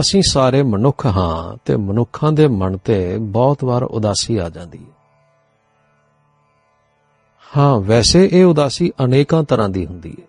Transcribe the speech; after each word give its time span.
ਅਸੀਂ 0.00 0.22
ਸਾਰੇ 0.22 0.62
ਮਨੁੱਖ 0.62 1.06
ਹਾਂ 1.06 1.56
ਤੇ 1.64 1.76
ਮਨੁੱਖਾਂ 1.76 2.32
ਦੇ 2.32 2.48
ਮਨ 2.48 2.76
ਤੇ 2.76 3.18
ਬਹੁਤ 3.18 3.64
ਵਾਰ 3.64 3.82
ਉਦਾਸੀ 3.82 4.36
ਆ 4.36 4.48
ਜਾਂਦੀ 4.48 4.78
ਹੈ। 4.78 4.92
ਹਾਂ, 7.56 7.80
ਵੈਸੇ 7.80 8.28
ਇਹ 8.32 8.44
ਉਦਾਸੀ 8.44 8.92
ਅਨੇਕਾਂ 9.04 9.44
ਤਰ੍ਹਾਂ 9.44 9.68
ਦੀ 9.68 9.86
ਹੁੰਦੀ 9.86 10.16
ਹੈ। 10.20 10.26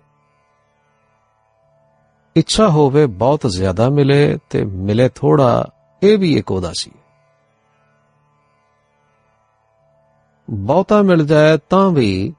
ਇੱਛਾ 2.36 2.68
ਹੋਵੇ 2.68 3.06
ਬਹੁਤ 3.06 3.48
ਜ਼ਿਆਦਾ 3.48 3.90
ਮਿਲੇ 3.90 4.38
ਤੇ 4.50 4.66
ਮਿਲੇ 4.66 5.09
ਥੋੜਾ, 5.09 5.70
ਇਹ 6.04 6.18
ਵੀ 6.18 6.38
ਇੱਕ 6.38 6.52
ਉਦਾਸੀ 6.52 6.91
ਹੈ। 6.98 7.04
ਬਹੁਤਾ 10.50 11.02
ਮਿਲ 11.02 11.26
ਜਾਏ 11.26 11.57
ਤਾਂ 11.70 11.89
ਵੀ 11.89 12.34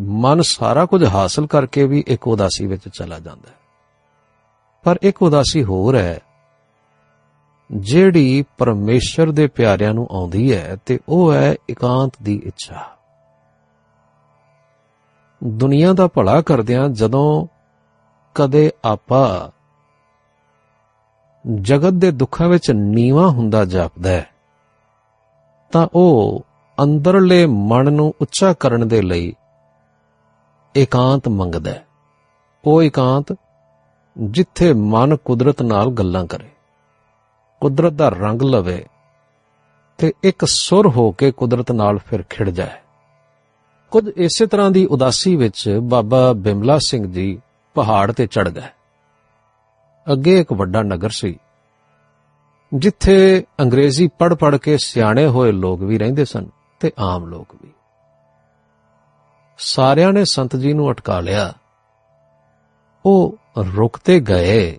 ਮਨ 0.00 0.40
ਸਾਰਾ 0.42 0.86
ਕੁਝ 0.86 1.04
ਹਾਸਲ 1.04 1.46
ਕਰਕੇ 1.46 1.86
ਵੀ 1.86 2.04
ਇੱਕ 2.06 2.28
ਉਦਾਸੀ 2.28 2.66
ਵਿੱਚ 2.66 2.88
ਚਲਾ 2.88 3.18
ਜਾਂਦਾ 3.18 3.48
ਹੈ। 3.48 3.56
ਪਰ 4.84 4.98
ਇੱਕ 5.02 5.22
ਉਦਾਸੀ 5.22 5.64
ਹੋਰ 5.64 5.96
ਹੈ 5.96 6.20
ਜਿਹੜੀ 7.72 8.44
ਪਰਮੇਸ਼ਰ 8.58 9.30
ਦੇ 9.30 9.46
ਪਿਆਰਿਆਂ 9.46 9.94
ਨੂੰ 9.94 10.08
ਆਉਂਦੀ 10.10 10.54
ਹੈ 10.54 10.76
ਤੇ 10.86 10.98
ਉਹ 11.08 11.32
ਹੈ 11.32 11.54
ਇਕਾਂਤ 11.68 12.12
ਦੀ 12.22 12.42
ਇੱਛਾ। 12.44 12.86
ਦੁਨੀਆ 15.44 15.92
ਦਾ 15.92 16.06
ਭਲਾ 16.06 16.40
ਕਰਦਿਆਂ 16.40 16.88
ਜਦੋਂ 16.88 17.46
ਕਦੇ 18.34 18.70
ਆਪਾ 18.84 19.50
ਜਗਤ 21.54 21.92
ਦੇ 21.92 22.10
ਦੁੱਖਾਂ 22.10 22.48
ਵਿੱਚ 22.48 22.70
ਨੀਵਾ 22.70 23.28
ਹੁੰਦਾ 23.28 23.64
ਜਾਪਦਾ 23.64 24.10
ਹੈ, 24.10 24.26
ਤਾਂ 25.72 25.88
ਉਹ 25.94 26.44
ਅੰਦਰਲੇ 26.82 27.46
ਮਨ 27.46 27.92
ਨੂੰ 27.92 28.14
ਉੱਚਾ 28.20 28.52
ਕਰਨ 28.52 28.88
ਦੇ 28.88 29.02
ਲਈ 29.02 29.34
ਇਕਾਂਤ 30.76 31.28
ਮੰਗਦਾ 31.28 31.70
ਹੈ। 31.70 31.86
ਉਹ 32.64 32.82
ਇਕਾਂਤ 32.82 33.36
ਜਿੱਥੇ 34.18 34.72
ਮਨ 34.72 35.16
ਕੁਦਰਤ 35.16 35.62
ਨਾਲ 35.62 35.90
ਗੱਲਾਂ 35.90 36.26
ਕਰੇ। 36.26 36.51
ਕੁਦਰਤ 37.62 37.92
ਦਾ 37.92 38.08
ਰੰਗ 38.08 38.42
ਲਵੇ 38.42 38.86
ਤੇ 39.98 40.12
ਇੱਕ 40.22 40.44
ਸੁਰ 40.44 40.88
ਹੋ 40.88 41.12
ਕੇ 41.12 41.30
ਕੁਦਰਤ 41.30 41.72
ਨਾਲ 41.72 41.98
ਫਿਰ 41.98 42.22
ਖਿੜ 42.22 42.50
ਜਾਏ। 42.50 42.80
ਕੁਝ 43.90 44.08
ਇਸੇ 44.16 44.46
ਤਰ੍ਹਾਂ 44.46 44.70
ਦੀ 44.70 44.86
ਉਦਾਸੀ 44.86 45.36
ਵਿੱਚ 45.36 45.78
ਬਾਬਾ 45.82 46.32
ਬਿਮਲਾ 46.32 46.78
ਸਿੰਘ 46.78 47.12
ਜੀ 47.12 47.40
ਪਹਾੜ 47.74 48.12
ਤੇ 48.12 48.26
ਚੜ 48.26 48.48
ਗਏ। 48.48 48.68
ਅੱਗੇ 50.12 50.40
ਇੱਕ 50.40 50.52
ਵੱਡਾ 50.52 50.82
ਨਗਰ 50.82 51.08
ਸੀ, 51.10 51.38
ਜਿੱਥੇ 52.74 53.44
ਅੰਗਰੇਜ਼ੀ 53.60 54.08
ਪੜ 54.08 54.34
ਪੜ 54.34 54.56
ਕੇ 54.56 54.78
ਸਿਆਣੇ 54.78 55.26
ਹੋਏ 55.26 55.52
ਲੋਕ 55.52 55.80
ਵੀ 55.80 55.98
ਰਹਿੰਦੇ 55.98 56.24
ਸਨ 56.24 56.46
ਤੇ 56.80 56.92
ਆਮ 56.98 57.24
ਲੋਕ 57.24 57.56
ਵੀ। 57.62 57.70
ਸਾਰਿਆਂ 59.58 60.12
ਨੇ 60.12 60.24
ਸੰਤ 60.24 60.56
ਜੀ 60.56 60.72
ਨੂੰ 60.72 60.90
ਅਟਕਾ 60.90 61.20
ਲਿਆ। 61.20 61.52
ਉਹ 63.06 63.36
ਰੁਕਤੇ 63.58 64.20
ਗਏ। 64.20 64.78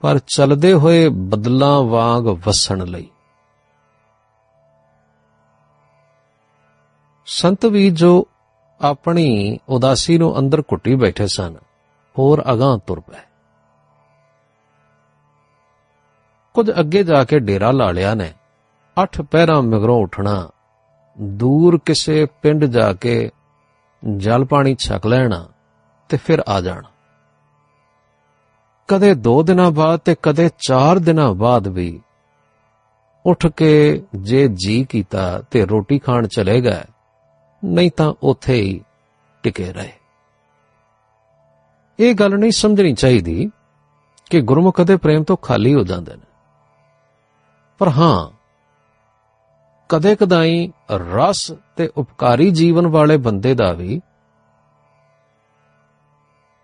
ਪਰ 0.00 0.18
ਚਲਦੇ 0.18 0.72
ਹੋਏ 0.72 1.08
ਬਦਲਾਂ 1.08 1.82
ਵਾਂਗ 1.82 2.26
ਵਸਣ 2.26 2.86
ਲਈ। 2.86 3.10
ਸੰਤ 7.26 7.66
ਵੀ 7.66 7.90
ਜੋ 7.90 8.26
ਆਪਣੀ 8.80 9.58
ਉਦਾਸੀ 9.68 10.18
ਨੂੰ 10.18 10.38
ਅੰਦਰ 10.38 10.60
ਘੁੱਟੀ 10.60 10.94
ਬੈਠੇ 10.94 11.26
ਸਨ, 11.26 11.56
ਹੋਰ 12.18 12.44
ਅਗਾਹ 12.52 12.78
ਤੁਰ 12.78 13.00
ਪਏ। 13.00 13.20
ਕੁਝ 16.54 16.70
ਅੱਗੇ 16.80 17.04
ਜਾ 17.04 17.24
ਕੇ 17.24 17.38
ਡੇਰਾ 17.38 17.70
ਲਾ 17.70 17.90
ਲਿਆ 17.90 18.14
ਨੇ, 18.14 18.32
ਅੱਠ 19.02 19.20
ਪਹਿਰਾਂ 19.20 19.62
ਮਗਰੋਂ 19.62 20.02
ਉੱਠਣਾ, 20.02 20.48
ਦੂਰ 21.20 21.78
ਕਿਸੇ 21.78 22.26
ਪਿੰਡ 22.42 22.64
ਜਾ 22.64 22.92
ਕੇ 22.92 23.30
ਜਲ 24.16 24.44
ਪਾਣੀ 24.44 24.74
ਛਕ 24.74 25.06
ਲੈਣਾ 25.06 25.48
ਤੇ 26.08 26.16
ਫਿਰ 26.16 26.42
ਆ 26.48 26.60
ਜਾਣਾ। 26.60 26.88
ਕਦੇ 28.90 29.10
2 29.24 29.32
ਦਿਨਾਂ 29.42 29.70
ਬਾਅਦ 29.70 30.00
ਤੇ 30.00 30.14
ਕਦੇ 30.22 30.48
4 30.68 30.98
ਦਿਨਾਂ 30.98 31.32
ਬਾਅਦ 31.34 31.68
ਵੀ 31.68 32.00
ਉੱਠ 33.24 33.46
ਕੇ 33.46 33.72
ਜੇ 34.14 34.46
ਜੀ 34.54 34.84
ਕੀਤਾ 34.84 35.42
ਤੇ 35.50 35.64
ਰੋਟੀ 35.64 35.98
ਖਾਣ 35.98 36.26
ਚਲੇ 36.26 36.60
ਗਏ, 36.60 36.82
ਨਹੀਂ 37.62 37.90
ਤਾਂ 37.96 38.12
ਉੱਥੇ 38.22 38.54
ਹੀ 38.54 38.80
ਟਿਕੇ 39.44 39.72
ਰਹੇ। 39.72 39.92
ਇਹ 41.98 42.14
ਗੱਲ 42.14 42.38
ਨਹੀਂ 42.38 42.50
ਸਮਝਣੀ 42.50 42.92
ਚਾਹੀਦੀ 42.94 43.50
ਕਿ 44.30 44.40
ਗੁਰਮੁਖ 44.40 44.80
ਦੇ 44.80 44.96
ਪ੍ਰੇਮ 44.96 45.22
ਤੋਂ 45.22 45.36
ਖਾਲੀ 45.36 45.74
ਹੋ 45.74 45.82
ਜਾਂਦੇ 45.84 46.14
ਨੇ। 46.14 46.26
ਪਰ 47.80 47.88
ਹਾਂ, 47.88 48.28
ਕਦੇ 49.90 50.14
ਕਦਾਈ 50.16 50.72
ਰਸ 50.92 51.52
ਤੇ 51.76 51.88
ਉਪਕਾਰੀ 51.96 52.50
ਜੀਵਨ 52.50 52.86
ਵਾਲੇ 52.86 53.16
ਬੰਦੇ 53.16 53.54
ਦਾ 53.54 53.72
ਵੀ 53.72 54.00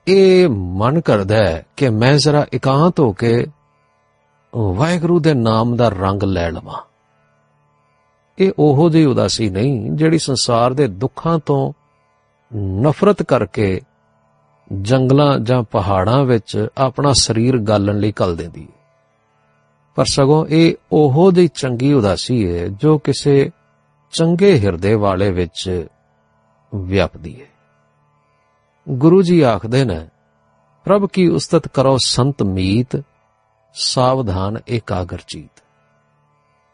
ਇਹ 0.09 0.49
ਮਨ 0.49 1.01
ਕਰਦਾ 1.01 1.37
ਹੈ 1.37 1.67
ਕਿ 1.77 1.91
ਮੈਂ 1.91 2.17
ਜ਼ਰਾ 2.17 2.47
ਇਕਾਂਤ 2.53 3.01
ਹੋ 3.01 3.13
ਕੇ 3.13 3.47
ਵਾਹਿਗੁਰੂ 4.57 5.21
ਦੇ 5.21 5.35
ਨਾਮ 5.35 5.77
ਦਾ 5.77 5.89
ਰੰਗ 5.89 6.23
ਲੈ 6.23 6.51
ਲਵਾਂ। 6.51 6.81
ਇਹ 8.39 8.53
ਉਹੋ 8.59 8.91
ਜਿਹੀ 8.91 9.05
ਉਦਾਸੀ 9.05 9.51
ਨਹੀਂ 9.51 9.91
ਜਿਹੜੀ 9.91 10.19
ਸੰਸਾਰ 10.19 10.73
ਦੇ 10.73 10.89
ਦੁੱਖਾਂ 10.89 11.39
ਤੋਂ 11.47 11.73
ਨਫ਼ਰਤ 12.57 13.23
ਕਰਕੇ 13.23 13.81
ਜੰਗਲਾਂ 14.73 15.39
ਜਾਂ 15.39 15.63
ਪਹਾੜਾਂ 15.63 16.25
ਵਿੱਚ 16.25 16.69
ਆਪਣਾ 16.79 17.13
ਸਰੀਰ 17.13 17.59
ਗਾਲਣ 17.59 17.99
ਲਈ 17.99 18.13
ਕਲ 18.13 18.37
ਦਿੰਦੀ 18.37 18.63
ਹੈ। 18.63 18.77
ਪਰ 19.95 20.05
ਸਗੋਂ 20.05 20.47
ਇਹ 20.47 20.75
ਉਹੋ 20.93 21.33
ਜਿਹੀ 21.33 21.49
ਚੰਗੀ 21.49 21.93
ਉਦਾਸੀ 21.93 22.55
ਹੈ 22.55 22.69
ਜੋ 22.69 22.99
ਕਿਸੇ 22.99 23.51
ਚੰਗੇ 24.13 24.61
ਹਿਰਦੇ 24.61 24.95
ਵਾਲੇ 24.95 25.33
ਵਿੱਚ 25.33 25.87
ਵਿਆਪਦੀ 26.75 27.41
ਹੈ। 27.41 27.56
ਗੁਰੂ 28.89 29.23
ਜੀ 29.23 29.41
ਆਖਦੇ 29.41 29.85
ਨੇ, 29.85 30.09
ਪ੍ਰਭ 30.85 31.09
ਕੀ 31.13 31.29
ਉਸਤਤ 31.29 31.69
ਕਰੋ 31.69 31.97
ਸੰਤ 32.05 32.43
ਮੀਤ, 32.43 33.03
ਸਾਵਧਾਨ 33.75 34.59
ਇਕਾਗਰ 34.69 35.19
ਚੀਤ। 35.27 35.63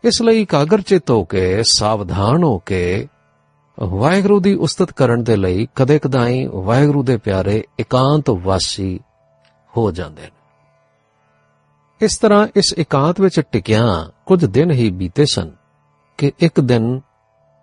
ਇਸ 0.05 0.23
ਲਈ 0.23 0.43
ਇਕਾਗਰ 0.43 0.81
ਚਿਤ 0.81 1.11
ਹੋ 1.11 1.25
ਕੇ, 1.25 1.63
ਸਾਵਧਾਨ 1.63 2.45
ਹੋ 2.45 2.59
ਕੇ 2.59 3.09
ਵਾਹਿਗੁਰੂ 3.81 4.41
ਦੀ 4.41 4.55
ਉਸਤਤ 4.55 4.93
ਕਰਨ 4.93 5.25
ਦੇ 5.25 5.37
ਲਈ 5.37 5.69
ਕਦੇ 5.75 5.99
ਕਦਾਈ 5.99 6.47
ਵਾਹਿਗੁਰੂ 6.47 7.03
ਦੇ 7.03 7.17
ਪਿਆਰੇ 7.17 7.65
ਇਕਾਂਤ 7.79 8.31
ਵਾਸੀ 8.31 9.01
ਹੋ 9.77 9.91
ਜਾਂਦੇ 9.91 10.23
ਨੇ। 10.23 10.65
ਇਸ 12.01 12.19
ਤਰ੍ਹਾਂ 12.19 12.49
ਇਸ 12.57 12.73
ਇਕਾਂਤ 12.73 13.21
ਵਿੱਚ 13.21 13.41
ਟਿਕਿਆ, 13.53 14.11
ਕੁਝ 14.27 14.45
ਦਿਨ 14.45 14.71
ਹੀ 14.71 14.91
ਬੀਤੇ 14.91 15.25
ਸਨ 15.27 15.53
ਕਿ 16.19 16.33
ਇੱਕ 16.39 16.61
ਦਿਨ 16.61 17.01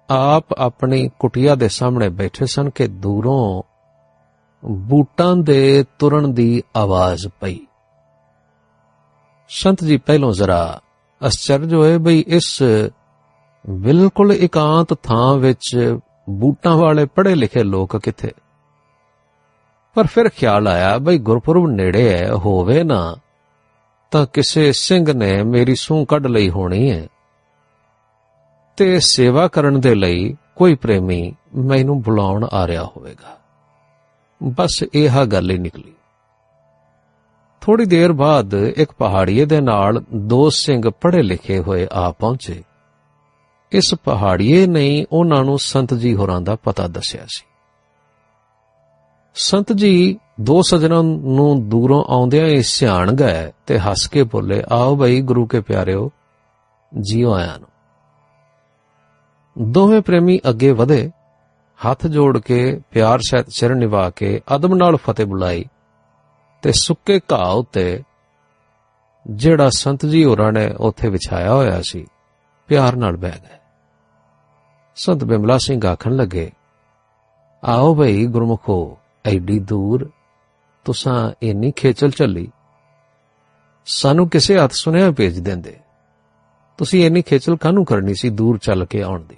ਆਪ 0.10 0.54
ਆਪਣੀ 0.54 1.10
ਕੁਟਿਆ 1.20 1.56
ਦੇ 1.56 1.70
ਸਾਹਮਣੇ 1.70 2.10
ਬੈਠੇ 2.10 2.46
ਸਨ 2.46 2.70
ਕਿ 2.70 2.88
ਦੂਰੋਂ 2.88 3.70
ਬੂਟਾਂ 4.66 5.36
ਦੇ 5.36 5.86
ਤੁਰਨ 6.00 6.34
ਦੀ 6.34 6.64
ਆਵਾਜ਼ 6.76 7.28
ਪਈ। 7.28 7.60
ਸੰਤ 9.50 9.84
ਜੀ 9.84 9.98
ਪਹਿਲੋਂ 9.98 10.34
ਜ਼ਰਾ 10.34 10.82
ਅਸਚਰਜ 11.28 11.74
ਹੋਏ 11.74 11.98
ਬਈ 11.98 12.24
ਇਸ 12.28 12.64
ਬਿਲਕੁਲ 13.70 14.32
ਇਕਾਂਤ 14.32 14.94
ਥਾਂ 15.04 15.36
ਵਿੱਚ 15.36 15.98
ਬੂਟਾਂ 16.30 16.78
ਵਾਲੇ 16.78 17.06
ਪੜ੍ਹੇ 17.06 17.36
ਲਿਖੇ 17.36 17.64
ਲੋਕ 17.64 17.98
ਕਿੱਥੇ? 17.98 18.32
ਪਰ 19.96 20.08
ਫਿਰ 20.08 20.30
ਖਿਆਲ 20.30 20.68
ਆਇਆ 20.68 20.98
ਬਈ 20.98 21.18
ਗੁਰਪੁਰਬ 21.18 21.68
ਨੇੜੇ 21.68 22.14
ਹੈ 22.14 22.30
ਹੋਵੇ 22.34 22.84
ਨਾ, 22.84 23.16
ਤਾਂ 24.12 24.26
ਕਿਸੇ 24.34 24.72
ਸਿੰਘ 24.72 25.14
ਨੇ 25.14 25.44
ਮੇਰੀ 25.44 25.76
ਸੂਹ 25.76 26.06
ਕੱਢ 26.06 26.28
ਲਈ 26.28 26.50
ਹੋਣੀ 26.50 26.92
ਹੈ 26.92 27.08
ਤੇ 28.78 29.00
ਸੇਵਾ 29.00 29.48
ਕਰਨ 29.48 29.80
ਦੇ 29.80 29.96
ਲਈ 29.96 30.36
ਕੋਈ 30.56 30.76
ਪ੍ਰੇਮੀ 30.76 31.36
ਮੈਨੂੰ 31.56 32.02
ਬੁਲਾਉਣ 32.02 32.48
ਆ 32.54 32.68
ਰਿਹਾ 32.68 32.84
ਹੋਵੇਗਾ। 32.84 33.39
ਬਸ 34.44 34.84
ਇਹ 34.94 35.26
ਗੱਲ 35.26 35.52
ਹੀ 35.52 35.58
ਨਿਕਲੀ। 35.58 35.94
ਥੋੜੀ 37.62 37.86
ਦੇਰ 37.86 38.12
ਬਾਅਦ 38.12 38.54
ਇੱਕ 38.54 38.92
ਪਹਾੜੀਏ 38.92 39.46
ਦੇ 39.46 39.62
ਨਾਲ 39.62 40.04
ਦੋ 40.16 40.50
ਸਿੰਘ 40.50 40.90
ਪੜ੍ਹੇ 40.90 41.22
ਲਿਖੇ 41.22 41.60
ਹੋਏ 41.60 41.88
ਆ 41.92 42.12
ਪਹੁੰਚੇ। 42.12 42.64
ਇਸ 43.72 43.96
ਪਹਾੜੀਏ 44.04 44.68
ਨੇ 44.68 45.06
ਉਹਨਾਂ 45.12 45.44
ਨੂੰ 45.44 45.60
ਸੰਤ 45.60 45.94
ਜੀ 45.94 46.16
ਹੋਰਾਂ 46.16 46.42
ਦਾ 46.42 46.56
ਪਤਾ 46.56 46.88
ਦੱਸਿਆ 46.88 47.26
ਸੀ। 47.26 47.46
ਸੰਤ 49.36 49.74
ਜੀ 49.74 50.20
ਦੋ 50.42 50.62
ਸਜਣਾਂ 50.62 51.04
ਨੂੰ 51.04 51.70
ਦੂਰੋਂ 51.70 52.04
ਆਉਂਦਿਆਂ 52.08 52.48
ਹੀ 52.48 52.62
ਸਿਆਣ 52.62 53.12
ਗਏ 53.12 53.52
ਤੇ 53.66 53.80
ਹੱਸ 53.80 54.08
ਕੇ 54.08 54.24
ਬੋਲੇ, 54.24 54.64
ਆਓ 54.72 54.96
ਬਈ 54.96 55.22
ਗੁਰੂ 55.22 55.46
ਕੇ 55.46 55.62
ਪਿਆਰਿਓ, 55.62 56.12
ਜੀਓ 57.02 57.34
ਆਇਆਂ 57.34 57.60
ਨੂੰ। 57.60 57.70
ਦੋਵੇਂ 59.72 60.02
ਪ੍ਰੇਮੀ 60.02 60.40
ਅੱਗੇ 60.50 60.72
ਵਧੇ 60.72 61.12
ਹੱਥ 61.88 62.08
ਜੋੜ 62.08 62.38
ਕੇ 62.40 62.82
ਪਿਆਰ 62.92 63.20
ਸਹਿਤ 63.20 63.50
ਸਿਰ 63.50 63.76
ਨਿਵਾ 63.76 64.10
ਕੇ 64.10 64.42
ਅਦਬ 64.56 64.74
ਨਾਲ 64.74 64.96
ਫਤਿਹ 64.96 65.26
ਬੁਲਾਈ 65.26 65.66
ਤੇ 66.62 66.72
ਸੁੱਕੇ 66.72 67.20
ਘਾਹ 67.34 67.54
ਉਤੇ 67.54 68.04
ਜਿਹੜਾ 69.28 69.70
ਸੰਤ 69.70 70.06
ਜੀ 70.06 70.26
ਹੋਰਾਂ 70.26 70.52
ਨੇ 70.52 70.70
ਉੱਥੇ 70.80 71.10
ਵਿਛਾਇਆ 71.10 71.54
ਹੋਇਆ 71.54 71.82
ਸੀ, 71.82 72.06
ਪਿਆਰ 72.68 72.96
ਨਾਲ 72.96 73.18
ਬਹਿ 73.18 73.32
ਗਏ। 73.32 73.58
ਸੰਤ 74.96 75.24
ਬਿਮਲਾ 75.24 75.58
ਸਿੰਘ 75.58 75.88
ਆਖਣ 75.88 76.16
ਲੱਗੇ, 76.16 76.52
ਆਓ 77.64 77.96
ਭਈ 77.96 78.26
ਗੁਰਮੁਖੋ, 78.26 78.98
ਐਡੀ 79.26 79.60
ਦੂਰ 79.60 80.10
ਤੁਸਾਂ 80.86 81.32
ਇੰਨੀ 81.42 81.72
ਖੇਚਲ 81.72 82.10
ਚੱਲੀ 82.10 82.52
ਸਾਨੂੰ 83.86 84.30
ਕਿਸੇ 84.30 84.60
ਹੱਥ 84.60 84.72
ਸੁਨੇਹਾ 84.72 85.12
ਭੇਜ 85.12 85.40
ਦਿੰਦੇ। 85.40 85.80
ਤੁਸੀਂ 86.78 87.06
ਇੰਨੀ 87.06 87.22
ਖੇਚਲ 87.22 87.56
ਕਾਹਨੂੰ 87.58 87.86
ਕਰਨੀ 87.86 88.14
ਸੀ 88.14 88.30
ਦੂਰ 88.30 88.58
ਚੱਲ 88.58 88.86
ਕੇ 88.86 89.02
ਆਉਣ 89.02 89.24
ਦੀ? 89.24 89.38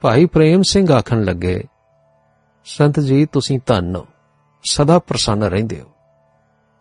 ਭਾਈ 0.00 0.26
ਪ੍ਰੇਮ 0.26 0.62
ਸਿੰਘ 0.62 0.92
ਆਖਣ 0.92 1.22
ਲੱਗੇ, 1.22 1.64
ਸੰਤ 2.64 3.00
ਜੀ, 3.00 3.26
ਤੁਸੀਂ 3.26 3.58
ਧੰਨ 3.66 3.96
ਹੋ। 3.96 4.06
ਸਦਾ 4.70 4.98
ਪ੍ਰਸੰਨ 4.98 5.42
ਰਹਿੰਦੇ 5.42 5.80
ਹੋ। 5.80 5.86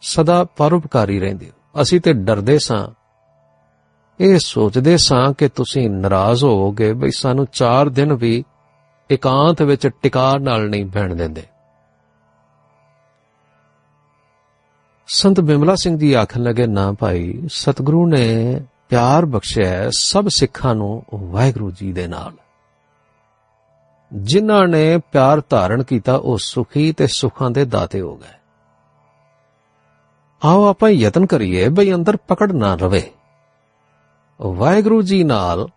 ਸਦਾ 0.01 0.43
ਪਰਉਪਕਾਰੀ 0.43 1.19
ਰਹਿੰਦੇ 1.19 1.49
ਹੋ। 1.49 1.81
ਅਸੀਂ 1.81 2.01
ਤੇ 2.01 2.13
ਡਰਦੇ 2.13 2.59
ਸਾਂ। 2.59 2.87
ਇਹ 4.19 4.39
ਸੋਚਦੇ 4.39 4.97
ਸਾਂ 4.97 5.33
ਕਿ 5.33 5.49
ਤੁਸੀਂ 5.49 5.89
ਨਾਰਾਜ਼ 5.89 6.43
ਹੋਵੋਗੇ। 6.43 6.93
ਬਈ 6.93 7.11
ਸਾਨੂੰ 7.11 7.47
4 7.53 7.89
ਦਿਨ 7.89 8.13
ਵੀ 8.13 8.43
ਇਕਾਂਤ 9.11 9.61
ਵਿੱਚ 9.61 9.87
ਟਿਕਾ 9.87 10.37
ਨਾਲ 10.37 10.69
ਨਹੀਂ 10.69 10.85
ਬਹਿਣ 10.85 11.15
ਦਿੰਦੇ। 11.15 11.43
ਸੰਤ 15.07 15.39
ਬਿਮਲਾ 15.39 15.75
ਸਿੰਘ 15.75 15.97
ਜੀ 15.97 16.13
ਆਖਣ 16.13 16.43
ਲੱਗੇ, 16.43 16.67
ਨਾ 16.67 16.91
ਭਾਈ, 16.91 17.43
ਸਤਿਗੁਰੂ 17.49 18.07
ਨੇ 18.07 18.59
ਪਿਆਰ 18.89 19.25
ਬਖਸ਼ਿਆ 19.25 19.89
ਸਭ 19.89 20.27
ਸਿੱਖਾਂ 20.27 20.75
ਨੂੰ 20.75 21.03
ਵਾਹਿਗੁਰੂ 21.13 21.71
ਜੀ 21.71 21.93
ਦੇ 21.93 22.07
ਨਾਲ। 22.07 22.31
ਜਿਨ੍ਹਾਂ 24.13 24.67
ਨੇ 24.67 24.97
ਪਿਆਰ 24.97 25.41
ਧਾਰਨ 25.49 25.83
ਕੀਤਾ, 25.83 26.15
ਉਹ 26.15 26.37
ਸੁਖੀ 26.37 26.93
ਤੇ 26.93 27.07
ਸੁਖਾਂ 27.07 27.51
ਦੇ 27.51 27.65
ਦਾਤੇ 27.65 28.01
ਹੋ 28.01 28.15
ਗਏ। 28.15 28.39
ਆਓ 30.45 30.65
ਆਪਾਂ 30.65 30.89
ਯਤਨ 30.89 31.25
ਕਰੀਏ 31.25 31.69
ਬਈ 31.69 31.93
ਅੰਦਰ 31.93 32.17
ਪਕੜ 32.17 32.51
ਨਾ 32.51 32.75
ਰਵੇ। 32.75 33.11
ਵਾਹਿਗੁਰੂ 34.41 35.01
ਜੀ 35.01 35.23
ਨਾਲ 35.23 35.67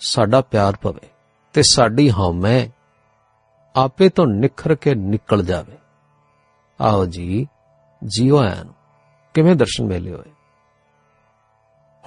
ਸਾਡਾ 0.00 0.40
ਪਿਆਰ 0.40 0.76
ਪਵੇ 0.82 1.08
ਤੇ 1.52 1.62
ਸਾਡੀ 1.62 2.10
ਹਉਮੈ 2.10 2.68
ਆਪੇ 3.76 4.08
ਤੋਂ 4.08 4.26
ਨਿਖਰ 4.26 4.74
ਕੇ 4.74 4.94
ਨਿਕਲ 4.94 5.44
ਜਾਵੇ। 5.44 5.78
ਆਓ 6.80 7.06
ਜੀ, 7.06 7.46
ਜੀਓ 8.04 8.38
ਆਇਆਂ 8.38 8.64
ਨੂੰ 8.64 8.74
ਕਿਵੇਂ 9.34 9.56
ਦਰਸ਼ਨ 9.56 9.86
ਮੇਲੇ 9.86 10.14
ਹੋਏ? 10.14 10.32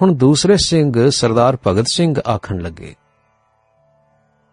ਹੁਣ 0.02 0.14
ਦੂਸਰੇ 0.14 0.56
ਸਿੰਘ 0.56 1.10
ਸਰਦਾਰ 1.10 1.58
ਭਗਤ 1.66 1.86
ਸਿੰਘ 1.92 2.20
ਆਖਣ 2.28 2.58
ਲੱਗੇ 2.58 2.94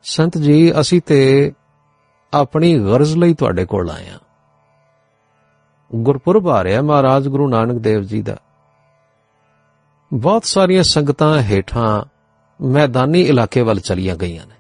ਸੰਤ 0.04 0.38
ਜੀ, 0.38 0.80
ਅਸੀਂ 0.80 1.02
ਤੇ 1.06 1.52
ਆਪਣੀ 2.34 2.80
ਗਰਜ਼ 2.80 3.18
ਲਈ 3.18 3.34
ਤੁਹਾਡੇ 3.34 3.66
ਕੋਲ 3.66 3.92
ਆਏ 3.92 4.10
ਹਾਂ। 4.10 4.20
ਗੁਰਪੁਰਬ 5.96 6.50
ਆ 6.50 6.64
ਰਿਹਾ 6.64 6.82
ਮਹਾਰਾਜ 6.82 7.28
ਗੁਰੂ 7.28 7.48
ਨਾਨਕ 7.48 7.82
ਦੇਵ 7.82 8.02
ਜੀ 8.02 8.22
ਦਾ। 8.22 8.38
ਬਹੁਤ 10.14 10.46
ਸਾਰੀਆਂ 10.46 10.84
ਸੰਗਤਾਂ 10.84 11.42
ਹੇਠਾਂ 11.42 12.06
ਮੈਦਾਨੀ 12.64 13.22
ਇਲਾਕੇ 13.22 13.62
ਵੱਲ 13.62 13.80
ਚਲੀਆਂ 13.80 14.16
ਗਈਆਂ 14.16 14.46
ਨੇ। 14.46 14.56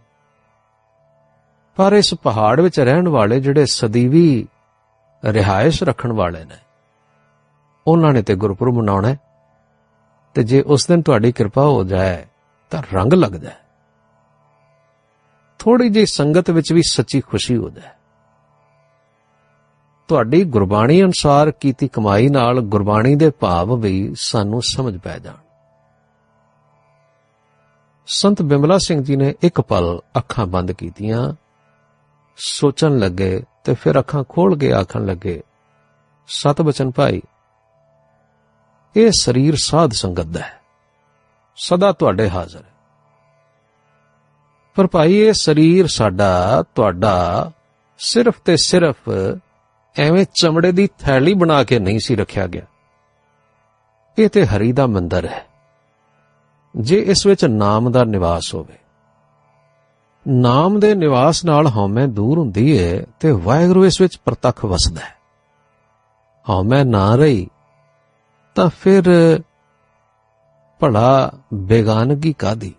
ਪਰ 1.75 1.93
ਇਸ 1.93 2.13
ਪਹਾੜ 2.13 2.61
ਵਿੱਚ 2.61 2.79
ਰਹਿਣ 2.79 3.07
ਵਾਲੇ 3.07 3.39
ਜਿਹੜੇ 3.39 3.65
ਸਦੀਵੀ 3.65 4.47
ਰਿਹਾਇਸ਼ 5.25 5.83
ਰੱਖਣ 5.83 6.11
ਵਾਲੇ 6.11 6.45
ਨੇ, 6.45 6.57
ਉਹਨਾਂ 7.87 8.13
ਨੇ 8.13 8.21
ਤੇ 8.21 8.35
ਗੁਰਪੁਰਬ 8.35 8.73
ਮਨਾਉਣਾ 8.73 9.07
ਹੈ। 9.07 9.19
ਤੇ 10.33 10.43
ਜੇ 10.43 10.61
ਉਸ 10.61 10.85
ਦਿਨ 10.87 11.01
ਤੁਹਾਡੀ 11.01 11.31
ਕਿਰਪਾ 11.31 11.61
ਹੋ 11.61 11.83
ਜਾਏ, 11.83 12.25
ਤਾਂ 12.69 12.83
ਰੰਗ 12.93 13.13
ਲੱਗ 13.13 13.31
ਜਾਏ 13.31 13.62
ਥੋੜੀ 15.63 15.89
ਜਿਹੀ 15.89 16.05
ਸੰਗਤ 16.05 16.49
ਵਿੱਚ 16.49 16.73
ਵੀ 16.73 16.81
ਸੱਚੀ 16.81 17.21
ਖੁਸ਼ੀ 17.21 17.57
ਹੋ 17.57 17.69
ਜਾਏ 17.69 17.89
ਤੁਹਾਡੀ 20.07 20.43
ਗੁਰਬਾਣੀ 20.43 21.01
ਅਨੁਸਾਰ 21.03 21.51
ਕੀਤੀ 21.51 21.87
ਕਮਾਈ 21.87 22.29
ਨਾਲ 22.29 22.59
ਗੁਰਬਾਣੀ 22.61 23.15
ਦੇ 23.15 23.29
ਭਾਵ 23.29 23.75
ਵੀ 23.75 24.13
ਸਾਨੂੰ 24.15 24.61
ਸਮਝ 24.61 24.97
ਪੈ 24.97 25.19
ਜਾਣ। 25.19 25.35
ਸੰਤ 28.07 28.41
ਬਿਮਲਾ 28.41 28.77
ਸਿੰਘ 28.77 29.03
ਜੀ 29.03 29.15
ਨੇ 29.15 29.35
ਇੱਕ 29.41 29.61
ਪਲ 29.61 29.99
ਅੱਖਾਂ 30.17 30.45
ਬੰਦ 30.45 30.71
ਕੀਤੀਆਂ, 30.71 31.33
ਸੋਚਣ 32.37 32.97
ਲੱਗੇ 32.97 33.43
ਤੇ 33.63 33.73
ਫਿਰ 33.73 33.99
ਅੱਖਾਂ 33.99 34.23
ਖੋਲ 34.29 34.57
ਕੇ 34.57 34.73
ਆਖਣ 34.73 35.05
ਲੱਗੇ, 35.05 35.41
ਸਤ 36.27 36.61
ਬਚਨ 36.61 36.91
ਭਾਈ, 36.91 37.21
ਇਹ 38.95 39.11
ਸਰੀਰ 39.19 39.55
ਸਾਧ 39.63 39.91
ਸੰਗਤ 39.91 40.25
ਦਾ 40.25 40.39
ਹੈ। 40.39 40.61
ਸਦਾ 41.55 41.91
ਤੁਹਾਡੇ 41.91 42.29
ਹਾਜ਼ਰ 42.29 42.61
ਹੈ। 42.61 42.72
ਪਰ 44.75 44.87
ਭਾਈ, 44.87 45.13
ਇਹ 45.13 45.33
ਸਰੀਰ 45.33 45.87
ਸਾਡਾ, 45.87 46.63
ਤੁਹਾਡਾ 46.75 47.51
ਸਿਰਫ 47.97 48.39
ਤੇ 48.45 48.57
ਸਿਰਫ 48.57 48.95
ਐਵੇਂ 49.99 50.25
ਚਮੜੇ 50.41 50.71
ਦੀ 50.71 50.89
ਥੈਲੀ 50.99 51.33
ਬਣਾ 51.33 51.63
ਕੇ 51.63 51.79
ਨਹੀਂ 51.79 51.99
ਸੀ 51.99 52.15
ਰੱਖਿਆ 52.15 52.47
ਗਿਆ। 52.47 52.65
ਇਹ 54.19 54.29
ਤੇ 54.29 54.45
ਹਰੀ 54.45 54.71
ਦਾ 54.71 54.87
ਮੰਦਰ 54.87 55.25
ਹੈ। 55.25 55.45
ਜੇ 56.75 56.99
ਇਸ 56.99 57.25
ਵਿੱਚ 57.25 57.45
ਨਾਮ 57.45 57.91
ਦਾ 57.91 58.03
ਨਿਵਾਸ 58.03 58.55
ਹੋਵੇ। 58.55 58.77
ਨਾਮ 60.27 60.79
ਦੇ 60.79 60.95
ਨਿਵਾਸ 60.95 61.45
ਨਾਲ 61.45 61.67
ਹਉਮੈ 61.67 62.07
ਦੂਰ 62.07 62.39
ਹੁੰਦੀ 62.39 62.79
ਹੈ 62.79 63.05
ਤੇ 63.19 63.31
ਵਾਹਿਗੁਰੂ 63.31 63.85
ਇਸ 63.85 64.01
ਵਿੱਚ 64.01 64.17
ਪ੍ਰਤੱਖ 64.25 64.65
ਵਸਦਾ 64.65 65.01
ਹੈ। 65.01 65.15
ਹਉਮੈ 66.49 66.83
ਨਾ 66.83 67.15
ਰਹੀ 67.15 67.47
ਤਾਂ 68.55 68.69
ਫਿਰ 68.79 69.03
ਭਲਾ 70.79 71.31
ਬੇਗਾਨਗੀ 71.53 72.33
ਕਾਦੀ 72.33 72.73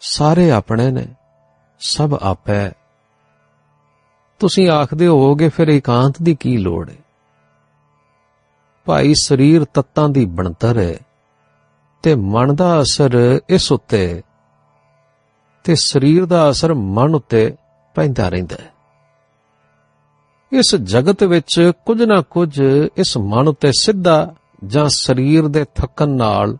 ਸਾਰੇ 0.00 0.50
ਆਪਣੇ 0.50 0.90
ਨੇ। 0.90 1.06
ਸਭ 1.84 2.18
ਆਪੈ। 2.22 2.70
ਤੁਸੀਂ 4.38 4.68
ਆਖਦੇ 4.70 5.06
ਹੋਵੋਗੇ, 5.06 5.48
ਫਿਰ 5.48 5.68
ਇਕਾਂਤ 5.68 6.14
ਦੀ 6.22 6.34
ਕੀ 6.34 6.56
ਲੋੜ 6.56 6.90
ਹੈ 6.90 6.96
ਭਾਈ 8.86 9.14
ਸਰੀਰ 9.14 9.64
ਤੱਤਾਂ 9.64 10.08
ਦੀ 10.08 10.24
ਬਣਤਰ 10.24 10.78
ਹੈ 10.78 10.94
ਤੇ 12.02 12.14
ਮਨ 12.14 12.54
ਦਾ 12.54 12.80
ਅਸਰ 12.80 13.40
ਇਸ 13.48 13.72
ਉੱਤੇ 13.72 14.22
ਤੇ 15.64 15.74
ਸਰੀਰ 15.74 16.24
ਦਾ 16.26 16.50
ਅਸਰ 16.50 16.74
ਮਨ 16.74 17.14
ਉੱਤੇ 17.14 17.56
ਪੈਂਦਾ 17.94 18.28
ਰਹਿੰਦਾ 18.28 18.56
ਹੈ 18.60 18.72
ਇਸ 20.52 20.74
ਜਗਤ 20.74 21.24
ਵਿੱਚ 21.24 21.72
ਕੁਝ 21.86 22.02
ਨਾ 22.02 22.20
ਕੁਝ 22.20 22.60
ਇਸ 22.96 23.16
ਮਨ 23.18 23.48
ਉੱਤੇ 23.48 23.72
ਸਿੱਧਾ 23.72 24.34
ਜਾਂ 24.64 24.88
ਸਰੀਰ 24.88 25.48
ਦੇ 25.48 25.64
ਥੱਕਣ 25.74 26.08
ਨਾਲ 26.08 26.56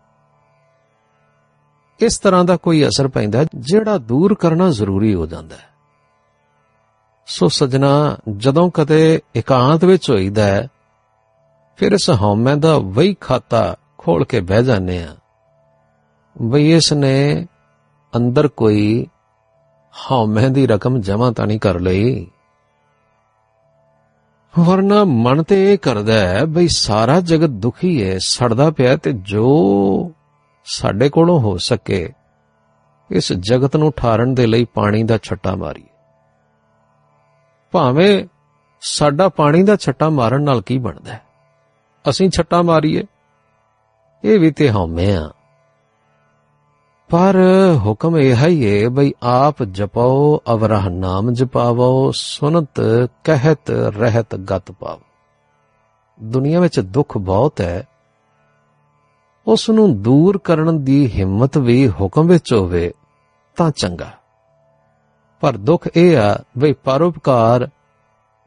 ਇਸ 2.02 2.18
ਤਰ੍ਹਾਂ 2.18 2.44
ਦਾ 2.44 2.56
ਕੋਈ 2.56 2.84
ਅਸਰ 2.86 3.08
ਪੈਂਦਾ 3.08 3.44
ਜਿਹੜਾ 3.54 3.98
ਦੂਰ 3.98 4.34
ਕਰਨਾ 4.34 4.68
ਜ਼ਰੂਰੀ 4.68 5.14
ਹੋ 5.14 5.26
ਜਾਂਦਾ 5.26 5.56
ਹੈ। 5.56 5.70
ਸੋ 7.26 7.48
ਸਜਣਾ, 7.48 8.16
ਜਦੋਂ 8.36 8.70
ਕਦੇ 8.70 9.20
ਇਕਾਂਤ 9.36 9.84
ਵਿੱਚ 9.84 10.10
ਹੋਈਦਾ 10.10 10.44
ਹੈ, 10.44 10.68
ਫਿਰ 11.76 11.92
ਇਸ 11.92 12.10
ਹਉਮੈ 12.10 12.54
ਦਾ 12.54 12.78
ਵਹੀ 12.78 13.14
ਖਾਤਾ 13.20 13.76
ਖੋਲ 13.98 14.24
ਕੇ 14.24 14.40
ਬਹਿ 14.40 14.62
ਜਾਂਦੇ 14.64 15.02
ਆ 15.02 15.16
ਬਈ 16.42 16.72
ਇਸ 16.72 16.92
ਨੇ 16.92 17.46
ਅੰਦਰ 18.16 18.48
ਕੋਈ 18.48 19.06
ਹਉਮੈ 19.94 20.48
ਦੀ 20.48 20.66
ਰਕਮ 20.66 21.00
ਜਮਾ 21.00 21.30
ਤਾਂ 21.30 21.46
ਨਹੀਂ 21.46 21.60
ਕਰ 21.60 21.80
ਲਈ। 21.80 22.30
ਵਰਨਾ 24.58 25.04
ਮਨ 25.04 25.42
ਤੇ 25.42 25.72
ਇਹ 25.72 25.78
ਕਰਦਾ 25.78 26.14
ਹੈ, 26.14 26.44
ਬਈ 26.44 26.68
ਸਾਰਾ 26.68 27.20
ਜਗਤ 27.20 27.48
ਦੁਖੀ 27.48 28.04
ਹੈ, 28.04 28.18
ਸੜਦਾ 28.18 28.70
ਪਿਆ 28.70 28.96
ਤੇ 28.96 29.12
ਜੋ 29.12 29.46
ਸਾਡੇ 30.64 31.08
ਕੋਲੋਂ 31.08 31.40
ਹੋ 31.40 31.56
ਸਕੇ, 31.56 32.12
ਇਸ 33.10 33.32
ਜਗਤ 33.32 33.76
ਨੂੰ 33.76 33.92
ਠਾਰਨ 33.96 34.34
ਦੇ 34.34 34.46
ਲਈ 34.46 34.64
ਪਾਣੀ 34.64 35.02
ਦਾ 35.02 35.18
ਛੱਟਾ 35.18 35.56
ਮਾਰੀਏ। 35.56 35.88
ਭਾਵੇਂ 37.72 38.26
ਸਾਡਾ 38.80 39.28
ਪਾਣੀ 39.28 39.62
ਦਾ 39.62 39.76
ਛੱਟਾ 39.76 40.10
ਮਾਰਨ 40.10 40.42
ਨਾਲ 40.42 40.62
ਕੀ 40.62 40.78
ਬਣਦਾ 40.78 41.12
ਹੈ? 41.12 41.22
ਅਸੀਂ 42.10 42.30
ਛੱਟਾ 42.30 42.62
ਮਾਰੀਏ, 42.62 43.04
ਇਹ 44.24 44.40
ਵੀ 44.40 44.50
ਤੇ 44.50 44.70
ਹਉਮੈ 44.70 45.16
ਆ। 45.16 45.30
ਪਰ 47.10 47.36
ਹੁਕਮ 47.86 48.18
ਇਹ 48.18 48.84
ਹੈ 48.84 48.90
ਬਈ 48.90 49.12
ਆਪ 49.22 49.62
ਜਪੋ, 49.62 50.42
ਅਵਰਹ 50.52 50.90
ਨਾਮ 50.90 51.32
ਜਪਾਵੋ, 51.32 52.12
ਸੁਨਤ 52.14 52.80
ਕਹਿਤ 53.24 53.70
ਰਹਿਤ 53.70 54.36
ਗਤ 54.36 54.72
ਪਾਵੋ। 54.72 55.00
ਦੁਨੀਆ 56.22 56.60
ਵਿੱਚ 56.60 56.80
ਦੁੱਖ 56.80 57.18
ਬਹੁਤ 57.18 57.60
ਹੈ 57.60 57.88
ਉਸ 59.46 59.70
ਨੂੰ 59.70 60.02
ਦੂਰ 60.02 60.38
ਕਰਨ 60.38 60.84
ਦੀ 60.84 61.12
ਹਿੰਮਤ 61.12 61.58
ਵੀ 61.58 61.88
ਹੁਕਮ 61.88 62.26
ਵਿੱਚ 62.26 62.54
ਹੋਵੇ, 62.54 62.92
ਤਾਂ 63.56 63.70
ਚੰਗਾ। 63.70 64.10
ਪਰ 65.40 65.56
ਦੁੱਖ 65.56 65.88
ਇਹ 65.96 66.18
ਆ 66.18 66.44
ਬਈ 66.58 66.72
ਪਰਉਪਕਾਰ 66.72 67.68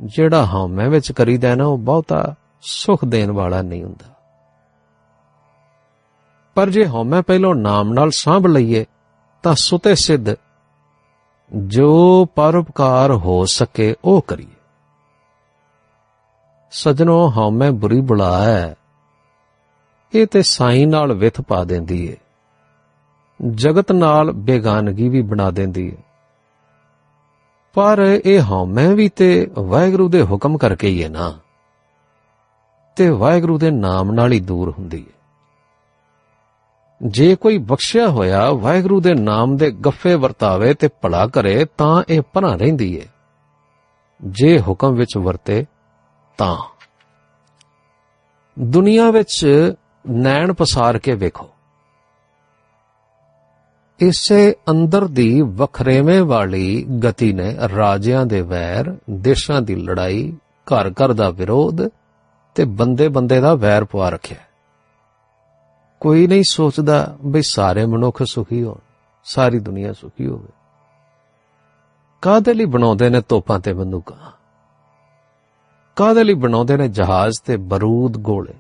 ਜਿਹੜਾ 0.01 0.45
ਹਉਮੈ 0.45 0.87
ਵਿੱਚ 0.87 1.11
ਕਰੀਦਾ 1.11 1.55
ਨਾ, 1.55 1.65
ਉਹ 1.65 1.77
ਬਹੁਤਾ 1.77 2.35
ਸੁਖ 2.61 3.05
ਦੇਣ 3.05 3.31
ਵਾਲਾ 3.31 3.61
ਨਹੀਂ 3.61 3.83
ਹੁੰਦਾ। 3.83 4.13
ਪਰ 6.55 6.69
ਜੇ 6.69 6.85
ਹਉਮੈ 6.85 7.21
ਪਹਿਲੋਂ 7.21 7.55
ਨਾਮ 7.55 7.93
ਨਾਲ 7.93 8.09
ਸਾਂਭ 8.11 8.47
ਲਈਏ, 8.47 8.85
ਤਾਂ 9.43 9.55
ਸੁਤੇ 9.55 9.95
ਸਿੱਧ 9.95 10.25
ਜੋ 11.53 12.25
ਪਰਉਪਕਾਰ 12.25 13.11
ਹੋ 13.11 13.45
ਸਕੇ 13.45 13.95
ਉਹ 14.05 14.21
ਕਰੀਏ। 14.21 14.55
ਸਜਣੋ 16.71 17.29
ਹਉਮੈ 17.37 17.71
ਬੁਰੀ 17.71 18.01
ਬੁਲਾ 18.01 18.41
ਹੈ 18.41 18.75
ਇਹ 20.15 20.27
ਤੇ 20.27 20.41
ਸਾਈ 20.41 20.85
ਨਾਲ 20.85 21.13
ਵਿਥ 21.13 21.41
ਪਾ 21.41 21.63
ਦਿੰਦੀ 21.63 22.07
ਏ। 22.07 22.17
ਜਗਤ 23.51 23.91
ਨਾਲ 23.91 24.31
ਬੇਗਾਨਗੀ 24.31 25.09
ਵੀ 25.09 25.21
ਬਣਾ 25.21 25.51
ਦਿੰਦੀ 25.51 25.87
ਏ। 25.87 25.97
ਪਰ 27.73 28.21
ਇਹ 28.25 28.41
ਹਉਮੈ 28.51 28.93
ਵੀ 28.93 29.09
ਤੇ 29.09 29.51
ਵਾਹਿਗੁਰੂ 29.59 30.09
ਦੇ 30.09 30.23
ਹੁਕਮ 30.23 30.57
ਕਰਕੇ 30.57 30.87
ਹੀ 30.87 31.03
ਹੈ 31.03 31.09
ਨਾ। 31.09 31.33
ਤੇ 32.95 33.09
ਵਾਹਿਗੁਰੂ 33.09 33.57
ਦੇ 33.57 33.71
ਨਾਮ 33.71 34.11
ਨਾਲ 34.11 34.31
ਹੀ 34.31 34.39
ਦੂਰ 34.39 34.71
ਹੁੰਦੀ 34.71 35.05
ਹੈ 35.09 35.15
ਜੇ 37.05 37.35
ਕੋਈ 37.35 37.57
ਬਖਸ਼ਿਆ 37.57 38.07
ਹੋਇਆ 38.07 38.51
ਵਾਹਿਗੁਰੂ 38.51 39.01
ਦੇ 39.01 39.13
ਨਾਮ 39.13 39.57
ਦੇ 39.57 39.71
ਗੱਫੇ 39.71 40.15
ਵਰਤਾਵੇ 40.15 40.73
ਤੇ 40.73 40.87
ਭਲਾ 40.87 41.27
ਕਰੇ, 41.27 41.65
ਤਾਂ 41.77 42.03
ਇਹ 42.09 42.21
ਪਰਾਂ 42.33 42.57
ਰਹਿੰਦੀ 42.57 42.95
ਏ। 42.95 43.07
ਜੇ 44.25 44.59
ਹੁਕਮ 44.59 44.93
ਵਿੱਚ 44.93 45.17
ਵਰਤੇ, 45.17 45.65
ਤਾਂ। 46.37 46.57
ਦੁਨੀਆ 48.59 49.11
ਵਿੱਚ 49.11 49.45
ਨੈਣ 50.09 50.53
ਪਸਾਰ 50.53 50.97
ਕੇ 50.97 51.15
ਵੇਖੋ। 51.15 51.49
ਇਸੇ 53.99 54.55
ਅੰਦਰ 54.69 55.07
ਦੀ 55.07 55.41
ਵਖਰੇਵੇਂ 55.41 56.23
ਵਾਲੀ 56.23 56.83
ਗਤੀ 56.83 57.33
ਨੇ 57.33 57.55
ਰਾਜਿਆਂ 57.75 58.25
ਦੇ 58.25 58.41
ਵੈਰ, 58.41 58.97
ਦੇਸ਼ਾਂ 59.09 59.61
ਦੀ 59.61 59.75
ਲੜਾਈ 59.75 60.37
ਘਰ 60.65 60.89
ਘਰ 60.89 61.13
ਦਾ 61.13 61.29
ਵਿਰੋਧ 61.29 61.87
ਤੇ 62.55 62.65
ਬੰਦੇ 62.65 63.07
ਬੰਦੇ 63.07 63.39
ਦਾ 63.39 63.55
ਵੈਰ 63.55 63.85
ਪਵਾ 63.85 64.09
ਰੱਖਿਆ। 64.09 64.37
ਕੋਈ 65.99 66.27
ਨਹੀਂ 66.27 66.43
ਸੋਚਦਾ 66.49 67.17
ਬਈ 67.21 67.41
ਸਾਰੇ 67.41 67.85
ਮਨੁੱਖ 67.85 68.23
ਸੁਖੀ 68.23 68.63
ਹੋਣ, 68.63 68.75
ਸਾਰੀ 69.23 69.59
ਦੁਨੀਆ 69.59 69.93
ਸੁਖੀ 69.93 70.27
ਹੋਵੇ। 70.27 70.47
ਕਾਹਦੇ 72.21 72.53
ਲਈ 72.53 72.65
ਬਣਾਉਂਦੇ 72.65 73.09
ਨੇ 73.09 73.21
ਤੋਪਾਂ 73.21 73.59
ਤੇ 73.59 73.73
ਬੰਦੂਕਾਂ? 73.73 74.31
ਕਾਹਦੇ 75.95 76.23
ਲਈ 76.23 76.33
ਬਣਾਉਂਦੇ 76.33 76.77
ਨੇ 76.77 76.87
ਜਹਾਜ਼ 76.87 77.41
ਤੇ 77.45 77.57
ਬਰੂਦ 77.57 78.17
ਗੋਲੇ? 78.17 78.53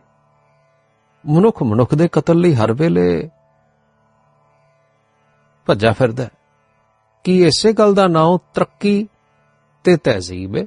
ਮਨੁੱਖ 1.27 1.63
ਮਨੁੱਖ 1.63 1.95
ਦੇ 1.95 2.07
ਕਤਲ 2.07 2.35
ਲਈ 2.35 2.53
ਹਰ 2.53 2.73
ਵੇਲੇ 2.73 3.29
ਭੱਜਾ 5.65 5.91
ਫਿਰਦਾ 5.91 6.27
ਕੀ 7.23 7.45
ਇਸੇ 7.45 7.73
ਗੱਲ 7.73 7.93
ਦਾ 7.93 8.07
ਨਾਮ 8.07 8.37
ਤਰੱਕੀ 8.53 9.07
ਤੇ 9.83 9.97
ਤਹਿਜ਼ੀਬ 9.97 10.55
ਹੈ? 10.57 10.65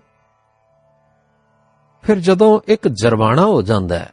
ਫਿਰ 2.02 2.18
ਜਦੋਂ 2.18 2.60
ਇੱਕ 2.68 2.88
ਜਰਵਾਣਾ 2.88 3.44
ਹੋ 3.44 3.62
ਜਾਂਦਾ 3.62 3.98
ਹੈ, 3.98 4.12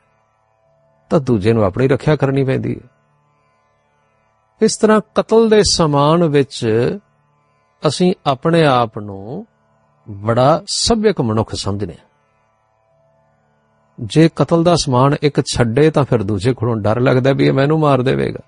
ਤਾਂ 1.09 1.19
ਦੂਜੇ 1.19 1.53
ਨੂੰ 1.53 1.63
ਆਪਣੀ 1.63 1.87
ਰੱਖਿਆ 1.87 2.15
ਕਰਨੀ 2.15 2.43
ਪੈਂਦੀ 2.43 2.75
ਹੈ। 2.75 2.89
ਇਸ 4.61 4.77
ਤਰ੍ਹਾਂ 4.77 5.01
ਕਤਲ 5.15 5.49
ਦੇ 5.49 5.61
ਸਮਾਨ 5.71 6.23
ਵਿੱਚ 6.23 6.67
ਅਸੀਂ 7.87 8.13
ਆਪਣੇ 8.25 8.65
ਆਪ 8.65 8.99
ਨੂੰ 8.99 9.47
ਬੜਾ 10.09 10.63
ਸਭਿਅਕ 10.67 11.21
ਮਨੁੱਖ 11.21 11.55
ਸਮਝਦੇ 11.55 11.93
ਹਾਂ। 11.93 12.04
ਜੇ 13.99 14.29
ਕਤਲ 14.35 14.63
ਦਾ 14.63 14.75
ਸਮਾਨ 14.75 15.15
ਇੱਕ 15.21 15.41
ਛੱਡੇ 15.41 15.91
ਤਾਂ 15.91 16.05
ਫਿਰ 16.05 16.23
ਦੂਜੇ 16.23 16.53
ਕੋਲੋਂ 16.53 16.75
ਡਰ 16.75 16.99
ਲੱਗਦਾ 16.99 17.31
ਵੀ 17.33 17.47
ਇਹ 17.47 17.53
ਮੈਨੂੰ 17.53 17.79
ਮਾਰ 17.79 18.01
ਦੇਵੇਗਾ। 18.01 18.39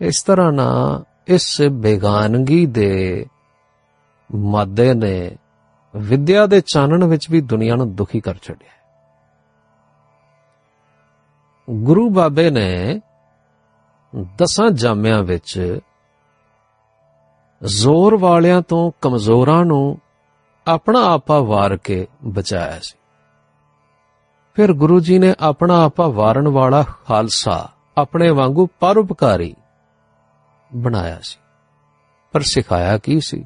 ਇਸ 0.00 0.22
ਤਰ੍ਹਾਂ 0.22 0.52
ਨਾ 0.52 1.02
ਇਸ 1.26 1.62
ਬੇਗਾਨਗੀ 1.62 2.66
ਦੇ 2.66 3.26
ਮਾਦੇ 4.34 4.94
ਨੇ 4.94 5.36
ਵਿਦਿਆ 5.96 6.46
ਦੇ 6.46 6.60
ਚਾਨਣ 6.60 7.04
ਵਿੱਚ 7.04 7.30
ਵੀ 7.30 7.40
ਦੁਨੀਆ 7.40 7.74
ਨੂੰ 7.74 7.94
ਦੁਖੀ 7.94 8.20
ਕਰ 8.20 8.34
ਛੱਡਿਆ 8.34 8.70
ਗੁਰੂ 11.70 12.10
ਬਾਬੇ 12.10 12.50
ਨੇ 12.50 13.00
ਦਸਾਂ 14.38 14.70
ਜਾਮਿਆਂ 14.70 15.22
ਵਿੱਚ 15.22 15.78
ਜ਼ੋਰ 17.64 18.16
ਵਾਲਿਆਂ 18.16 18.62
ਤੋਂ 18.62 18.92
ਕਮਜ਼ੋਰਾਂ 19.00 19.64
ਨੂੰ 19.64 19.98
ਆਪਣਾ 20.66 21.04
ਆਪਾ 21.04 21.40
ਵਾਰ 21.40 21.76
ਕੇ 21.76 22.06
ਬਚਾਇਆ 22.24 22.78
ਸੀ। 22.78 22.98
ਫਿਰ 24.54 24.72
ਗੁਰੂ 24.72 25.00
ਜੀ 25.00 25.18
ਨੇ 25.18 25.34
ਆਪਣਾ 25.40 25.84
ਆਪਾ 25.84 26.08
ਵਾਰਨ 26.08 26.48
ਵਾਲਾ 26.48 26.82
ਖਾਲਸਾ 26.82 27.68
ਆਪਣੇ 27.98 28.30
ਵਾਂਗੂ 28.30 28.66
ਪਰਉਪਕਾਰੀ 28.66 29.54
ਬਣਾਇਆ 30.74 31.20
ਸੀ। 31.22 31.38
ਪਰ 32.32 32.40
ਸਿਖਾਇਆ 32.40 32.98
ਕੀ 32.98 33.20
ਸੀ? 33.20 33.44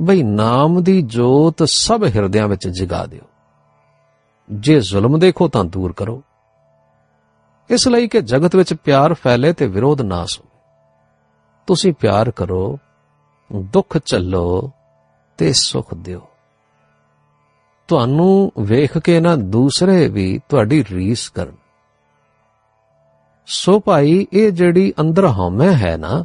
ਬਈ 0.00 0.22
ਨਾਮ 0.22 0.82
ਦੀ 0.82 1.02
ਜੋਤ 1.02 1.68
ਸਭ 1.68 2.04
ਹਿਰਦਿਆਂ 2.04 2.48
ਵਿੱਚ 2.48 2.68
ਜਗਾ 2.68 3.06
ਦਿਓ। 3.06 3.24
ਜੇ 4.52 4.80
ਜ਼ੁਲਮ 4.80 5.18
ਦੇਖੋ 5.18 5.48
ਤਾਂ 5.48 5.64
ਦੂਰ 5.64 5.92
ਕਰੋ। 5.92 6.22
ਇਸ 7.70 7.88
ਲਈ 7.88 8.08
ਕਿ 8.08 8.20
ਜਗਤ 8.20 8.56
ਵਿੱਚ 8.56 8.74
ਪਿਆਰ 8.74 9.14
ਫੈਲੇ 9.14 9.52
ਤੇ 9.52 9.66
ਵਿਰੋਧ 9.66 10.00
ਨਾਸ 10.00 10.40
ਹੋਵੇ 10.40 10.60
ਤੁਸੀਂ 11.66 11.92
ਪਿਆਰ 11.92 12.30
ਕਰੋ, 12.30 12.78
ਦੁੱਖ 13.52 13.98
ਝੱਲੋ 14.06 14.72
ਤੇ 15.38 15.52
ਸੁਖ 15.52 15.94
ਦਿਓ। 15.94 16.26
ਤੁਹਾਨੂੰ 17.88 18.52
ਵੇਖ 18.60 18.98
ਕੇ 18.98 19.20
ਨਾ 19.20 19.34
ਦੂਸਰੇ 19.36 20.08
ਵੀ 20.08 20.40
ਤੁਹਾਡੀ 20.48 20.84
ਰੀਸ 20.90 21.28
ਕਰਨ। 21.28 21.56
ਸੋ 23.46 23.78
ਭਾਈ, 23.80 24.26
ਇਹ 24.32 24.52
ਜਿਹੜੀ 24.52 24.92
ਅੰਦਰ 25.00 25.26
ਹਉਮੈ 25.26 25.72
ਹੈ 25.72 25.96
ਨਾ, 25.96 26.24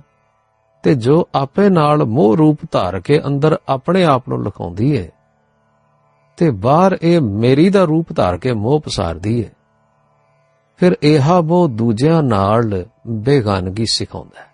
ਤੇ 0.84 0.96
ਜੋ 0.96 1.27
ਆਪੇ 1.36 1.70
ਨਾਲ 1.70 2.03
ਮੋਹ 2.05 2.36
ਰੂਪ 2.38 2.60
ਧਾਰ 2.72 3.00
ਕੇ 3.00 3.22
ਅੰਦਰ 3.25 3.58
ਆਪਣੇ 3.70 4.03
ਆਪ 4.03 4.29
ਨੂੰ 4.29 4.43
ਲਖਾਉਂਦੀ 4.43 4.91
ਏ, 4.96 5.10
ਤੇ 6.38 6.50
ਬਾਹਰ 6.51 6.98
ਇਹ 7.01 7.22
ਮੇਰੀ 7.22 7.70
ਦਾ 7.70 7.84
ਰੂਪ 7.84 8.13
ਧਾਰ 8.15 8.38
ਕੇ 8.38 8.53
ਮੋਹ 8.53 8.79
ਪਸਾਰਦੀ 8.79 9.39
ਏ, 9.39 9.50
ਫਿਰ 10.79 10.98
ਇਹਾ 11.03 11.38
ਉਹ 11.38 11.67
ਦੂਜਿਆਂ 11.70 12.24
ਨਾਲ 12.24 12.86
ਬੇਗਾਨਗੀ 13.08 13.86
ਸਿਖਾਉਂਦਾ 13.86 14.41
ਹੈ। 14.41 14.51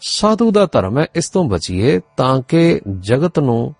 ਸਾਧੂ 0.00 0.50
ਦਾ 0.50 0.66
ਧਰਮ 0.72 0.98
ਹੈ, 0.98 1.06
ਇਸ 1.14 1.30
ਤੋਂ 1.30 1.44
ਬਚੀਏ 1.44 2.00
ਤਾਂ 2.16 2.40
ਕਿ 2.48 2.80
ਜਗਤ 3.00 3.38
ਨੂੰ 3.38 3.74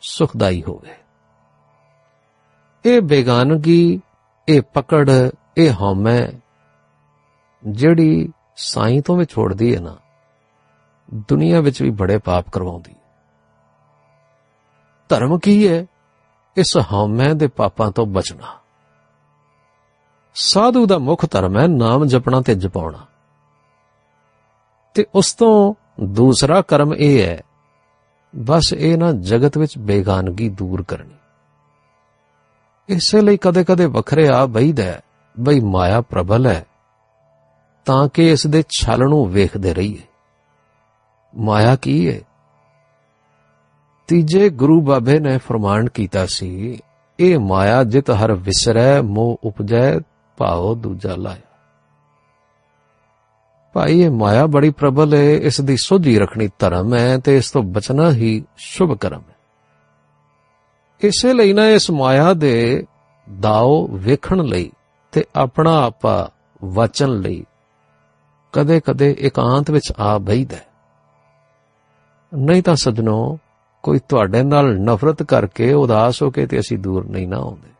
ਸੁਖਦਾਈ 0.00 0.62
ਹੋਵੇ। 0.68 0.94
ਇਹ 2.84 3.00
ਬੇਗਾਨਗੀ, 3.00 4.00
ਇਹ 4.48 4.62
ਪਕੜ, 4.62 5.10
ਇਹ 5.56 5.72
ਹਉਮੈ, 5.72 6.28
ਜਿਹੜੀ 7.66 8.32
ਸਾਈਂ 8.56 9.02
ਤੋਂ 9.02 9.16
ਵੀ 9.16 9.24
ਛੋੜਦੀ 9.24 9.76
ਹੈ 9.76 9.80
ਨਾ, 9.80 9.96
ਦੁਨੀਆ 11.14 11.60
ਵਿੱਚ 11.60 11.82
ਵੀ 11.82 11.90
ਬੜੇ 11.90 12.18
ਪਾਪ 12.18 12.50
ਕਰਵਾਉਂਦੀ 12.50 12.92
ਹੈ 12.92 13.00
ਧਰਮ 15.08 15.38
ਕੀ 15.38 15.68
ਹੈ 15.68 15.86
ਇਸ 16.56 16.76
ਹਉਮੈ 16.76 17.32
ਦੇ 17.34 17.46
ਪਾਪਾਂ 17.46 17.90
ਤੋਂ 17.90 18.06
ਬਚਣਾ। 18.06 18.58
ਸਾਧੂ 20.34 20.86
ਦਾ 20.86 20.98
ਮੁੱਖ 20.98 21.26
ਧਰਮ 21.30 21.58
ਹੈ 21.58 21.66
ਨਾਮ 21.66 22.04
ਜਪਣਾ 22.04 22.40
ਤੇ 22.40 22.54
ਜਪਾਉਣਾ। 22.54 23.06
ਤੇ 24.94 25.06
ਉਸ 25.14 25.34
ਤੋਂ 25.34 25.74
ਦੂਸਰਾ 26.04 26.62
ਕਰਮ 26.62 26.94
ਇਹ 26.94 27.22
ਹੈ 27.22 27.42
ਬਸ 28.36 28.72
ਇਹ 28.72 28.98
ਨਾ 28.98 29.12
ਜਗਤ 29.12 29.58
ਵਿੱਚ 29.58 29.78
ਬੇਗਾਨਗੀ 29.78 30.48
ਦੂਰ 30.48 30.82
ਕਰਨੀ। 30.82 31.14
ਇਸੇ 32.88 33.20
ਲਈ 33.20 33.36
ਕਦੇ-ਕਦੇ 33.36 33.86
ਵੱਖਰੇ 33.86 34.28
ਆ 34.28 34.46
ਬਈਦਾ 34.46 35.00
ਬਈ 35.40 35.60
ਮਾਇਆ 35.60 36.00
ਪ੍ਰਬਲ 36.00 36.46
ਹੈ, 36.46 36.66
ਤਾਂ 37.84 38.08
ਕਿ 38.08 38.30
ਇਸ 38.30 38.46
ਦੇ 38.46 38.64
ਛਲ 38.68 38.98
ਨੂੰ 38.98 39.30
ਵੇਖਦੇ 39.30 39.74
ਰਹੀਏ। 39.74 40.02
ਮਾਇਆ 41.36 41.76
ਕੀ 41.76 42.14
ਹੈ 42.14 42.20
ਤੀਜੇ 44.06 44.48
ਗੁਰੂ 44.48 44.80
ਬਾਬੇ 44.80 45.20
ਨੇ 45.20 45.38
ਫਰਮਾਨ 45.38 45.88
ਕੀਤਾ 45.88 46.26
ਸੀ, 46.26 46.80
ਇਹ 47.20 47.38
ਮਾਇਆ 47.38 47.84
ਜਿਤ 47.84 48.10
ਹਰ 48.10 48.32
ਵਿਸਰੈ, 48.32 49.00
ਮੋਹ 49.00 49.36
ਉਪਜੈ, 49.44 49.98
ਭਾਉ 50.36 50.74
ਦੂਜਾ 50.74 51.14
ਲਾਇਆ। 51.16 51.49
ਭਾਈ, 53.72 54.00
ਇਹ 54.00 54.10
ਮਾਇਆ 54.10 54.46
ਬੜੀ 54.46 54.70
ਪ੍ਰਬਲ 54.70 55.14
ਹੈ 55.14 55.30
ਇਸ 55.30 55.60
ਦੀ 55.60 55.76
ਸੋਝੀ 55.76 56.18
ਰੱਖਣੀ 56.18 56.48
ਧਰਮ 56.58 56.94
ਹੈ 56.94 57.18
ਤੇ 57.18 57.36
ਇਸ 57.36 57.50
ਤੋਂ 57.50 57.62
ਬਚਣਾ 57.62 58.12
ਹੀ 58.12 58.44
ਸ਼ੁਭ 58.56 58.98
ਕਰਮ 58.98 59.20
ਹੈ। 59.20 59.36
ਇਸੇ 61.00 61.32
ਲਈ 61.32 61.52
ਨਾ 61.52 61.68
ਇਸ 61.68 61.90
ਮਾਇਆ 61.90 62.32
ਦੇ 62.32 62.86
ਦਾਉ 63.40 63.88
ਵੇਖਣ 63.92 64.44
ਲਈ 64.44 64.72
ਤੇ 65.12 65.24
ਆਪਣਾ 65.36 65.84
ਆਪਾ 65.84 66.30
ਵਚਨ 66.64 67.08
ਲਈ 67.08 67.44
ਕਦੇ-ਕਦੇ 68.52 69.16
ਇਕਾਂਤ 69.18 69.70
ਵਿੱਚ 69.70 69.92
ਆ 69.98 70.18
ਬਈਦਾ 70.18 70.56
ਨਹੀਂ 72.34 72.62
ਤਾਂ 72.62 72.76
ਸਜਣੋ, 72.76 73.38
ਕੋਈ 73.82 73.98
ਤੁਹਾਡੇ 74.08 74.42
ਨਾਲ 74.42 74.80
ਨਫ਼ਰਤ 74.80 75.22
ਕਰਕੇ 75.22 75.72
ਉਦਾਸ 75.72 76.22
ਹੋ 76.22 76.30
ਕੇ 76.30 76.46
ਤੇ 76.46 76.60
ਅਸੀਂ 76.60 76.78
ਦੂਰ 76.78 77.06
ਨਹੀਂ 77.06 77.28
ਨਾ 77.28 77.36
ਆਉਂਦੇ। 77.36 77.70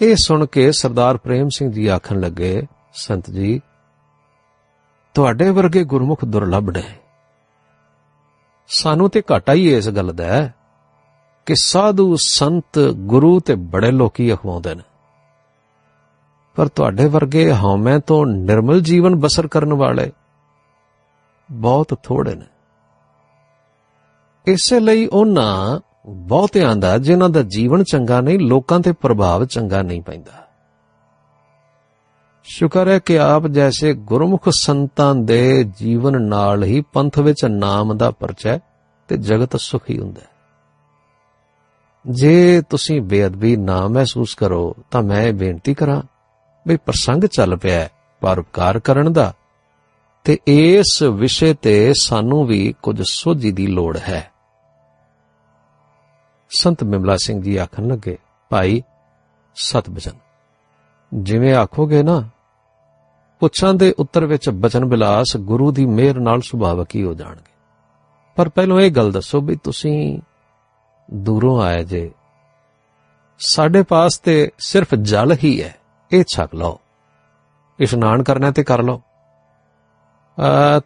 ਇਹ 0.00 0.16
ਸੁਣ 0.16 0.46
ਕੇ 0.46 0.72
ਸਰਦਾਰ 0.72 1.16
ਪ੍ਰੇਮ 1.16 1.48
ਸਿੰਘ 1.48 1.72
ਜੀ 1.72 1.86
ਆਖਣ 1.86 2.20
ਲੱਗੇ 2.20 2.62
ਸੰਤ 2.92 3.30
ਜੀ, 3.30 3.60
ਤੁਹਾਡੇ 5.14 5.50
ਵਰਗੇ 5.50 5.84
ਗੁਰਮੁਖ 5.84 6.24
ਦੁਰਲੱਭ 6.24 6.70
ਨੇ। 6.70 6.82
ਸਾਨੂੰ 8.68 9.10
ਤੇ 9.10 9.22
ਘਾਟਾ 9.32 9.52
ਹੀ 9.52 9.74
ਇਸ 9.74 9.88
ਗੱਲ 9.88 10.12
ਦਾ 10.12 10.24
ਹੈ 10.24 10.54
ਕਿ 11.46 11.54
ਸਾਧੂ, 11.56 12.16
ਸੰਤ, 12.16 12.78
ਗੁਰੂ 12.96 13.40
ਤੇ 13.40 13.54
ਬੜੇ 13.54 13.90
ਲੋਕੀ 13.90 14.34
ਅਖਵਾਉਂਦੇ 14.34 14.74
ਨੇ। 14.74 14.82
ਪਰ 16.56 16.68
ਤੁਹਾਡੇ 16.68 17.06
ਵਰਗੇ 17.06 17.52
ਹਉਮੈ 17.52 17.98
ਤੋਂ 17.98 18.26
ਨਿਰਮਲ 18.26 18.80
ਜੀਵਨ 18.80 19.16
ਬਸਰ 19.16 19.46
ਕਰਨ 19.46 19.72
ਵਾਲੇ 19.72 20.12
ਬਹੁਤ 21.50 21.98
ਥੋੜੇ 22.02 22.34
ਨੇ। 22.34 22.46
ਇਸੇ 24.46 24.80
ਲਈ 24.80 25.06
ਉਹਨਾਂ 25.06 25.80
ਬਹੁਤਿਆਂ 26.06 26.76
ਦਾ, 26.76 26.98
ਜਿਨ੍ਹਾਂ 26.98 27.30
ਦਾ 27.30 27.42
ਜੀਵਨ 27.42 27.84
ਚੰਗਾ 27.84 28.20
ਨਹੀਂ, 28.20 28.38
ਲੋਕਾਂ 28.38 28.80
ਤੇ 28.80 28.92
ਪ੍ਰਭਾਵ 28.92 29.44
ਚੰਗਾ 29.44 29.82
ਨਹੀਂ 29.82 30.02
ਪੈਂਦਾ। 30.02 30.47
ਸ਼ੁਕਰ 32.50 32.88
ਹੈ 32.88 32.98
ਕਿ 32.98 33.18
ਆਪ 33.18 33.46
ਜੈਸੇ 33.46 33.92
ਗੁਰਮੁਖ 33.94 34.48
ਸੰਤਾਂ 34.48 35.14
ਦੇ 35.14 35.64
ਜੀਵਨ 35.64 36.22
ਨਾਲ 36.22 36.64
ਹੀ 36.64 36.80
ਪੰਥ 36.80 37.18
ਵਿੱਚ 37.18 37.44
ਨਾਮ 37.44 37.96
ਦਾ 37.96 38.10
ਪਰਚੈ 38.10 38.58
ਤੇ 39.08 39.16
ਜਗਤ 39.16 39.56
ਸੁਖੀ 39.56 39.98
ਹੁੰਦਾ 39.98 40.20
ਹੈ। 40.20 40.26
ਜੇ 42.06 42.62
ਤੁਸੀਂ 42.70 43.00
ਬੇਅਦਬੀ 43.00 43.56
ਨਾ 43.56 43.88
ਮਹਿਸੂਸ 43.88 44.34
ਕਰੋ 44.34 44.76
ਤਾਂ 44.90 45.02
ਮੈਂ 45.02 45.32
ਬੇਨਤੀ 45.32 45.74
ਕਰਾਂ 45.74 46.02
ਵੀ 46.66 46.76
ਪ੍ਰਸੰਗ 46.76 47.24
ਚੱਲ 47.24 47.56
ਪਿਆ 47.56 47.78
ਹੈ 47.78 47.90
ਪਰਉਪਕਾਰ 48.20 48.78
ਕਰਨ 48.78 49.12
ਦਾ 49.12 49.34
ਤੇ 50.24 50.38
ਇਸ 50.46 51.02
ਵਿਸ਼ੇ 51.02 51.54
ਤੇ 51.54 51.92
ਸਾਨੂੰ 52.00 52.46
ਵੀ 52.46 52.74
ਕੁਝ 52.82 53.02
ਸੋਝੀ 53.10 53.52
ਦੀ 53.52 53.66
ਲੋੜ 53.66 53.96
ਹੈ। 53.96 54.30
ਸੰਤ 56.58 56.84
ਬਿਮਲਾ 56.84 57.16
ਸਿੰਘ 57.16 57.42
ਜੀ 57.42 57.56
ਆਖਣ 57.56 57.86
ਲੱਗੇ, 57.86 58.18
ਭਾਈ, 58.50 58.82
ਸਤ 59.56 59.90
ਬਚਨ। 59.90 60.12
ਜਿਵੇਂ 61.14 61.54
ਆਖੋਗੇ 61.54 62.02
ਨਾ 62.02 62.28
ਪੁੱਛਾਂ 63.40 63.74
ਦੇ 63.74 63.94
ਉੱਤਰ 63.98 64.26
ਵਿੱਚ 64.26 64.48
ਬਚਨ 64.50 64.84
ਬਿਲਾਸ 64.84 65.36
ਗੁਰੂ 65.36 65.72
ਦੀ 65.72 65.86
ਮਿਹਰ 65.86 66.18
ਨਾਲ 66.18 66.40
ਸੁਭਾਵਕ 66.40 66.94
ਹੀ 66.94 67.04
ਹੋ 67.04 67.14
ਜਾਣਗੇ। 67.14 67.52
ਪਰ 68.36 68.48
ਪਹਿਲਾਂ 68.48 68.80
ਇਹ 68.80 68.90
ਗੱਲ 68.90 69.12
ਦੱਸੋ 69.12 69.40
ਵੀ 69.40 69.56
ਤੁਸੀਂ 69.56 70.20
ਦੂਰੋਂ 71.10 71.62
ਆਏ 71.62 71.84
ਜੇ। 71.84 72.10
ਸਾਡੇ 73.38 73.82
ਪਾਸ 73.82 74.18
ਤੇ 74.18 74.50
ਸਿਰਫ 74.58 74.94
ਜਲ 74.94 75.36
ਹੀ 75.44 75.62
ਹੈ, 75.62 75.76
ਇਹ 76.12 76.24
ਛਕ 76.34 76.54
ਲਓ। 76.54 76.78
ਇਸ਼ਨਾਨ 77.78 78.22
ਕਰਨਾ 78.22 78.50
ਤੇ 78.50 78.64
ਕਰ 78.64 78.82
ਲਓ। 78.82 79.02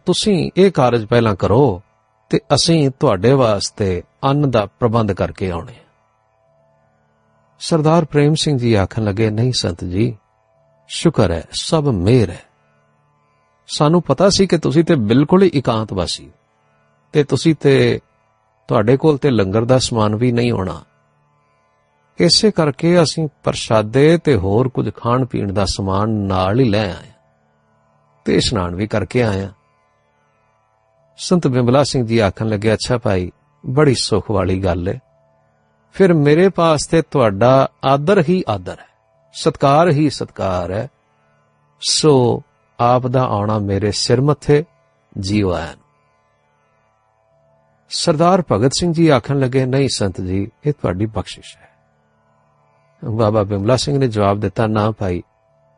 ਤੁਸੀਂ 0.05 0.51
ਇਹ 0.57 0.71
ਕਾਰਜ 0.71 1.05
ਪਹਿਲਾਂ 1.05 1.35
ਕਰੋ 1.35 1.81
ਤੇ 2.29 2.39
ਅਸੀਂ 2.55 2.89
ਤੁਹਾਡੇ 2.99 3.33
ਵਾਸਤੇ 3.33 4.03
ਅੰਨ 4.23 4.51
ਦਾ 4.51 4.65
ਪ੍ਰਬੰਧ 4.65 5.11
ਕਰਕੇ 5.11 5.51
ਆਉਣੇ 5.51 5.73
ਸਰਦਾਰ 7.59 8.05
ਪ੍ਰੇਮ 8.05 8.35
ਸਿੰਘ 8.35 8.57
ਜੀ 8.57 8.73
ਆਖਣ 8.73 9.03
ਲੱਗੇ, 9.03 9.29
ਨਹੀਂ 9.29 9.51
ਸੰਤ 9.59 9.83
ਜੀ 9.83 10.17
ਸ਼ੁਕਰ 10.87 11.31
ਹੈ, 11.31 11.43
ਸਭ 11.51 11.87
ਮਿਹਰ 11.87 12.29
ਹੈ। 12.29 12.41
ਸਾਨੂੰ 13.67 14.01
ਪਤਾ 14.01 14.29
ਸੀ 14.29 14.47
ਕਿ 14.47 14.57
ਤੁਸੀਂ 14.57 14.83
ਤੇ 14.83 14.95
ਬਿਲਕੁਲ 14.95 15.43
ਹੀ 15.43 15.47
ਇਕਾਂਤ 15.47 15.93
ਵਾਸੀ 15.93 16.31
ਤੇ 17.11 17.23
ਤੁਸੀਂ 17.23 17.55
ਤੇ 17.55 17.99
ਤੁਹਾਡੇ 18.67 18.97
ਕੋਲ 18.97 19.17
ਤੇ 19.17 19.29
ਲੰਗਰ 19.29 19.65
ਦਾ 19.65 19.77
ਸਮਾਨ 19.79 20.15
ਵੀ 20.15 20.31
ਨਹੀਂ 20.31 20.51
ਹੋਣਾ 20.51 20.83
ਇਸੇ 22.19 22.51
ਕਰਕੇ 22.51 23.01
ਅਸੀਂ 23.03 23.27
ਪ੍ਰਸ਼ਾਦੇ 23.43 24.17
ਤੇ 24.17 24.35
ਹੋਰ 24.35 24.69
ਕੁਝ 24.69 24.89
ਖਾਣ 24.95 25.25
ਪੀਣ 25.25 25.53
ਦਾ 25.53 25.65
ਸਮਾਨ 25.65 26.09
ਨਾਲ 26.09 26.59
ਹੀ 26.59 26.69
ਲੈ 26.69 26.85
ਆਏ 26.85 27.11
ਤੇ 28.25 28.35
ਇਸ਼ਨਾਨ 28.35 28.75
ਵੀ 28.75 28.87
ਕਰਕੇ 28.87 29.23
ਆਏ 29.23 29.47
ਸੰਤ 31.17 31.47
ਬਿਮਲਾ 31.47 31.83
ਸਿੰਘ 31.83 32.05
ਜੀ 32.07 32.19
ਆਖਣ 32.19 32.47
ਲੱਗੇ, 32.47 32.73
ਅੱਛਾ 32.73 32.97
ਭਾਈ, 32.97 33.31
ਬੜੀ 33.65 33.95
ਸੁਖ 33.95 34.31
ਵਾਲੀ 34.31 34.63
ਗੱਲ 34.63 34.87
ਹੈ 34.87 35.01
ਫਿਰ 35.93 36.13
ਮੇਰੇ 36.13 36.49
ਪਾਸ 36.49 36.87
ਤੇ 36.87 37.01
ਤੁਹਾਡਾ 37.01 37.69
ਆਦਰ 37.83 38.23
ਹੀ 38.29 38.43
ਆਦਰ 38.47 38.79
ਹੈ। 38.79 38.92
ਸਤਕਾਰ 39.33 39.89
ਹੀ 39.89 40.09
ਸਤਕਾਰ 40.09 40.71
ਹੈ। 40.71 40.87
ਸੋ 41.89 42.43
ਆਪ 42.79 43.07
ਦਾ 43.07 43.23
ਆਉਣਾ 43.23 43.59
ਮੇਰੇ 43.59 43.91
ਸਿਰ 43.91 44.21
ਮੱਥੇ 44.21 44.65
ਜੀਵ 45.19 45.53
ਆਇਨ 45.53 45.77
ਸਰਦਾਰ 47.89 48.43
ਭਗਤ 48.51 48.71
ਸਿੰਘ 48.79 48.93
ਜੀ 48.93 49.07
ਆਖਣ 49.07 49.39
ਲੱਗੇ, 49.39 49.65
ਨਹੀਂ 49.65 49.89
ਸੰਤ 49.95 50.21
ਜੀ, 50.21 50.51
ਇਹ 50.65 50.73
ਤੁਹਾਡੀ 50.73 51.05
ਬਖਸ਼ਿਸ਼ 51.05 51.57
ਹੈ। 51.57 51.69
ਬਾਬਾ 53.05 53.43
ਬਿਮਲਾ 53.43 53.75
ਸਿੰਘ 53.75 53.97
ਨੇ 53.97 54.07
ਜਵਾਬ 54.07 54.39
ਦਿੱਤਾ, 54.39 54.67
ਨਾ 54.67 54.91
ਭਾਈ, 54.91 55.23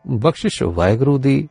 ਬਖਸ਼ਿਸ਼ 0.08 0.64
ਵਾਹਿਗੁਰੂ 0.64 1.18
ਦੀ। 1.18 1.50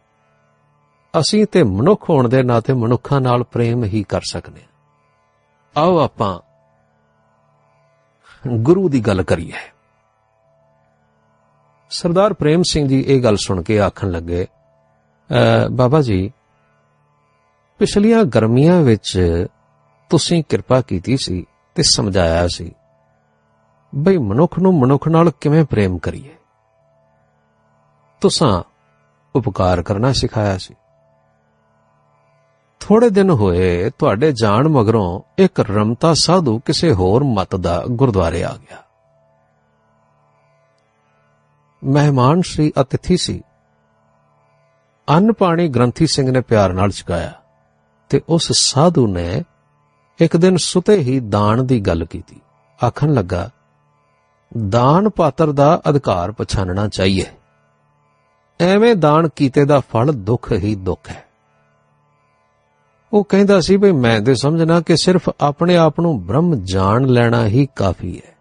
ਅਸੀਂ 1.21 1.47
ਤੇ 1.47 1.63
ਮਨੁੱਖ 1.63 2.11
ਹੋਣ 2.11 2.29
ਦੇ 2.29 2.43
ਨਾਤੇ 2.43 2.73
ਮਨੁੱਖਾਂ 2.73 3.21
ਨਾਲ 3.21 3.45
ਪ੍ਰੇਮ 3.45 3.85
ਹੀ 3.85 4.03
ਕਰ 4.03 4.21
ਸਕਨੇ 4.21 4.61
ਆਓ 5.77 5.99
ਆਪਾਂ 5.99 6.41
ਗੁਰੂ 8.49 8.89
ਦੀ 8.89 9.01
ਗੱਲ 9.01 9.23
ਕਰੀਏ। 9.23 9.74
ਸਰਦਾਰ 11.91 12.33
ਪ੍ਰੇਮ 12.33 12.63
ਸਿੰਘ 12.63 12.87
ਜੀ 12.89 13.01
ਇਹ 13.01 13.23
ਗੱਲ 13.23 13.37
ਸੁਣ 13.37 13.63
ਕੇ 13.63 13.81
ਆਖਣ 13.81 14.11
ਲੱਗੇ 14.11 14.47
ਬਾਬਾ 15.73 16.01
ਜੀ, 16.03 16.31
ਪਿਛਲੀਆਂ 17.81 18.25
ਗਰਮੀਆਂ 18.25 18.81
ਵਿੱਚ 18.81 19.47
ਤੁਸੀਂ 20.11 20.43
ਕਿਰਪਾ 20.49 20.81
ਕੀਤੀ 20.81 21.17
ਸੀ 21.17 21.45
ਤੇ 21.75 21.83
ਸਮਝਾਇਆ 21.83 22.47
ਸੀ, 22.49 22.71
ਬਈ 23.93 24.17
ਮਨੁੱਖ 24.19 24.59
ਨੂੰ 24.59 24.73
ਮਨੁੱਖ 24.79 25.09
ਨਾਲ 25.09 25.31
ਕਿਵੇਂ 25.31 25.65
ਪ੍ਰੇਮ 25.65 25.99
ਕਰੀਏ? 25.99 26.35
ਤੁਸੀਂ 28.23 28.63
ਉਪਕਾਰ 29.35 29.83
ਕਰਨਾ 29.83 30.13
ਸਿਖਾਇਆ 30.13 30.59
ਸੀ। 30.59 30.75
ਥੋੜੇ 32.81 33.11
ਦਿਨ 33.11 33.31
ਹੋਏ 33.31 33.91
ਤੁਹਾਡੇ 33.91 34.33
ਜਾਣ 34.33 34.69
ਮਗਰੋਂ 34.69 35.21
ਇੱਕ 35.39 35.61
ਰਮਤਾ 35.61 36.15
ਸਾਧੂ 36.15 36.59
ਕਿਸੇ 36.59 36.93
ਹੋਰ 36.93 37.25
ਮਤ 37.25 37.57
ਦਾ 37.57 37.83
ਗੁਰਦੁਆਰੇ 37.91 38.43
ਆ 38.45 38.57
ਗਿਆ। 38.63 38.84
ਮਹਿਮਾਨ 41.85 42.43
ਸ਼੍ਰੀ 42.43 42.73
ਅਤਿਥੀ 42.81 43.17
ਸੀ। 43.17 43.43
ਅੰਨ 45.09 45.33
ਪਾਣੀ 45.33 45.69
ਗ੍ਰੰਥੀ 45.69 46.07
ਸਿੰਘ 46.07 46.31
ਨੇ 46.31 46.41
ਪਿਆਰ 46.41 46.73
ਨਾਲ 46.73 46.91
ਚੁਕਾਇਆ 46.91 47.33
ਤੇ 48.09 48.23
ਉਸ 48.29 48.53
ਸਾਧੂ 48.53 49.07
ਨੇ 49.07 49.43
ਇੱਕ 50.21 50.37
ਦਿਨ 50.37 50.57
ਸੁਤੇ 50.57 50.97
ਹੀ 50.97 51.21
ਦਾਨ 51.21 51.67
ਦੀ 51.67 51.81
ਗੱਲ 51.81 52.05
ਕੀਤੀ। 52.05 52.41
ਆਖਣ 52.87 53.13
ਲੱਗਾ, 53.13 53.51
ਦਾਨ 54.69 55.09
ਪਾਤਰ 55.09 55.53
ਦਾ 55.53 55.83
ਅਧਿਕਾਰ 55.89 56.33
ਪਛਾਨਣਾ 56.33 56.89
ਚਾਹੀਏ। 56.89 57.27
ਐਵੇਂ 58.61 58.95
ਦਾਨ 58.95 59.29
ਕੀਤੇ 59.29 59.65
ਦਾ 59.65 59.81
ਫਲ 59.81 60.13
ਦੁੱਖ 60.13 60.53
ਹੀ 60.53 60.75
ਦੁੱਖ 60.75 61.11
ਹੈ। 61.11 61.25
ਉਹ 63.13 63.25
ਕਹਿੰਦਾ 63.25 63.61
ਸੀ 63.61 63.77
ਵੀ 63.77 63.93
ਮੈਂ 63.93 64.21
ਤੇ 64.21 64.35
ਸਮਝਣਾ 64.35 64.81
ਕਿ 64.81 64.97
ਸਿਰਫ 64.97 65.31
ਆਪਣੇ 65.41 65.77
ਆਪ 65.77 66.01
ਨੂੰ 66.01 66.27
ਬ੍ਰਹਮ 66.27 66.55
ਜਾਣ 66.55 67.05
ਲੈਣਾ 67.05 67.47
ਹੀ 67.47 67.69
ਕਾਫੀ 67.77 68.23
ਹੈ। 68.27 68.34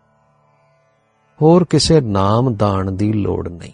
ਹੋਰ 1.43 1.63
ਕਿਸੇ 1.63 2.01
ਨਾਮ 2.01 2.55
ਦਾਨ 2.55 2.95
ਦੀ 2.95 3.13
ਲੋੜ 3.13 3.49
ਨਹੀਂ। 3.49 3.71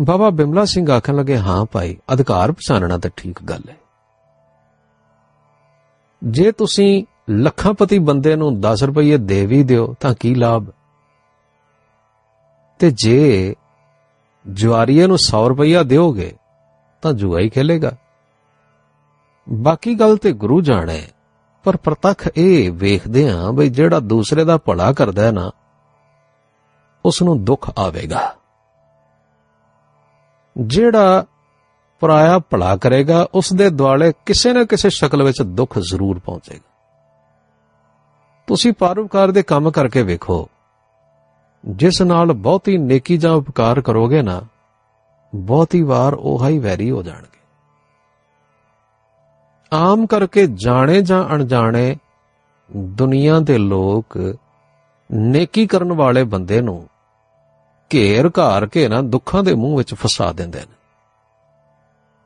ਬਾਬਾ 0.00 0.30
ਬਿਮਲਾ 0.30 0.64
ਸਿੰਘ 0.64 0.90
ਆਖਣ 0.90 1.16
ਲੱਗੇ, 1.16 1.38
ਹਾਂ 1.38 1.64
ਭਾਈ, 1.64 1.96
ਅਧਿਕਾਰ 2.12 2.52
ਪਛਾਨਣਾ 2.52 2.98
ਤਾਂ 2.98 3.10
ਠੀਕ 3.16 3.42
ਗੱਲ 3.42 3.62
ਹੈ। 3.68 3.76
ਜੇ 6.24 6.52
ਤੁਸੀਂ 6.52 7.04
ਲੱਖਾਂਪਤੀ 7.30 7.98
ਬੰਦੇ 7.98 8.36
ਨੂੰ 8.36 8.60
10 8.60 8.82
ਰੁਪਏ 8.82 9.16
ਦੇ 9.16 9.46
ਵੀ 9.46 9.62
ਦਿਓ 9.62 9.94
ਤਾਂ 10.00 10.14
ਕੀ 10.20 10.34
ਲਾਭ? 10.34 10.66
ਤੇ 12.78 12.90
ਜੇ 12.90 13.54
ਜਵਾਰੀਏ 14.52 15.06
ਨੂੰ 15.06 15.18
100 15.18 15.48
ਰੁਪਇਆ 15.48 15.82
ਦਿਓਗੇ 15.82 16.36
ਤਾਂ 17.02 17.12
ਜੁਆ 17.12 17.38
ਹੀ 17.38 17.48
ਖੇਲੇਗਾ। 17.48 17.92
ਬਾਕੀ 19.48 19.94
ਗੱਲ 19.94 20.16
ਤੇ 20.16 20.32
ਗੁਰੂ 20.32 20.60
ਜਾਣੇ 20.60 21.06
ਪਰ 21.68 21.76
ਪ੍ਰਤੱਖ 21.76 22.28
ਇਹ 22.36 22.72
ਵੇਖਦੇ 22.72 23.30
ਆਂ 23.30 23.52
ਬਈ 23.52 23.68
ਜਿਹੜਾ 23.68 24.00
ਦੂਸਰੇ 24.00 24.44
ਦਾ 24.44 24.56
ਭਲਾ 24.56 24.92
ਕਰਦਾ 24.92 25.22
ਹੈ 25.22 25.32
ਨਾ 25.32 25.50
ਉਸ 27.04 27.22
ਨੂੰ 27.22 27.44
ਦੁੱਖ 27.44 27.70
ਆਵੇਗਾ। 27.78 28.34
ਜਿਹੜਾ 30.56 31.24
ਪਰਾਇਆ 32.00 32.38
ਭਲਾ 32.38 32.76
ਕਰੇਗਾ 32.76 33.28
ਉਸ 33.34 33.52
ਦੇ 33.52 33.70
ਦੁਆਲੇ 33.70 34.12
ਕਿਸੇ 34.26 34.52
ਨਾ 34.52 34.64
ਕਿਸੇ 34.64 34.90
ਸ਼ਕਲ 34.90 35.22
ਵਿੱਚ 35.22 35.42
ਦੁੱਖ 35.42 35.78
ਜ਼ਰੂਰ 35.78 36.18
ਪਹੁੰਚੇਗਾ। 36.18 36.70
ਤੁਸੀਂ 38.46 38.72
ਪਰਉਪਕਾਰ 38.72 39.30
ਦੇ 39.30 39.42
ਕੰਮ 39.42 39.70
ਕਰਕੇ 39.70 40.02
ਵੇਖੋ, 40.02 40.48
ਜਿਸ 41.66 42.02
ਨਾਲ 42.02 42.32
ਬਹੁਤੀ 42.32 42.78
ਨੇਕੀ 42.78 43.16
ਜਾਂ 43.16 43.32
ਉਪਕਾਰ 43.32 43.80
ਕਰੋਗੇ 43.80 44.22
ਨਾ, 44.22 44.42
ਬਹੁਤੀ 45.34 45.82
ਵਾਰ 45.82 46.14
ਉਹ 46.14 46.48
ਹੀ 46.48 46.58
ਵੈਰੀ 46.58 46.90
ਹੋ 46.90 47.02
ਜਾਣਗੇ। 47.02 47.37
ਆਮ 49.72 50.06
ਕਰਕੇ 50.06 50.46
ਜਾਣੇ 50.46 51.00
ਜਾਂ 51.02 51.24
ਅਣਜਾਣੇ 51.28 51.96
ਦੁਨੀਆ 52.76 53.38
ਦੇ 53.40 53.58
ਲੋਕ 53.58 54.16
ਨੇਕੀ 55.10 55.66
ਕਰਨ 55.66 55.92
ਵਾਲੇ 55.92 56.22
ਬੰਦੇ 56.24 56.60
ਨੂੰ 56.60 56.88
ਘੇਰ 57.90 58.30
ਘਾਰ 58.38 58.66
ਕੇ 58.66 58.86
ਨਾ 58.88 59.00
ਦੁੱਖਾਂ 59.02 59.42
ਦੇ 59.42 59.54
ਮੂੰਹ 59.54 59.76
ਵਿੱਚ 59.78 59.94
ਫਸਾ 59.94 60.32
ਦਿੰਦੇ 60.32 60.60
ਨੇ। 60.60 60.76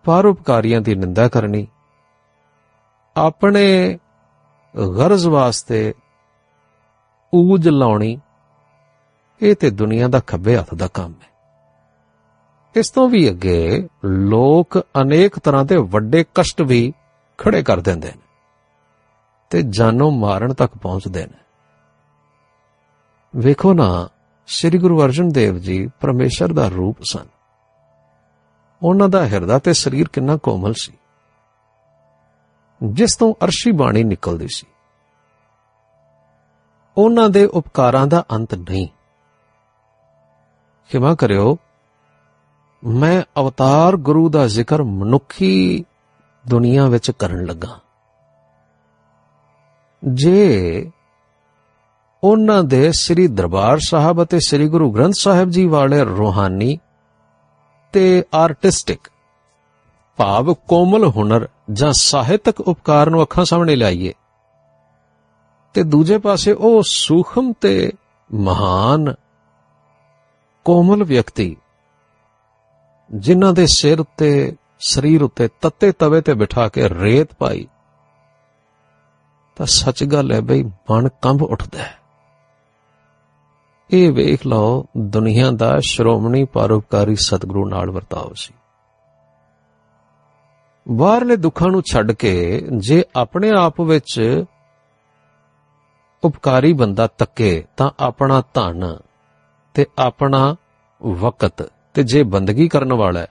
ਪਰਉਪਕਾਰੀਆਂ 0.05 0.81
ਦੀ 0.81 0.95
ਨਿੰਦਾ 0.95 1.29
ਕਰਨੀ, 1.29 1.67
ਆਪਣੇ 3.17 3.99
ਗਰਜ਼ 4.99 5.27
ਵਾਸਤੇ 5.27 5.93
ਊਜ 7.33 7.69
ਲਾਉਣੀ, 7.69 8.19
ਇਹ 9.43 9.55
ਤੇ 9.57 9.71
ਦੁਨੀਆ 9.71 10.09
ਦਾ 10.09 10.21
ਖੱਬੇ 10.21 10.57
ਹੱਥ 10.57 10.75
ਦਾ 10.75 10.89
ਕੰਮ 10.95 11.13
ਹੈ। 11.13 11.31
ਇਸ 12.77 12.91
ਤੋਂ 12.91 13.09
ਵੀ 13.09 13.29
ਅੱਗੇ 13.31 13.89
ਲੋਕ 14.05 14.79
ਅਨੇਕ 15.03 15.39
ਤਰ੍ਹਾਂ 15.39 15.65
ਦੇ 15.65 15.77
ਵੱਡੇ 15.77 16.25
ਕਸ਼ਟ 16.35 16.63
ਵੀ 16.63 16.93
ਖੜੇ 17.43 17.63
ਕਰ 17.63 17.81
ਦਿੰਦੇ 17.81 18.09
ਨੇ 18.09 18.23
ਤੇ 19.51 19.63
ਜਾਨੋਂ 19.63 20.11
ਮਾਰਨ 20.11 20.55
ਤੱਕ 20.55 20.77
ਪਹੁੰਚਦੇ 20.77 21.27
ਨੇ। 21.27 21.39
ਵੇਖੋ 23.37 23.73
ਨਾ, 23.73 24.09
ਸ੍ਰੀ 24.47 24.79
ਗੁਰੂ 24.79 25.05
ਅਰਜਨ 25.05 25.29
ਦੇਵ 25.29 25.59
ਜੀ 25.59 25.87
ਪਰਮੇਸ਼ਰ 25.87 26.53
ਦਾ 26.53 26.69
ਰੂਪ 26.69 26.97
ਸਨ। 27.11 27.27
ਉਹਨਾਂ 28.83 29.09
ਦਾ 29.09 29.27
ਹਿਰਦਾ 29.27 29.59
ਤੇ 29.59 29.73
ਸਰੀਰ 29.73 30.09
ਕਿੰਨਾ 30.09 30.37
ਕੋਮਲ 30.37 30.73
ਸੀ। 30.77 30.93
ਜਿਸ 32.83 33.17
ਤੋਂ 33.17 33.35
ਅਰਸ਼ੀ 33.45 33.73
ਬਾਣੀ 33.73 34.05
ਨਿਕਲਦੀ 34.05 34.47
ਸੀ। 34.49 34.67
ਉਹਨਾਂ 36.97 37.29
ਦੇ 37.29 37.45
ਉਪਕਾਰਾਂ 37.45 38.07
ਦਾ 38.07 38.25
ਅੰਤ 38.33 38.55
ਨਹੀਂ। 38.55 38.89
ਖਿਮਾ 40.91 41.15
ਕਰਿਓ, 41.15 41.59
ਮੈਂ 42.85 43.23
ਅਵਤਾਰ 43.41 43.97
ਗੁਰੂ 43.97 44.29
ਦਾ 44.29 44.47
ਜ਼ਿਕਰ 44.47 44.83
ਮਨੁੱਖੀ 44.83 45.85
ਦੁਨੀਆ 46.49 46.87
ਵਿੱਚ 46.89 47.11
ਕਰਨ 47.11 47.45
ਲੱਗਾ। 47.45 47.79
ਜੇ 50.05 50.91
ਉਹਨਾਂ 52.25 52.63
ਦੇ 52.65 52.93
ਸ੍ਰੀ 52.93 53.27
ਦਰਬਾਰ 53.27 53.79
ਸਾਹਿਬ 53.79 54.23
ਅਤੇ 54.23 54.41
ਸ੍ਰੀ 54.41 54.69
ਗੁਰੂ 54.69 54.91
ਗ੍ਰੰਥ 54.91 55.15
ਸਾਹਿਬ 55.15 55.51
ਜੀ 55.51 55.67
ਵਾਲੇ 55.67 56.05
ਰੋਹਾਨੀ 56.05 56.79
ਤੇ 57.93 58.25
ਆਰਟਿਸਟਿਕ 58.35 59.09
ਭਾਵ 60.17 60.55
ਕੋਮਲ 60.55 61.05
ਹੁਨਰ 61.07 61.49
ਜਾਂ 61.73 61.93
ਸਾਹਿਤਕ 61.93 62.61
ਉਪਕਾਰ 62.61 63.11
ਨੂੰ 63.11 63.23
ਅੱਖਾਂ 63.23 63.45
ਸਾਹਮਣੇ 63.45 63.77
ਲਿਆਈਏ, 63.77 64.13
ਤੇ 65.75 65.83
ਦੂਜੇ 65.83 66.19
ਪਾਸੇ 66.19 66.53
ਉਹ 66.53 66.83
ਸੂਖਮ 66.87 67.53
ਤੇ 67.53 67.93
ਮਹਾਨ 68.35 69.15
ਕੋਮਲ 70.65 71.05
ਵਿਅਕਤੀ 71.05 71.57
ਜਿਨ੍ਹਾਂ 73.15 73.53
ਦੇ 73.53 73.67
ਸਿਰ 73.67 74.01
ਉੱਤੇ 74.01 74.57
ਸਰੀਰ 74.85 75.23
ਉੱਤੇ 75.23 75.49
ਤੱਤੇ 75.61 75.93
ਤਵੇ 75.93 76.21
ਤੇ 76.21 76.35
ਬਿਠਾ 76.35 76.69
ਕੇ 76.69 76.89
ਰੇਤ 76.89 77.35
ਪਾਈ। 77.35 77.69
ਤਾਂ 79.57 79.67
ਸੱਚ 79.67 80.05
ਗੱਲ 80.05 80.33
ਹੈ 80.33 80.41
ਬਈ, 80.41 80.63
ਮਨ 80.63 81.09
ਕੰਬ 81.23 81.43
ਉੱਠਦਾ 81.43 81.79
ਹੈ। 81.79 81.99
ਇਹ 83.91 84.13
ਵੇਖ 84.13 84.47
ਲਓ, 84.47 84.87
ਦੁਨੀਆ 84.97 85.51
ਦਾ 85.51 85.81
ਸ਼੍ਰੋਮਣੀ 85.81 86.45
ਪਰਉਪਕਾਰੀ 86.45 87.17
ਸਤਿਗੁਰੂ 87.17 87.69
ਨਾਲ 87.69 87.91
ਵਰਤਾਓ 87.91 88.33
ਸੀ। 88.37 88.55
ਬਾਹਰਲੇ 90.89 91.37
ਦੁੱਖਾਂ 91.37 91.69
ਨੂੰ 91.69 91.83
ਛੱਡ 91.93 92.13
ਕੇ 92.13 92.63
ਜੇ 92.77 93.05
ਆਪਣੇ 93.17 93.51
ਆਪ 93.59 93.81
ਵਿੱਚ 93.81 94.45
ਉਪਕਾਰੀ 96.25 96.73
ਬੰਦਾ 96.73 97.07
ਤੱਕੇ, 97.07 97.65
ਤਾਂ 97.77 97.91
ਆਪਣਾ 98.01 98.43
ਧਨ 98.55 98.97
ਤੇ 99.75 99.87
ਆਪਣਾ 99.99 100.57
ਵਕਤ 101.03 101.73
ਤੇ 101.95 102.03
ਜੇ 102.03 102.23
ਬੰਦਗੀ 102.23 102.69
ਕਰਨ 102.69 102.93
ਵਾਲਾ 102.93 103.21
ਹੈ 103.21 103.27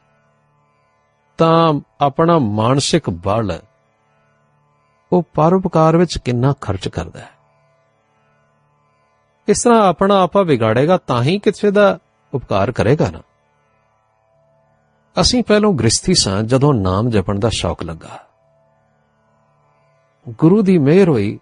ਤਾਂ 1.41 1.81
ਆਪਣਾ 2.01 2.39
ਮਾਨਸਿਕ 2.39 3.09
ਬਲ 3.09 3.59
ਉਹ 5.11 5.23
ਪਰਉਪਕਾਰ 5.33 5.97
ਵਿੱਚ 5.97 6.17
ਕਿੰਨਾ 6.17 6.53
ਖਰਚ 6.61 6.87
ਕਰਦਾ 6.87 7.19
ਹੈ। 7.19 7.29
ਇਸ 9.47 9.63
ਤਰ੍ਹਾਂ 9.63 9.87
ਆਪਣਾ 9.87 10.21
ਆਪਾ 10.21 10.41
ਵਿਗਾੜੇਗਾ 10.41 10.97
ਤਾਂ 10.97 11.23
ਹੀ 11.23 11.39
ਕਿਸੇ 11.39 11.71
ਦਾ 11.71 11.99
ਉਪਕਾਰ 12.33 12.71
ਕਰੇਗਾ 12.71 13.09
ਨਾ। 13.09 13.19
ਅਸੀਂ 15.21 15.43
ਪਹਿਲਾਂ 15.43 15.71
ਗ੍ਰਸਥੀ 15.71 16.13
ਸਾਂ 16.13 16.43
ਜਦੋਂ 16.43 16.73
ਨਾਮ 16.73 17.09
ਜਪਣ 17.09 17.39
ਦਾ 17.39 17.49
ਸ਼ੌਕ 17.49 17.83
ਲੱਗਾ। 17.83 18.19
ਗੁਰੂ 20.29 20.61
ਦੀ 20.61 20.77
ਮਿਹਰ 20.77 21.09
ਹੋਈ, 21.09 21.39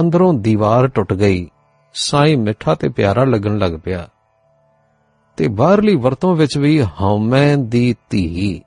ਅੰਦਰੋਂ 0.00 0.34
ਦੀਵਾਰ 0.34 0.88
ਟੁੱਟ 0.88 1.12
ਗਈ, 1.12 1.50
ਸਾਈ 1.94 2.36
ਮਿੱਠਾ 2.36 2.74
ਤੇ 2.74 2.88
ਪਿਆਰਾ 2.88 3.24
ਲੱਗਣ 3.24 3.58
ਲੱਗ 3.58 3.72
ਪਿਆ 3.84 4.08
ਤੇ 5.36 5.48
ਬਾਹਰਲੀ 5.48 5.96
ਵਰਤੋਂ 5.96 6.36
ਵਿੱਚ 6.36 6.58
ਵੀ 6.58 6.82
ਹਉਮੈ 6.82 7.56
ਦੀ 7.56 7.96
ਧੀ। 8.10 8.62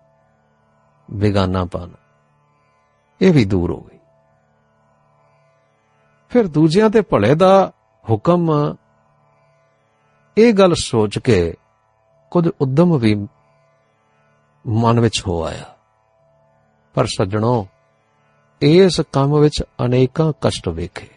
ਬੇਗਾਨਾਪਨ 1.09 1.91
ਇਹ 3.21 3.33
ਵੀ 3.33 3.45
ਦੂਰ 3.45 3.71
ਹੋ 3.71 3.81
ਗਈ। 3.81 3.99
ਫਿਰ 6.29 6.47
ਦੂਜਿਆਂ 6.47 6.89
ਤੇ 6.89 7.01
ਭਲੇ 7.01 7.35
ਦਾ 7.35 7.71
ਹੁਕਮ, 8.09 8.75
ਇਹ 10.37 10.53
ਗੱਲ 10.53 10.73
ਸੋਚ 10.73 11.19
ਕੇ 11.19 11.53
ਕੁਝ 12.31 12.49
ਉਦਮ 12.61 12.97
ਵੀ 12.97 13.27
ਮਨ 14.67 14.99
ਵਿੱਚ 14.99 15.23
ਹੋ 15.27 15.43
ਆਇਆ। 15.43 15.77
ਪਰ 16.93 17.05
ਸੱਜਣੋ, 17.05 17.67
ਇਸ 18.61 19.01
ਕੰਮ 19.01 19.39
ਵਿੱਚ 19.39 19.63
ਅਨੇਕਾਂ 19.85 20.33
ਕਸ਼ਟ 20.41 20.69
ਵੇਖੇ। 20.69 21.09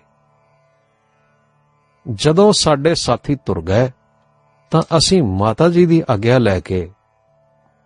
ਜਦੋਂ 2.12 2.52
ਸਾਡੇ 2.52 2.94
ਸਾਥੀ 2.94 3.34
ਤੁਰ 3.34 3.62
ਗਏ, 3.62 3.90
ਤਾਂ 4.70 4.82
ਅਸੀਂ 4.82 5.22
ਮਾਤਾ 5.22 5.68
ਜੀ 5.68 5.86
ਦੀ 5.86 6.02
ਆਗਿਆ 6.10 6.38
ਲੈ 6.38 6.60
ਕੇ 6.60 6.92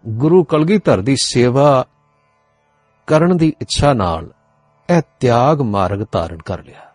ਗੁਰੂ 0.08 0.44
ਕਲਗੀਧਰ 0.44 1.00
ਦੀ 1.00 1.16
ਸੇਵਾ 1.16 1.84
ਕਰਨ 3.06 3.36
ਦੀ 3.36 3.54
ਇੱਛਾ 3.60 3.92
ਨਾਲ 3.92 4.32
ਇਹ 4.90 5.02
ਤਿਆਗ 5.20 5.60
ਮਾਰਗ 5.60 6.06
ਧਾਰਨ 6.12 6.36
ਕਰ 6.36 6.62
ਲਿਆ। 6.62 6.92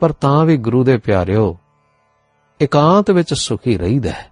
ਪਰ 0.00 0.12
ਤਾਂ 0.12 0.44
ਵੀ 0.44 0.56
ਗੁਰੂ 0.56 0.84
ਦੇ 0.84 0.96
ਪਿਆਰਿਓ, 0.96 1.58
ਇਕਾਂਤ 2.60 3.10
ਵਿੱਚ 3.10 3.34
ਸੁਖੀ 3.34 3.78
ਰਹੀਦਾ 3.78 4.10
ਹੈ। 4.10 4.30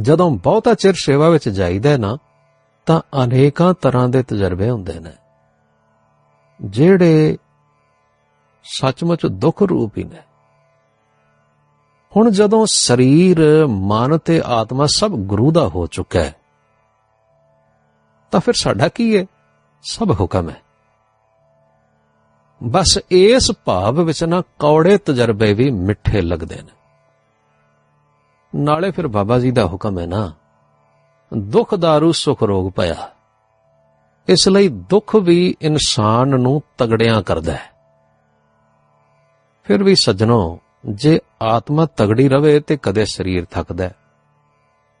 ਜਦੋਂ 0.00 0.30
ਬਹੁਤਾ 0.30 0.74
ਚਿਰ 0.74 0.94
ਸੇਵਾ 0.94 1.28
ਵਿੱਚ 1.28 1.48
ਜਾਈਦਾ 1.48 1.96
ਨਾ, 1.96 2.18
ਤਾਂ 2.86 3.00
ਅਨੇਕਾਂ 3.24 3.74
ਤਰ੍ਹਾਂ 3.74 4.08
ਦੇ 4.08 4.22
ਤਜਰਬੇ 4.22 4.70
ਹੁੰਦੇ 4.70 5.00
ਨੇ, 5.00 5.12
ਜਿਹੜੇ 6.62 7.38
ਸੱਚਮੁੱਚ 8.64 9.26
ਦੁੱਖ 9.26 9.62
ਰੂਪ 9.62 9.98
ਹੀ 9.98 10.04
ਨੇ। 10.04 10.22
ਹੁਣ 12.16 12.30
ਜਦੋਂ 12.30 12.66
ਸਰੀਰ, 12.66 13.66
ਮਨ 13.66 14.18
ਤੇ 14.18 14.42
ਆਤਮਾ 14.46 14.86
ਸਭ 14.86 15.10
ਗੁਰੂ 15.10 15.52
ਦਾ 15.52 15.68
ਹੋ 15.68 15.86
ਚੁੱਕਾ 15.86 16.20
ਹੈ 16.20 16.34
ਤਾਂ 18.30 18.40
ਫਿਰ 18.40 18.54
ਸਾਡਾ 18.54 18.88
ਕੀ 18.88 19.16
ਹੈ 19.16 19.26
ਸਭ 19.82 20.16
ਹੁਕਮ 20.20 20.50
ਹੈ। 20.50 20.62
ਬਸ 22.62 22.98
ਇਸ 23.10 23.52
ਭਾਵ 23.64 24.02
ਵਿੱਚ 24.02 24.24
ਨਾ 24.24 24.42
ਕੌੜੇ 24.58 24.98
ਤਜਰਬੇ 24.98 25.52
ਵੀ 25.54 25.70
ਮਿੱਠੇ 25.70 26.20
ਲੱਗਦੇ 26.20 26.56
ਨੇ। 26.56 26.72
ਨਾਲੇ 28.54 28.90
ਫਿਰ 28.90 29.08
ਬਾਬਾ 29.08 29.38
ਜੀ 29.38 29.50
ਦਾ 29.50 29.66
ਹੁਕਮ 29.66 29.98
ਹੈ 29.98 30.06
ਨਾ, 30.06 30.32
ਦੁੱਖ 31.34 31.74
ਦਾਰੂ 31.74 32.12
ਸੁਖ 32.12 32.42
ਰੋਗ 32.42 32.72
ਪਿਆ 32.72 33.10
ਇਸ 34.28 34.48
ਲਈ 34.48 34.68
ਦੁੱਖ 34.68 35.16
ਵੀ 35.16 35.56
ਇਨਸਾਨ 35.60 36.28
ਨੂੰ 36.28 36.62
ਤਗੜਿਆਂ 36.78 37.22
ਕਰਦਾ 37.22 37.52
ਹੈ। 37.52 37.70
ਫਿਰ 39.64 39.82
ਵੀ 39.82 39.94
ਸੱਜਣੋ, 39.94 40.60
ਜੇ 40.86 41.20
ਆਤਮਾ 41.42 41.86
ਤਗੜੀ 41.86 42.28
ਰਵੇ 42.28 42.60
ਤੇ 42.60 42.76
ਕਦੇ 42.76 43.04
ਸਰੀਰ 43.04 43.44
ਥੱਕਦਾ 43.44 43.90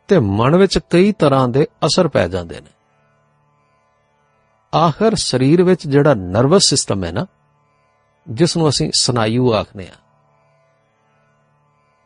ਤੇ 0.08 0.18
ਮਨ 0.18 0.56
ਵਿੱਚ 0.56 0.78
ਕਈ 0.90 1.12
ਤਰ੍ਹਾਂ 1.12 1.48
ਦੇ 1.48 1.66
ਅਸਰ 1.86 2.08
ਪੈ 2.08 2.28
ਜਾਂਦੇ 2.28 2.60
ਨੇ। 2.60 2.70
ਆਖਰ 4.74 5.14
ਸਰੀਰ 5.14 5.62
ਵਿੱਚ 5.62 5.88
ਜਿਹੜਾ 5.88 6.14
ਨਰਵਸ 6.14 6.62
ਸਿਸਟਮ 6.64 7.04
ਹੈ 7.04 7.12
ਨਾ 7.12 7.26
ਜਿਸ 8.30 8.56
ਨੂੰ 8.56 8.68
ਅਸੀਂ 8.68 8.90
ਸਨਾਯੂ 8.94 9.54
ਆਖਦੇ 9.54 9.88
ਆ 9.88 9.94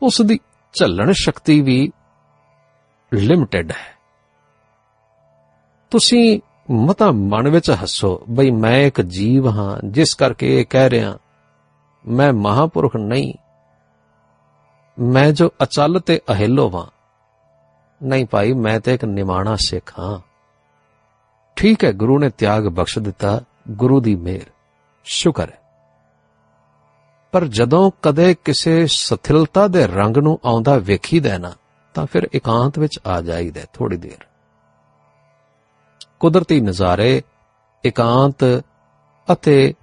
ਉਸ 0.03 0.23
ਦੀ 0.23 0.40
ਝੱਲਣ 0.75 1.12
ਸ਼ਕਤੀ 1.12 1.61
ਵੀ 1.61 1.92
ਲਿਮਟਿਡ 3.14 3.70
ਹੈ। 3.70 4.01
ਤੁਸੀਂ 5.90 6.40
ਮਤਾ 6.70 7.11
ਮਨ 7.11 7.49
ਵਿੱਚ 7.49 7.70
ਹੱਸੋ, 7.70 8.27
ਬਈ 8.29 8.51
ਮੈਂ 8.51 8.79
ਇੱਕ 8.79 9.01
ਜੀਵ 9.01 9.49
ਹਾਂ, 9.49 9.81
ਜਿਸ 9.85 10.14
ਕਰਕੇ 10.14 10.61
ਇਹ 10.61 10.66
ਕਹਿ 10.70 10.90
ਰਿਹਾ, 10.90 11.18
ਮੈਂ 12.07 12.33
ਮਹਾਪੁਰਖ 12.33 12.96
ਨਹੀਂ। 12.96 13.35
ਮੈਂ 14.99 15.33
ਜੋ 15.33 15.51
ਅਚਲ 15.62 16.01
ਤੇ 16.01 16.20
ਅਹਿਲੋ 16.29 16.70
ਵਾਂ। 16.70 16.87
ਨਹੀਂ 18.03 18.27
ਭਾਈ, 18.27 18.53
ਮੈਂ 18.53 18.81
ਤੇ 18.81 18.94
ਇੱਕ 18.94 19.05
ਨਿਮਾਣਾ 19.05 19.57
ਸਿੱਖ 19.57 19.99
ਹਾਂ। 19.99 20.29
ਠੀਕ 21.61 21.85
ਹੈ, 21.85 21.92
ਗੁਰੂ 21.92 22.18
ਨੇ 22.18 22.31
ਤਿਆਗ 22.31 22.64
ਬਖਸ਼ 22.64 22.99
ਦਿੱਤਾ, 22.99 23.40
ਗੁਰੂ 23.70 24.01
ਦੀ 24.01 24.16
ਮਿਹਰ। 24.16 24.46
ਸ਼ੁਕਰ 25.05 25.51
ਹੈ। 25.51 25.61
ਪਰ 27.33 27.44
ਜਦੋਂ 27.44 27.90
ਕਦੇ 28.03 28.37
ਕਿਸੇ 28.44 28.87
ਸਥਿਲਤਾ 28.87 29.66
ਦੇ 29.66 29.87
ਰੰਗ 29.87 30.16
ਨੂੰ 30.16 30.40
ਆਉਂਦਾ 30.44 30.79
ਵੇਖੀਦਾ 30.79 31.38
ਨਾ, 31.38 31.53
ਤਾਂ 31.94 32.07
ਫਿਰ 32.07 32.29
ਇਕਾਂਤ 32.35 32.79
ਵਿੱਚ 32.79 33.01
ਆ 33.07 33.20
ਜਾਈਦਾ 33.20 33.61
ਥੋੜੀ 33.73 33.96
ਦੇਰ। 33.96 34.25
ਕੁਦਰਤੀ 36.20 36.61
ਨਜ਼ਾਰੇ, 36.61 37.23
ਇਕਾਂਤ 37.85 38.62
ਅਤੇ 39.33 39.75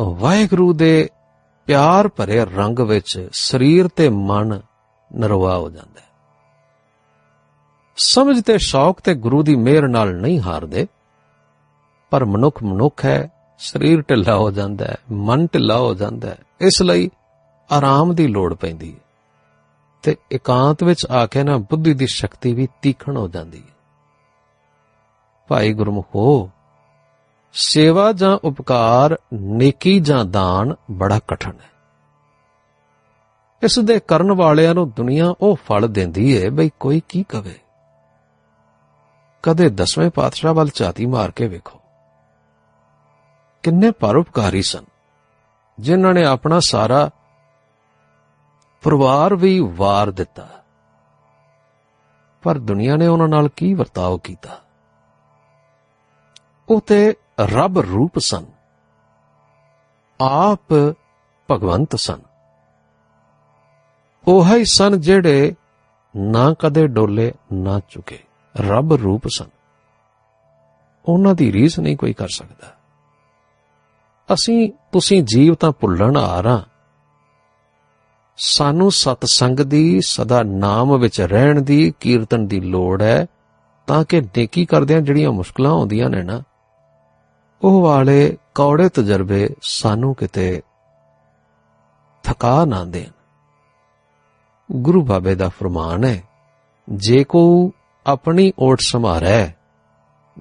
ਵਾਹਿਗੁਰੂ 0.00 0.72
ਦੇ 0.72 1.08
ਪਿਆਰ 1.66 2.08
ਭਰੇ 2.08 2.44
ਰੰਗ 2.44 2.78
ਵਿੱਚ 2.78 3.28
ਸਰੀਰ 3.32 3.88
ਤੇ 3.88 4.08
ਮਨ 4.08 4.60
ਨਰਵਾ 5.14 5.58
ਹੋ 5.58 5.70
ਜਾਂਦਾ 5.70 6.00
ਹੈ। 6.00 6.03
ਸਮਝ 7.96 8.42
ਤੇ 8.42 8.58
ਸ਼ੌਕ 8.58 9.00
ਤੇ 9.00 9.14
ਗੁਰੂ 9.14 9.42
ਦੀ 9.42 9.56
ਮਿਹਰ 9.56 9.88
ਨਾਲ 9.88 10.14
ਨਹੀਂ 10.14 10.40
ਹਾਰਦੇ, 10.40 10.86
ਪਰ 12.10 12.24
ਮਨੁੱਖ 12.24 12.62
ਮਨੁੱਖ 12.62 13.04
ਹੈ, 13.04 13.30
ਸਰੀਰ 13.58 14.00
ਢਿੱਲਾ 14.00 14.36
ਹੋ 14.36 14.50
ਜਾਂਦਾ 14.50 14.84
ਹੈ, 14.84 14.96
ਮਨ 15.12 15.46
ਢਿੱਲਾ 15.46 15.78
ਹੋ 15.78 15.94
ਜਾਂਦਾ 15.94 16.28
ਹੈ, 16.28 16.38
ਇਸ 16.60 16.82
ਲਈ 16.82 17.10
ਆਰਾਮ 17.72 18.14
ਦੀ 18.14 18.26
ਲੋੜ 18.26 18.54
ਪੈਂਦੀ 18.54 18.94
ਹੈ। 18.94 18.98
ਤੇ 20.02 20.16
ਇਕਾਂਤ 20.32 20.84
ਵਿੱਚ 20.84 21.06
ਆ 21.06 21.26
ਕੇ 21.26 21.42
ਨਾ 21.42 21.56
ਬੁੱਧੀ 21.56 21.94
ਦੀ 21.94 22.06
ਸ਼ਕਤੀ 22.06 22.54
ਵੀ 22.54 22.68
ਤੀਖਣ 22.82 23.16
ਹੋ 23.16 23.28
ਜਾਂਦੀ 23.28 23.58
ਹੈ। 23.58 23.74
ਭਾਈ 25.48 25.72
ਗੁਰਮੁਖੋ, 25.72 26.50
ਸੇਵਾ 27.52 28.12
ਜਾਂ 28.12 28.38
ਉਪਕਾਰ, 28.44 29.18
ਨੇਕੀ 29.32 30.00
ਜਾਂ 30.00 30.24
ਦਾਨ 30.24 30.74
ਬੜਾ 30.90 31.20
ਕਠਨ 31.28 31.52
ਹੈ। 31.52 31.70
ਇਸ 33.62 33.78
ਦੇ 33.78 34.00
ਕਰਨ 34.00 34.32
ਵਾਲਿਆਂ 34.32 34.74
ਨੂੰ 34.74 34.90
ਦੁਨੀਆ 34.90 35.34
ਉਹ 35.40 35.56
ਫਲ 35.56 35.88
ਦਿੰਦੀ 35.88 36.42
ਹੈ 36.42 36.50
ਬਈ 36.50 36.70
ਕੋਈ 36.80 37.02
ਕੀ 37.08 37.22
ਕਵੇ। 37.22 37.58
ਕਦੇ 39.44 39.68
ਦਸਵੇਂ 39.68 40.10
ਪਾਤਸ਼ਾਹ 40.10 40.54
ਵੱਲ 40.54 40.70
ਝਾਤੀ 40.74 41.06
ਮਾਰ 41.06 41.30
ਕੇ 41.30 41.48
ਵੇਖੋ। 41.48 41.80
ਕਿੰਨੇ 43.62 43.90
ਪਰਉਪਕਾਰੀ 43.90 44.62
ਸਨ, 44.62 44.84
ਜਿਨ੍ਹਾਂ 45.80 46.14
ਨੇ 46.14 46.24
ਆਪਣਾ 46.24 46.60
ਸਾਰਾ 46.60 47.10
ਪਰਿਵਾਰ 48.82 49.34
ਵੀ 49.34 49.60
ਵਾਰ 49.60 50.10
ਦਿੱਤਾ। 50.10 50.48
ਪਰ 52.42 52.58
ਦੁਨੀਆ 52.58 52.96
ਨੇ 52.96 53.06
ਉਹਨਾਂ 53.06 53.28
ਨਾਲ 53.28 53.48
ਕੀ 53.48 53.74
ਵਰਤਾਓ 53.74 54.18
ਕੀਤਾ? 54.18 54.60
ਉਹ 56.68 56.80
ਤੇ 56.80 57.14
ਰੱਬ 57.40 57.78
ਰੂਪ 57.78 58.18
ਸਨ, 58.18 58.44
ਆਪ 60.20 60.72
ਭਗਵੰਤ 61.50 61.96
ਸਨ। 61.96 62.20
ਉਹ 64.28 64.44
ਹੀ 64.44 64.64
ਸਨ 64.64 65.00
ਜਿਹੜੇ 65.00 65.54
ਨਾ 66.16 66.54
ਕਦੇ 66.58 66.86
ਡੋਲੇ 66.86 67.32
ਨਾ 67.52 67.80
ਚੁਕੇ। 67.88 68.24
ਰੱਬ 68.56 68.92
ਰੂਪ 68.92 69.22
ਸਨ। 69.28 69.46
ਉਹਨਾਂ 71.08 71.34
ਦੀ 71.34 71.52
ਰੀਸ 71.52 71.78
ਨਹੀਂ 71.78 71.96
ਕੋਈ 71.96 72.12
ਕਰ 72.12 72.28
ਸਕਦਾ। 72.28 72.74
ਅਸੀਂ, 74.34 74.72
ਤੁਸੀਂ 74.92 75.22
ਜੀਵ 75.22 75.54
ਤਾਂ 75.54 75.72
ਭੁੱਲਣ 75.72 76.16
ਆ। 76.16 76.42
ਰਾਂ 76.42 76.62
ਸਾਨੂੰ 78.36 78.92
ਸਤ 78.92 79.24
ਸੰਗ 79.24 79.60
ਦੀ, 79.60 80.00
ਸਦਾ 80.00 80.42
ਨਾਮ 80.42 80.98
ਵਿੱਚ 80.98 81.20
ਰਹਿਣ 81.20 81.62
ਦੀ, 81.62 81.94
ਕੀਰਤਨ 82.00 82.46
ਦੀ 82.46 82.60
ਲੋੜ 82.60 83.02
ਹੈ, 83.02 83.26
ਤਾਂ 83.86 84.04
ਕਿ 84.04 84.20
ਨੇਕੀ 84.20 84.66
ਕਰਦਿਆਂ 84.66 85.00
ਜਿਹੜੀਆਂ 85.00 85.32
ਮੁਸ਼ਕਲਾਂ 85.32 85.70
ਆਉਂਦੀਆਂ 85.70 86.10
ਨੇ 86.10 86.22
ਨਾ, 86.22 86.42
ਉਹ 87.62 87.82
ਵਾਲੇ 87.82 88.38
ਕੌੜੇ 88.54 88.88
ਤਜਰਬੇ 88.88 89.50
ਸਾਨੂੰ 89.62 90.14
ਕਿਤੇ 90.14 90.62
ਥਕਾ 92.22 92.64
ਨਾ 92.64 92.84
ਦੇਣ। 92.84 93.10
ਗੁਰੂ 94.72 95.04
ਬਾਬੇ 95.04 95.34
ਦਾ 95.34 95.48
ਫਰਮਾਨ 95.48 96.04
ਹੈ, 96.04 96.22
ਜੇ 96.88 97.24
ਕੋ 97.24 97.72
ਆਪਣੀ 98.06 98.52
ਓਟ 98.58 98.78
ਸਮਾਰੈ 98.80 99.48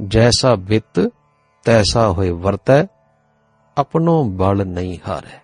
ਜੈਸਾ 0.08 0.56
ਬਿਤ 0.56 1.12
ਤੈਸਾ 1.64 2.10
ਹੋਏ 2.10 2.30
ਵਰਤੈ, 2.30 2.86
ਆਪਣੋ 3.78 4.24
ਬਲ 4.24 4.68
ਨਹੀਂ 4.68 5.00
ਹਾਰੈ। 5.08 5.42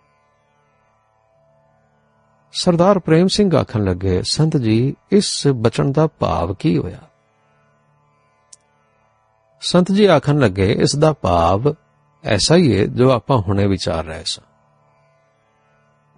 ਸਰਦਾਰ 2.51 2.99
ਪ੍ਰੇਮ 2.99 3.27
ਸਿੰਘ 3.27 3.57
ਆਖਣ 3.57 3.83
ਲੱਗੇ, 3.83 4.21
ਸੰਤ 4.23 4.57
ਜੀ, 4.57 4.95
ਇਸ 5.11 5.47
ਬਚਨ 5.47 5.91
ਦਾ 5.91 6.07
ਭਾਵ 6.07 6.53
ਕੀ 6.53 6.77
ਹੋਇਆ? 6.77 6.99
ਸੰਤ 9.61 9.91
ਜੀ 9.91 10.05
ਆਖਣ 10.05 10.39
ਲੱਗੇ, 10.39 10.71
ਇਸ 10.71 10.95
ਦਾ 10.95 11.13
ਭਾਵ 11.13 11.73
ਐਸਾ 12.23 12.55
ਹੀ 12.55 12.79
ਹੈ 12.79 12.85
ਜੋ 12.85 13.11
ਆਪਾਂ 13.11 13.37
ਹੁਣੇ 13.37 13.67
ਵਿਚਾਰ 13.67 14.05
ਰਹੇ 14.05 14.23
ਸਾਂ। 14.25 14.48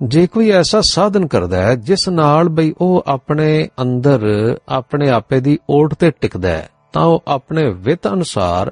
ਜੇ 0.02 0.28
ਕੋਈ 0.28 0.52
ਐਸਾ 0.52 0.82
ਸਾਧਨ 0.82 1.28
ਕਰਦਾ 1.28 1.62
ਹੈ, 1.62 1.76
ਜਿਸ 1.76 2.10
ਨਾਲ 2.10 2.50
ਬਈ 2.50 2.74
ਉਹ 2.78 3.04
ਆਪਣੇ 3.08 3.70
ਅੰਦਰ, 3.82 4.22
ਆਪਣੇ 4.70 5.10
ਆਪੇ 5.10 5.40
ਦੀ 5.40 5.60
ਓਟ 5.70 5.94
ਤੇ 5.94 6.12
ਟਿਕਦਾ 6.12 6.50
ਹੈ, 6.50 6.70
ਤਾਂ 6.94 7.04
ਉਹ 7.04 7.24
ਆਪਣੇ 7.28 7.70
ਵਿਤ 7.70 8.08
ਅਨੁਸਾਰ 8.08 8.72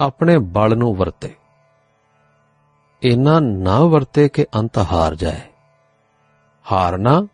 ਆਪਣੇ 0.00 0.38
ਬਲ 0.38 0.76
ਨੂੰ 0.76 0.94
ਵਰਤੇ। 0.94 1.34
ਇਨਾ 3.02 3.40
ਨਾ 3.40 3.84
ਵਰਤੇ 3.84 4.28
ਕਿ 4.28 4.46
ਅੰਤ 4.56 4.78
ਹਾਰ 4.78 5.14
ਜਾਏ। 5.14 5.40
ਹਾਰਨਾ 6.72 7.26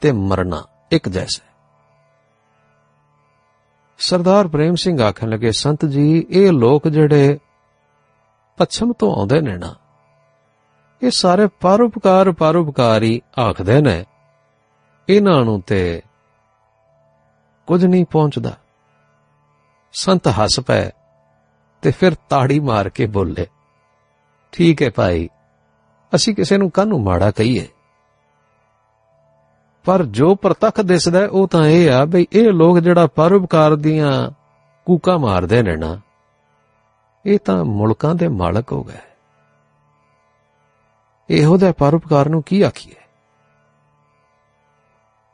ਤੇ 0.00 0.12
ਮਰਨਾ 0.12 0.64
ਇੱਕ 0.90 1.08
ਜੈਸਾ 1.08 1.46
ਸਰਦਾਰ 3.98 4.48
ਪ੍ਰੇਮ 4.48 4.74
ਸਿੰਘ 4.74 5.02
ਆਖਣ 5.02 5.28
ਲੱਗੇ, 5.28 5.52
ਸੰਤ 5.52 5.84
ਜੀ, 5.84 6.26
ਇਹ 6.30 6.52
ਲੋਕ 6.52 6.88
ਜਿਹੜੇ 6.88 7.38
ਪੱਛਮ 8.56 8.92
ਤੋਂ 8.92 9.16
ਆਉਂਦੇ 9.16 9.40
ਨੇ 9.40 9.56
ਨਾ 9.56 9.74
ਇਹ 11.02 11.10
ਸਾਰੇ 11.10 11.46
ਪਰਉਪਕਾਰ 11.60 12.30
ਪਰਉਪਕਾਰ 12.32 13.02
ਹੀ 13.02 13.20
ਆਖਦੇ 13.40 13.80
ਨੇ। 13.80 14.04
ਇਹਨਾਂ 15.08 15.44
ਨੂੰ 15.44 15.60
ਤੇ 15.60 16.02
ਕੁਝ 17.66 17.84
ਨਹੀਂ 17.86 18.04
ਪਹੁੰਚਦਾ। 18.10 18.56
ਸੰਤ 19.92 20.28
ਹੱਸ 20.28 20.60
ਪਏ 20.60 20.90
ਤੇ 21.82 21.90
ਫਿਰ 21.90 22.14
ਤਾੜੀ 22.28 22.60
ਮਾਰ 22.60 22.88
ਕੇ 22.88 23.06
ਬੋਲੇ, 23.06 23.46
ਠੀਕ 24.52 24.82
ਹੈ 24.82 24.90
ਭਾਈ, 24.90 25.28
ਅਸੀਂ 26.14 26.34
ਕਿਸੇ 26.34 26.56
ਨੂੰ 26.58 26.70
ਕਾਹਨੂੰ 26.70 27.02
ਮਾੜਾ 27.04 27.30
ਕਹੀਏ? 27.30 27.66
ਪਰ 29.84 30.04
ਜੋ 30.04 30.34
ਪ੍ਰਤੱਖ 30.34 30.80
ਦਿਸਦਾ 30.80 31.28
ਉਹ 31.30 31.48
ਤਾਂ 31.48 31.64
ਇਹ 31.64 31.90
ਆ 31.90 32.04
ਬਈ 32.04 32.26
ਇਹ 32.32 32.52
ਲੋਕ 32.52 32.78
ਜਿਹੜਾ 32.78 33.06
ਪਰਉਪਕਾਰ 33.06 33.76
ਦੀਆਂ 33.76 34.30
ਕੂਕਾ 34.86 35.16
ਮਾਰਦੇ 35.18 35.62
ਨੇ 35.62 35.76
ਨਾ, 35.76 35.98
ਇਹ 37.26 37.38
ਤਾਂ 37.38 37.64
ਮੁਲਕਾਂ 37.64 38.14
ਦੇ 38.14 38.28
ਮਾਲਕ 38.28 38.72
ਹੋ 38.72 38.82
ਗਏ। 38.84 39.00
ਇਹੋ 41.30 41.56
ਦਾ 41.58 41.72
ਪਰਉਪਕਾਰ 41.72 42.28
ਨੂੰ 42.28 42.42
ਕੀ 42.42 42.62
ਆਖੀਏ? 42.62 42.94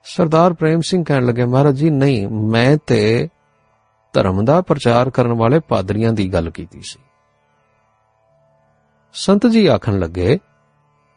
ਸਰਦਾਰ 0.05 0.53
ਪ੍ਰੇਮ 0.53 0.81
ਸਿੰਘ 0.81 1.05
ਕਹਿਣ 1.05 1.27
ਲੱਗੇ, 1.27 1.45
ਮਹਾਰਾਜ 1.45 1.75
ਜੀ, 1.75 1.91
ਨਹੀਂ, 1.91 2.29
ਮੈਂ 2.29 2.77
ਤੇ 2.87 3.29
ਧਰਮ 4.13 4.45
ਦਾ 4.45 4.61
ਪ੍ਰਚਾਰ 4.61 5.11
ਕਰਨ 5.11 5.33
ਵਾਲੇ 5.33 5.59
ਪਾਦਰੀਆਂ 5.59 6.13
ਦੀ 6.13 6.33
ਗੱਲ 6.33 6.51
ਕੀਤੀ 6.51 6.81
ਸੀ। 6.81 6.99
ਸੰਤ 9.13 9.47
ਜੀ 9.47 9.67
ਆਖਣ 9.67 9.99
ਲੱਗੇ, 9.99 10.39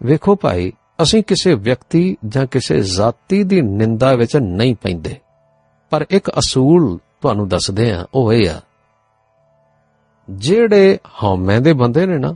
ਵੇਖੋ 0.04 0.36
ਭਾਈ, 0.36 0.74
ਅਸੀਂ 1.02 1.24
ਕਿਸੇ 1.24 1.54
ਵਿਅਕਤੀ 1.54 2.18
ਜਾਂ 2.28 2.46
ਕਿਸੇ 2.46 2.82
ਜਾਤੀ 2.82 3.44
ਦੀ 3.44 3.62
ਨਿੰਦਾ 3.62 4.14
ਵਿੱਚ 4.14 4.38
ਨਹੀਂ 4.38 4.76
ਪੈਂਦੇ, 4.76 5.20
ਪਰ 5.90 6.06
ਇੱਕ 6.10 6.30
ਅਸੂਲ 6.30 7.00
ਤੁਹਾਨੂੰ 7.22 7.48
ਦੱਸਦੇ 7.48 7.92
ਆ 7.92 8.06
ਉਹ 8.14 8.34
ਇਹ 8.34 8.50
ਆ। 8.50 8.62
ਜਿਹੜੇ 10.30 11.00
ਹਉਮੈ 11.24 11.60
ਦੇ 11.60 11.74
ਬੰਦੇ 11.74 12.06
ਨੇ 12.06 12.18
ਨਾ 12.18 12.36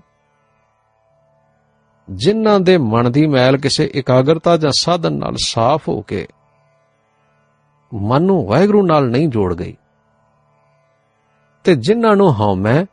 ਜਿਨ੍ਹਾਂ 2.11 2.59
ਦੇ 2.59 2.77
ਮਨ 2.77 3.11
ਦੀ 3.11 3.27
ਮੈਲ 3.27 3.57
ਕਿਸੇ 3.57 3.91
ਇਕਾਗਰਤਾ 3.95 4.57
ਜਾਂ 4.57 4.71
ਸਾਧਨ 4.79 5.13
ਨਾਲ 5.13 5.35
ਸਾਫ਼ 5.45 5.89
ਹੋ 5.89 6.01
ਕੇ 6.01 6.27
ਮਨ 7.93 8.21
ਨੂੰ 8.21 8.47
ਵਾਹਿਗੁਰੂ 8.47 8.85
ਨਾਲ 8.85 9.09
ਨਹੀਂ 9.09 9.29
ਜੋੜ 9.29 9.55
ਗਈ। 9.55 9.77
ਤੇ 11.63 11.75
ਜਿਨ੍ਹਾਂ 11.75 12.15
ਨੂੰ 12.15 12.39
ਹਉਮੈ 12.39 12.85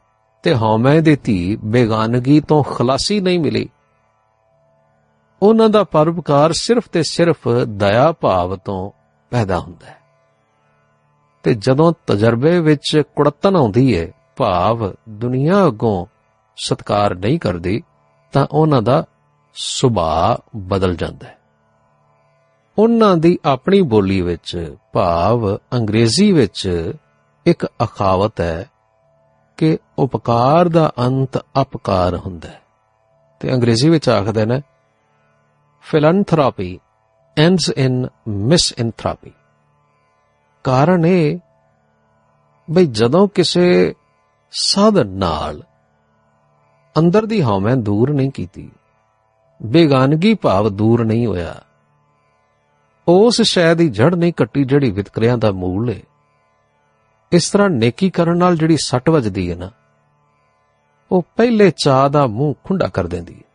ਤੇ 0.42 0.54
ਹਉਮੈ 0.54 1.00
ਦੀ 1.00 1.16
ਧੀ 1.16 1.56
ਬੇਗਾਨਗੀ 1.64 2.40
ਤੋਂ 2.40 2.62
ਖਲਾਸੀ 2.62 3.20
ਨਹੀਂ 3.20 3.40
ਮਿਲੀ। 3.40 3.68
ਉਹਨਾਂ 5.42 5.68
ਦਾ 5.68 5.84
ਪਰਉਪਕਾਰ 5.84 6.52
ਸਿਰਫ 6.52 6.88
ਤੇ 6.88 7.02
ਸਿਰਫ 7.02 7.48
ਦਇਆ 7.66 8.12
ਭਾਵ 8.12 8.56
ਤੋਂ 8.56 8.90
ਪੈਦਾ 9.30 9.58
ਹੁੰਦਾ 9.58 9.86
ਹੈ। 9.86 9.98
ਤੇ 11.42 11.54
ਜਦੋਂ 11.54 11.92
ਤਜਰਬੇ 12.06 12.60
ਵਿੱਚ 12.60 13.02
ਕੁੜਤਨ 13.16 13.56
ਆਉਂਦੀ 13.56 14.00
ਹੈ 14.00 14.12
ਭਾਵ 14.36 14.94
ਦੁਨੀਆ 15.08 15.66
ਅੱਗੋਂ 15.66 16.06
ਸਤਕਾਰ 16.56 17.14
ਨਹੀਂ 17.14 17.38
ਕਰਦੀ 17.38 17.82
ਤਾਂ 18.32 18.46
ਉਹਨਾਂ 18.50 18.82
ਦਾ 18.82 19.04
ਸੁਭਾਅ 19.54 20.42
ਬਦਲ 20.56 20.96
ਜਾਂਦਾ 20.96 21.28
ਹੈ। 21.28 21.38
ਉਹਨਾਂ 22.78 23.16
ਦੀ 23.16 23.38
ਆਪਣੀ 23.44 23.80
ਬੋਲੀ 23.82 24.20
ਵਿੱਚ 24.20 24.74
ਭਾਵ 24.92 25.56
ਅੰਗਰੇਜ਼ੀ 25.56 26.32
ਵਿੱਚ 26.32 26.92
ਇੱਕ 27.46 27.66
ਅਖਾਵਤ 27.84 28.40
ਹੈ 28.40 28.70
ਕਿ 29.56 29.78
ਉਪਕਾਰ 29.98 30.68
ਦਾ 30.68 30.92
ਅੰਤ 30.98 31.38
ਅਪਕਾਰ 31.38 32.16
ਹੁੰਦਾ 32.16 32.48
ਹੈ। 32.48 32.60
ਤੇ 33.40 33.52
ਅੰਗਰੇਜ਼ੀ 33.52 33.88
ਵਿੱਚ 33.88 34.08
ਆਖਦੇ 34.08 34.46
ਨੇ 34.46 34.62
ਫਿਲੈਂਥਰੋਪੀ 35.82 36.80
ਐਂਡਸ 37.38 37.70
ਇਨ 37.76 38.08
ਮਿਸਐਂਥਰੋਪੀ 38.28 39.32
ਕਾਰਨ 40.64 41.06
ਇਹ 41.06 41.38
ਬਈ 42.70 42.86
ਜਦੋਂ 42.86 43.28
ਕਿਸੇ 43.28 43.94
ਸਾਧਨ 44.50 45.06
ਨਾਲ 45.06 45.62
ਅੰਦਰ 46.98 47.26
ਦੀ 47.26 47.42
ਹਉਮੈ 47.42 47.74
ਦੂਰ 47.74 48.10
ਨਹੀਂ 48.10 48.30
ਕੀਤੀ। 48.30 48.70
ਬੇਗਾਨਗੀ 49.62 50.34
ਭਾਵ 50.34 50.68
ਦੂਰ 50.68 51.04
ਨਹੀਂ 51.04 51.26
ਹੋਇਆ। 51.26 51.54
ਉਸ 53.08 53.42
ਸ਼ੈ 53.42 53.74
ਦੀ 53.74 53.88
ਜੜ 53.88 54.14
ਨਹੀਂ 54.14 54.32
ਕੱਟੀ 54.32 54.64
ਜਿਹੜੀ 54.64 54.90
ਵਿਤਕਰਿਆਂ 54.90 55.38
ਦਾ 55.38 55.50
ਮੂਲ 55.52 55.88
ਹੈ 55.90 56.00
ਇਸ 57.32 57.50
ਤਰ੍ਹਾਂ 57.50 57.68
ਨੇਕੀ 57.70 58.10
ਕਰਨ 58.10 58.38
ਨਾਲ 58.38 58.56
ਜਿਹੜੀ 58.56 58.76
ਸੱਟ 58.76 59.10
ਵੱਜਦੀ 59.10 59.50
ਹੈ 59.50 59.56
ਨਾ, 59.56 59.70
ਉਹ 61.10 61.24
ਪਹਿਲੇ 61.36 61.70
ਚਾਹ 61.84 62.08
ਦਾ 62.08 62.26
ਮੂੰਹ 62.26 62.54
ਖੁੰਡਾ 62.64 62.88
ਕਰ 62.88 63.06
ਦਿੰਦੀ 63.06 63.34
ਹੈ 63.34 63.48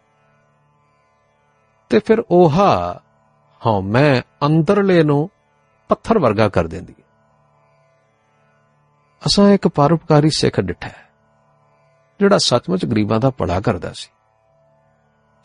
ਤੇ 1.89 1.99
ਫਿਰ 1.99 2.19
ਉਹਾ 2.31 3.01
ਹਾਂ 3.61 3.81
ਮੈਂ 3.81 4.21
ਅੰਦਰਲੇ 4.45 5.03
ਨੂੰ 5.03 5.29
ਪੱਥਰ 5.89 6.19
ਵਰਗਾ 6.19 6.49
ਕਰ 6.49 6.67
ਦਿੰਦੀ 6.67 6.93
ਹੈ 6.99 7.03
ਅਸਾਂ 9.25 9.49
ਇੱਕ 9.49 9.67
ਪਰਉਪਕਾਰੀ 9.67 10.29
ਸਿੱਖ 10.29 10.59
ਡਿਠਾ। 10.59 10.89
ਜਿਹੜਾ 12.23 12.37
ਸੱਚਮੁੱਚ 12.37 12.85
ਗਰੀਬਾਂ 12.85 13.19
ਦਾ 13.19 13.29
ਭਲਾ 13.29 13.61
ਕਰਦਾ 13.61 13.91
ਸੀ। 13.93 14.09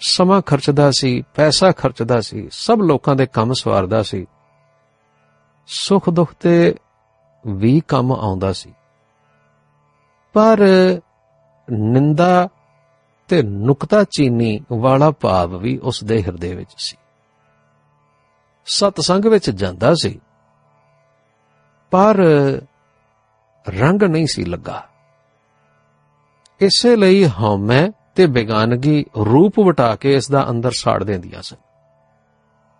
ਸਮਾਂ 0.01 0.43
ਖਰਚਦਾ 0.43 0.91
ਸੀ, 0.91 1.23
ਪੈਸਾ 1.35 1.73
ਖਰਚਦਾ 1.73 2.21
ਸੀ, 2.21 2.49
ਸਭ 2.51 2.79
ਲੋਕਾਂ 2.83 3.17
ਦੇ 3.17 3.27
ਕੰਮ 3.27 3.53
ਸਵਾਰਦਾ 3.53 4.03
ਸੀ। 4.03 4.27
ਸੁੱਖ 5.67 6.11
ਦੁੱਖ 6.11 6.35
ਤੇ 6.35 6.75
ਵੀ 7.47 7.81
ਕੰਮ 7.81 8.13
ਆਉਂਦਾ 8.13 8.53
ਸੀ। 8.53 8.75
ਪਰ 10.33 10.59
ਨਿੰਦਾ 11.71 12.49
ਤੇ 13.29 13.43
ਨੁਕਤਾ 13.43 14.05
ਚੀਨੀ 14.05 14.65
ਵਾਲਾ 14.73 15.11
ਭਾਵ 15.11 15.57
ਵੀ 15.57 15.79
ਉਸ 15.79 16.05
ਦੇ 16.05 16.23
ਹਿਰਦੇ 16.23 16.55
ਵਿੱਚ 16.55 16.71
ਸੀ। 16.79 16.97
ਸਤਸੰਗ 18.67 19.25
ਵਿੱਚ 19.25 19.51
ਜਾਂਦਾ 19.51 19.95
ਸੀ। 19.95 20.21
ਪਰ 21.91 22.17
ਰੰਗ 23.69 24.03
ਨਹੀਂ 24.03 24.27
ਸੀ 24.27 24.45
ਲੱਗਾ। 24.45 24.88
ਇਸੇ 26.61 26.97
ਲਈ 26.97 27.29
ਹਉਮੈ 27.29 27.89
ਤੇ 28.15 28.27
ਬੇਗਾਨਗੀ 28.27 29.05
ਰੂਪ 29.17 29.61
ਵਟਾ 29.61 29.97
ਕੇ 29.97 30.15
ਇਸ 30.15 30.31
ਦਾ 30.31 30.51
ਅੰਦਰ 30.51 30.71
ਸਾੜ 30.79 31.05
ਦਿੰਦੀਆਂ 31.05 31.43
ਸਨ। 31.43 31.57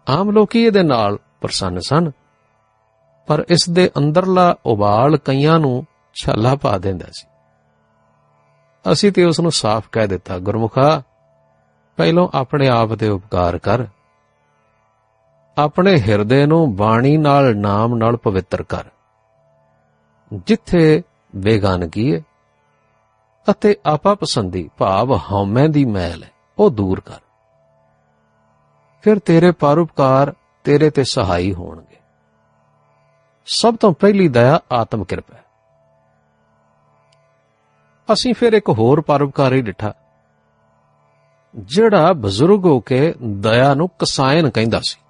ਆਮ 0.09 0.31
ਲੋਕੀ 0.31 0.63
ਇਹਦੇ 0.63 0.83
ਨਾਲ 0.83 1.19
ਪ੍ਰਸੰਨ 1.41 1.79
ਸਨ, 1.81 2.11
ਪਰ 3.27 3.45
ਇਸ 3.49 3.71
ਦੇ 3.71 3.91
ਅੰਦਰਲਾ 3.99 4.57
ਉਬਾਲ 4.67 5.17
ਕਈਆਂ 5.17 5.59
ਨੂੰ 5.59 5.87
ਛਾਲਾ 6.15 6.55
ਪਾ 6.55 6.79
ਦਿੰਦਾ 6.79 7.07
ਸੀ। 7.13 7.29
ਅਸੀਂ 8.93 9.13
ਤੇ 9.13 9.25
ਉਸ 9.25 9.41
ਨੂੰ 9.41 9.53
ਸਾਫ਼ 9.53 9.89
ਕਹਿ 9.93 10.07
ਦਿੱਤਾ, 10.07 10.39
ਗੁਰਮੁਖਾ, 10.39 11.03
ਪਹਿਲੋਂ 11.97 12.29
ਆਪਣੇ 12.35 12.69
ਆਪ 12.69 12.95
ਤੇ 12.95 13.09
ਉਪਕਾਰ 13.09 13.59
ਕਰ। 13.59 13.87
ਆਪਣੇ 15.59 16.01
ਹਿਰਦੇ 16.01 16.47
ਨੂੰ 16.47 16.77
ਬਾਣੀ 16.77 17.17
ਨਾਲ, 17.17 17.57
ਨਾਮ 17.57 17.95
ਨਾਲ 17.95 18.17
ਪਵਿੱਤਰ 18.17 18.63
ਕਰ। 18.63 18.85
ਜਿੱਥੇ 20.47 21.03
ਬੇਗਾਨਗੀ 21.37 22.15
ਹੈ 22.15 22.21
ਅਤੇ 23.51 23.77
ਆਪਾ 23.87 24.15
ਪਸੰਦੀ 24.15 24.71
ਭਾਵ 24.79 25.13
ਹਉਮੈ 25.17 25.67
ਦੀ 25.67 25.85
ਮੈਲ 25.85 26.25
ਹੈ, 26.25 26.31
ਉਹ 26.59 26.71
ਦੂਰ 26.71 27.01
ਕਰ। 27.01 27.21
ਫਿਰ 29.03 29.19
ਤੇਰੇ 29.19 29.51
ਪਰਉਪਕਾਰ 29.51 30.35
ਤੇਰੇ 30.65 30.91
ਤੇ 30.91 31.05
ਸਹਾਈ 31.05 31.53
ਹੋਣਗੇ। 31.55 31.97
ਸਭ 33.47 33.77
ਤੋਂ 33.77 33.93
ਪਹਿਲੀ 33.93 34.29
ਦਇਆ 34.29 34.61
ਆਤਮ 34.73 35.05
ਕਿਰਪਾ 35.05 35.35
ਅਸੀਂ 38.09 38.35
ਫਿਰ 38.35 38.53
ਇੱਕ 38.53 38.69
ਹੋਰ 38.69 39.01
ਪਰਉਪਕਾਰੀ 39.01 39.63
ਡਿਠਾ, 39.63 39.93
ਜਿਹੜਾ 41.55 42.13
ਬਜ਼ੁਰਗ 42.13 42.65
ਹੋ 42.65 42.81
ਕੇ 42.81 43.15
ਦਇਆ 43.23 43.75
ਨੂੰ 43.75 43.89
ਕਸਾਇਨ 43.89 44.51
ਕਹਿੰਦਾ 44.51 44.81
ਸੀ। 44.85 45.01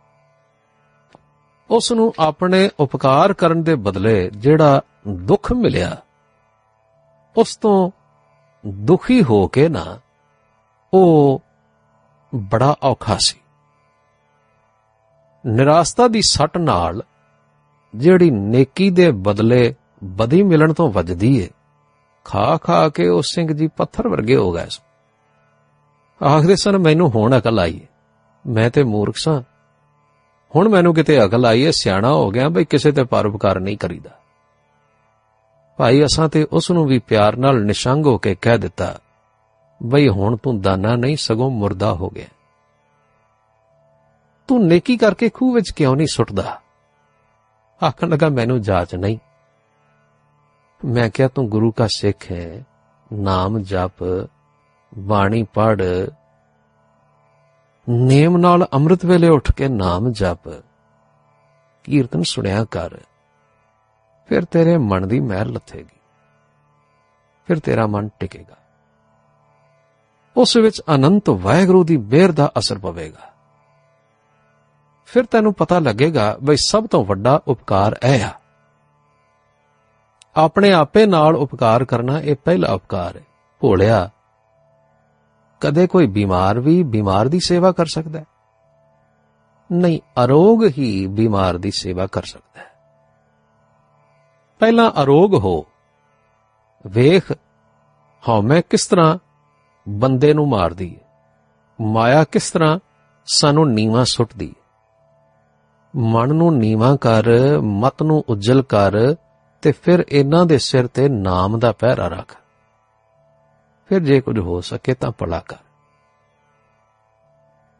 ਉਸ 1.70 1.92
ਨੂੰ 1.92 2.12
ਆਪਣੇ 2.18 2.70
ਉਪਕਾਰ 2.80 3.32
ਕਰਨ 3.32 3.62
ਦੇ 3.62 3.74
ਬਦਲੇ 3.74 4.30
ਜਿਹੜਾ 4.30 4.80
ਦੁੱਖ 5.08 5.52
ਮਿਲਿਆ, 5.52 5.96
ਉਸ 7.36 7.56
ਤੋਂ 7.56 7.90
ਦੁਖੀ 8.66 9.22
ਹੋ 9.22 9.46
ਕੇ 9.48 9.68
ਨਾ 9.68 9.98
ਉਹ 10.94 11.42
ਬੜਾ 12.34 12.76
ਔਖਾ 12.82 13.16
ਸੀ। 13.20 13.40
ਨਿਰਾਸਤਾ 15.46 16.08
ਦੀ 16.08 16.22
ਸੱਟ 16.22 16.58
ਨਾਲ 16.58 17.02
ਜਿਹੜੀ 17.94 18.30
ਨੇਕੀ 18.30 18.90
ਦੇ 18.90 19.10
ਬਦਲੇ 19.10 19.74
ਬਦੀ 20.04 20.42
ਮਿਲਣ 20.42 20.72
ਤੋਂ 20.72 20.92
ਵੱਜਦੀ 20.92 21.38
ਏ, 21.38 21.48
ਖਾ 22.24 22.56
ਖਾ 22.56 22.88
ਕੇ 22.88 23.08
ਉਹ 23.08 23.22
ਸਿੰਘ 23.22 23.52
ਜੀ 23.52 23.66
ਪੱਥਰ 23.66 24.08
ਵਰਗੇ 24.08 24.36
ਹੋ 24.36 24.52
ਗਏ 24.52 24.66
ਸਨ। 24.70 24.88
ਆਖਦੇ 26.26 26.56
ਸਨ, 26.56 26.78
ਮੈਨੂੰ 26.78 27.10
ਹੁਣ 27.10 27.38
ਅਕਲ 27.38 27.58
ਆਈ 27.58 27.80
ਮੈਂ 28.46 28.70
ਤੇ 28.70 28.82
ਮੂਰਖ 28.82 29.16
ਸਾਂ। 29.16 29.42
ਹੁਣ 30.56 30.68
ਮੈਨੂੰ 30.68 30.94
ਕਿਤੇ 30.94 31.24
ਅਕਲ 31.24 31.46
ਆਈ 31.46 31.62
ਏ, 31.62 31.70
ਸਿਆਣਾ 31.70 32.12
ਹੋ 32.12 32.30
ਗਿਆ, 32.30 32.48
ਬਈ 32.48 32.64
ਕਿਸੇ 32.64 32.92
ਤੇ 32.92 33.04
ਪਰਉਪਕਾਰ 33.04 33.60
ਨਹੀਂ 33.60 33.78
ਕਰੀਦਾ। 33.78 34.10
ਭਾਈ 35.78 36.04
ਅਸਾਂ 36.04 36.28
ਤੇ 36.28 36.44
ਉਸ 36.44 36.70
ਨੂੰ 36.70 36.86
ਵੀ 36.86 36.98
ਪਿਆਰ 36.98 37.36
ਨਾਲ 37.36 37.64
ਨਿਸ਼ੰਗ 37.64 38.06
ਹੋ 38.06 38.18
ਕੇ 38.18 38.34
ਕਹਿ 38.34 38.58
ਦਿੱਤਾ, 38.58 38.98
ਬਈ 39.82 40.08
ਹੁਣ 40.08 40.36
ਤੂੰ 40.36 40.60
ਦਾਨਾ 40.60 40.96
ਨਹੀਂ, 40.96 41.16
ਸਗੋਂ 41.16 41.50
ਮੁਰਦਾ 41.50 41.92
ਹੋ 41.92 42.10
ਗਿਆ। 42.10 42.26
ਤੂੰ 44.48 44.66
ਨੇਕੀ 44.66 44.96
ਕਰਕੇ 44.96 45.28
ਖੂਹ 45.28 45.54
ਵਿੱਚ 45.54 45.70
ਕਿਉਂ 45.70 45.96
ਨਹੀਂ 45.96 46.06
ਸੁੱਟਦਾ? 46.12 46.60
ਆਖਣ 47.86 48.08
ਲੱਗਾ, 48.08 48.28
ਮੈਨੂੰ 48.28 48.62
ਜਾਚ 48.62 48.94
ਨਹੀਂ। 48.94 49.18
ਮੈਂ 50.84 51.10
ਕਿਹਾ, 51.10 51.28
ਤੂੰ 51.28 51.48
ਗੁਰੂ 51.48 51.72
ਦਾ 51.78 51.86
ਸਿੱਖ 51.86 52.32
ਹੈ, 52.32 52.66
ਨਾਮ 53.12 53.58
ਜਪ, 53.58 54.28
ਬਾਣੀ 54.98 55.42
ਪੜ 55.42 55.82
ਨੇਮ 57.88 58.36
ਨਾਲ 58.36 58.66
ਅੰਮ੍ਰਿਤ 58.72 59.04
ਵੇਲੇ 59.04 59.28
ਉੱਠ 59.28 59.52
ਕੇ 59.52 59.68
ਨਾਮ 59.68 60.12
ਜਪ, 60.12 60.48
ਕੀਰਤਨ 61.84 62.22
ਸੁਣਿਆ 62.22 62.64
ਕਰ। 62.64 62.90
ਫਿਰ 64.28 64.44
ਤੇਰੇ 64.44 64.76
ਮਨ 64.76 65.08
ਦੀ 65.08 65.20
ਮਹਿਰ 65.20 65.46
ਲੱਥੇਗੀ। 65.46 66.00
ਫਿਰ 67.46 67.58
ਤੇਰਾ 67.58 67.86
ਮਨ 67.86 68.08
ਟਿਕੇਗਾ। 68.20 68.56
ਉਸ 70.36 70.56
ਵਿੱਚ 70.56 70.82
ਅਨੰਤ 70.94 71.30
ਵਾਹਿਗੁਰੂ 71.30 71.84
ਦੀ 71.84 71.96
ਮਿਹਰ 71.96 72.32
ਦਾ 72.32 72.52
ਅਸਰ 72.58 72.78
ਪਵੇਗਾ। 72.78 73.32
ਫਿਰ 75.06 75.24
ਤੈਨੂੰ 75.24 75.54
ਪਤਾ 75.54 75.78
ਲੱਗੇਗਾ 75.78 76.38
ਬਈ 76.42 76.56
ਸਭ 76.56 76.86
ਤੋਂ 76.86 77.04
ਵੱਡਾ 77.04 77.42
ਉਪਕਾਰ 77.48 77.98
ਇਹ 78.04 78.24
ਆ। 78.24 78.30
ਆਪਣੇ 80.36 80.72
ਆਪੇ 80.72 81.06
ਨਾਲ 81.06 81.36
ਉਪਕਾਰ 81.36 81.84
ਕਰਨਾ 81.84 82.20
ਇਹ 82.20 82.36
ਪਹਿਲਾ 82.44 82.72
ਉਪਕਾਰ 82.72 83.16
ਹੈ। 83.16 83.22
ਭੋਲਿਆ, 83.60 84.10
ਕਦੇ 85.60 85.86
ਕੋਈ 85.86 86.06
ਬਿਮਾਰ 86.06 86.60
ਵੀ 86.60 86.82
ਬਿਮਾਰ 86.82 87.28
ਦੀ 87.28 87.40
ਸੇਵਾ 87.40 87.72
ਕਰ 87.72 87.86
ਸਕਦਾ 87.86 88.18
ਹੈ? 88.18 88.24
ਨਹੀਂ, 89.72 90.00
ਅਰੋਗ 90.24 90.66
ਹੀ 90.78 91.06
ਬਿਮਾਰ 91.06 91.58
ਦੀ 91.58 91.70
ਸੇਵਾ 91.70 92.06
ਕਰ 92.06 92.22
ਸਕਦਾ 92.22 92.60
ਹੈ। 92.60 92.67
ਪਹਿਲਾਂ 94.58 95.02
ਅਰੋਗ 95.02 95.34
ਹੋ। 95.34 95.66
ਵੇਖ 96.86 97.32
ਹਉਮੈ 98.28 98.60
ਕਿਸ 98.60 98.86
ਤਰ੍ਹਾਂ 98.86 99.18
ਬੰਦੇ 99.88 100.34
ਨੂੰ 100.34 100.48
ਮਾਰਦੀ 100.48 100.96
ਹੈ 100.96 101.08
ਮਾਇਆ 101.80 102.24
ਕਿਸ 102.24 102.50
ਤਰ੍ਹਾਂ 102.50 102.78
ਸਾਨੂੰ 103.26 103.72
ਨੀਵਾ 103.72 104.04
ਸੁੱਟਦੀ 104.04 104.54
ਹੈ 104.58 104.64
ਮਨ 105.96 106.34
ਨੂੰ 106.34 106.58
ਨੀਵਾ 106.58 106.96
ਕਰ, 106.96 107.22
ਮਤ 107.60 108.02
ਨੂੰ 108.02 108.24
ਉਜਲ 108.28 108.62
ਕਰ 108.62 109.14
ਤੇ 109.62 109.72
ਫਿਰ 109.72 110.06
ਇਹਨਾਂ 110.08 110.44
ਦੇ 110.44 110.58
ਸਿਰ 110.58 110.86
ਤੇ 110.86 111.08
ਨਾਮ 111.08 111.58
ਦਾ 111.58 111.72
ਪਹਿਰਾ 111.72 112.08
ਰੱਖ। 112.08 112.36
ਫਿਰ 113.88 114.00
ਜੇ 114.00 114.20
ਕੁਝ 114.20 114.38
ਹੋ 114.38 114.60
ਸਕੇ 114.60 114.94
ਤਾਂ 114.94 115.10
ਭਲਾ 115.10 115.38
ਕਰ। 115.38 115.56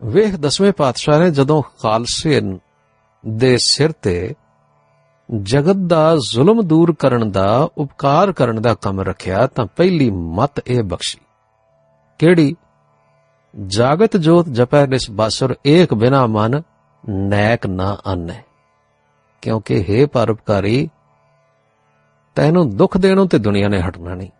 ਵੇਖ 0.04 0.36
ਦਸਵੇਂ 0.36 0.72
ਪਾਤਸ਼ਾਹ 0.72 1.18
ਨੇ 1.18 1.30
ਜਦੋਂ 1.30 1.62
ਖਾਲਸੇ 1.62 2.58
ਦੇ 3.26 3.58
ਸਿਰ 3.58 3.92
ਤੇ 3.92 4.34
ਜਗਤ 5.36 5.76
ਦਾ 5.76 6.16
ਜ਼ੁਲਮ 6.16 6.62
ਦੂਰ 6.62 6.94
ਕਰਨ 6.94 7.30
ਦਾ, 7.30 7.68
ਉਪਕਾਰ 7.78 8.32
ਕਰਨ 8.32 8.62
ਦਾ 8.62 8.74
ਕੰਮ 8.74 9.00
ਰੱਖਿਆ, 9.00 9.46
ਤਾਂ 9.46 9.66
ਪਹਿਲੀ 9.66 10.10
ਮਤ 10.10 10.62
ਇਹ 10.66 10.82
ਬਖਸ਼ੀ। 10.82 11.20
ਕਿਹੜੀ? 12.18 12.56
ਜਾਗਤ 13.66 14.16
ਜੋਤ 14.16 14.48
ਜਪੈ 14.48 14.86
ਨਿਸ 14.86 15.10
ਬਾਸੁਰ, 15.10 15.56
ਏਕ 15.66 15.94
ਬਿਨਾ 15.94 16.26
ਮਨ 16.26 16.62
ਨੈਕ 17.08 17.66
ਨਾ 17.66 17.96
ਆਨੈ। 18.06 18.42
ਕਿਉਂਕਿ 19.42 19.84
हे 19.88 20.08
ਪਰਉਪਕਾਰੀ 20.08 20.90
ਤੈਨੂੰ 22.34 22.76
ਦੁੱਖ 22.76 22.96
ਦੇਣੋਂ 22.96 23.26
ਤੇ 23.26 23.38
ਦੁਨੀਆ 23.38 23.68
ਨੇ 23.68 23.80
ਹਟਣਾ 23.80 24.14
ਨਹੀਂ। 24.14 24.30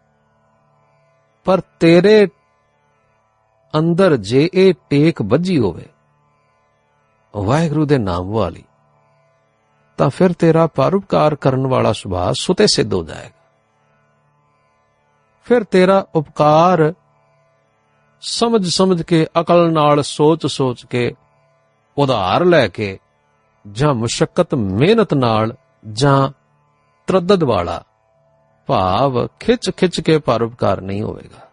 ਪਰ 1.45 1.61
ਤੇਰੇ 1.81 2.29
ਅੰਦਰ 3.79 4.17
ਜੇ 4.17 4.51
ਇਹ 4.55 4.75
ਟੇਕ 4.91 5.23
ਵੱਜੀ 5.23 5.59
ਹੋਵੇ, 5.59 5.87
ਵਾਹਿਗੁਰੂ 7.37 7.87
ਦੇ 7.87 7.99
ਨਾਮ 7.99 8.31
ਵਾਲੀ 8.31 8.65
ਤਾਂ 9.99 10.11
ਫਿਰ 10.11 10.33
ਤੇਰਾ 10.33 10.67
ਪਰਉਪਕਾਰ 10.67 11.35
ਕਰਨ 11.35 11.67
ਵਾਲਾ 11.67 11.93
ਸੁਭਾਅ 11.93 12.33
ਸੁਤੇ 12.33 12.67
ਸਿੱਧ 12.67 12.95
ਹੋ 12.95 13.05
ਜਾਏਗਾ। 13.05 13.51
ਫਿਰ 15.45 15.65
ਤੇਰਾ 15.65 16.07
ਉਪਕਾਰ 16.15 16.95
ਸਮਝ 18.21 18.69
ਸਮਝ 18.69 19.03
ਕੇ, 19.03 19.27
ਅਕਲ 19.41 19.73
ਨਾਲ 19.73 20.03
ਸੋਚ 20.03 20.47
ਸੋਚ 20.47 20.87
ਕੇ, 20.87 21.15
ਉਧਾਰ 21.99 22.45
ਲੈ 22.45 22.69
ਕੇ, 22.69 22.99
ਜਾਂ 23.73 23.95
ਮੁਸ਼ਕਲ 23.95 24.57
ਮਿਹਨਤ 24.57 25.15
ਨਾਲ, 25.15 25.55
ਜਾਂ 25.93 26.29
ਤਰਦਦ 27.07 27.45
ਵਾਲਾ 27.45 27.83
ਭਾਵ 28.67 29.27
ਖਿੱਚ 29.41 29.71
ਖਿੱਚ 29.71 30.01
ਕੇ 30.01 30.19
ਪਰਉਪਕਾਰ 30.19 30.81
ਨਹੀਂ 30.81 31.03
ਹੋਵੇਗਾ। 31.03 31.49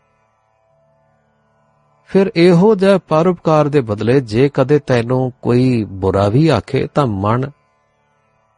ਫਿਰ 2.06 2.32
ਇਹੋ 2.36 2.76
ਜਿਹਾ 2.76 2.98
ਪਰਉਪਕਾਰ 2.98 3.68
ਦੇ 3.68 3.82
ਬਦਲੇ 3.82 4.22
ਜੇ 4.22 4.50
ਕਦੇ 4.50 4.80
ਤੈਨੂੰ 4.80 5.34
ਕੋਈ 5.42 5.84
ਬੁਰਾ 5.84 6.30
ਵੀ 6.30 6.48
ਆਖੇ 6.48 6.88
ਤਾਂ 6.88 7.08
ਮਨ 7.08 7.52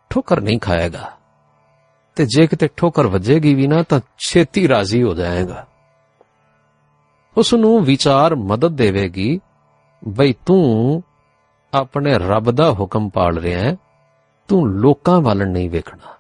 ਠੋਕਰ 0.10 0.42
ਨਹੀਂ 0.42 0.60
ਖਾਏਗਾ। 0.60 1.12
ਤੇ 2.16 2.26
ਜੇ 2.26 2.48
ਕਿਤੇ 2.48 2.70
ਠੋਕਰ 2.78 3.08
ਵੱਜੇਗੀ 3.08 3.54
ਵੀ 3.54 3.68
ਨਾ, 3.68 3.84
ਤਾਂ 3.84 4.00
ਛੇਤੀ 4.18 4.68
ਰਾਜ਼ੀ 4.68 5.04
ਹੋ 5.04 5.14
ਜਾਏਗਾ। 5.14 5.68
ਉਸ 7.38 7.54
ਨੂੰ 7.54 7.84
ਵਿਚਾਰ 7.84 8.36
ਮਦਦ 8.36 8.72
ਦੇਵੇਗੀ, 8.76 9.40
ਬਈ 10.08 10.36
ਤੂੰ 10.46 11.04
ਆਪਣੇ 11.74 12.18
ਰੱਬ 12.18 12.52
ਦਾ 12.52 12.72
ਹੁਕਮ 12.72 13.10
ਪਾਲ 13.10 13.38
ਰਿਹਾ 13.38 13.60
ਹੈ, 13.60 13.78
ਤੂੰ 14.48 14.68
ਲੋਕਾਂ 14.68 15.22
ਵੱਲ 15.22 15.48
ਨਹੀਂ 15.48 15.70
ਵੇਖਣਾ। 15.70 16.16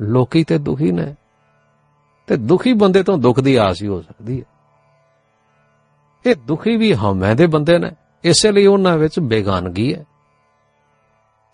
ਲੋਕੀ 0.00 0.44
ਤੇ 0.44 0.58
ਦੁਖੀ 0.58 0.92
ਨੇ, 0.92 1.14
ਤੇ 2.26 2.36
ਦੁਖੀ 2.36 2.72
ਬੰਦੇ 2.72 3.02
ਤੋਂ 3.02 3.18
ਦੁੱਖ 3.18 3.40
ਦੀ 3.40 3.56
ਆਸ 3.56 3.82
ਹੀ 3.82 3.88
ਹੋ 3.88 4.00
ਸਕਦੀ 4.00 4.40
ਹੈ। 4.40 4.44
ਇਹ 6.26 6.36
ਦੁਖੀ 6.36 6.76
ਵੀ 6.76 6.94
ਹਮੇ 6.94 7.34
ਦੇ 7.34 7.46
ਬੰਦੇ 7.46 7.78
ਨੇ, 7.78 7.90
ਇਸੇ 8.24 8.52
ਲਈ 8.52 8.66
ਉਹਨਾਂ 8.66 8.98
ਵਿੱਚ 8.98 9.20
ਬੇਗਾਨਗੀ 9.20 9.94
ਹੈ। 9.94 10.04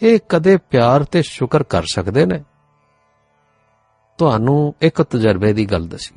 ਇਹ 0.02 0.18
ਕਦੇ 0.28 0.56
ਪਿਆਰ 0.56 1.04
ਤੇ 1.04 1.22
ਸ਼ੁਕਰ 1.22 1.62
ਕਰ 1.62 1.82
ਸਕਦੇ 1.92 2.26
ਨੇ? 2.26 2.42
ਤੁਹਾਨੂੰ 4.18 4.74
ਇੱਕ 4.80 5.02
ਤਜਰਬੇ 5.02 5.52
ਦੀ 5.52 5.66
ਗੱਲ 5.66 5.86
ਦਸੀ 5.88 6.14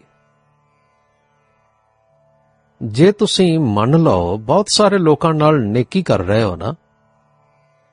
ਜੇ 2.81 3.11
ਤੁਸੀਂ 3.11 3.59
ਮੰਨ 3.59 3.97
ਲਓ 3.99 4.37
ਬਹੁਤ 4.37 4.69
ਸਾਰੇ 4.69 4.97
ਲੋਕਾਂ 4.97 5.33
ਨਾਲ 5.33 5.59
ਨੇਕੀ 5.61 6.03
ਕਰ 6.03 6.19
ਰਹੇ 6.19 6.43
ਹੋ 6.43 6.55
ਨਾ, 6.55 6.73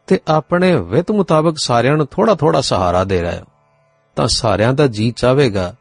ਤੇ 0.07 0.21
ਆਪਣੇ 0.29 0.75
ਵਿਤ 0.77 1.11
ਮੁਤਾਬਕ 1.11 1.55
ਸਾਰਿਆਂ 1.59 1.97
ਨੂੰ 1.97 2.07
ਥੋੜਾ 2.07 2.35
ਥੋੜਾ 2.35 2.61
ਸਹਾਰਾ 2.61 3.05
ਦੇ 3.05 3.21
ਰਹੇ 3.23 3.39
ਹੋ, 3.39 3.45
ਤਾਂ 4.17 4.29
ਸਾਰਿਆਂ 4.29 4.73
ਦਾ 4.73 4.87
ਜੀ 4.87 5.11
ਚਾਹੇਗਾ 5.11 5.75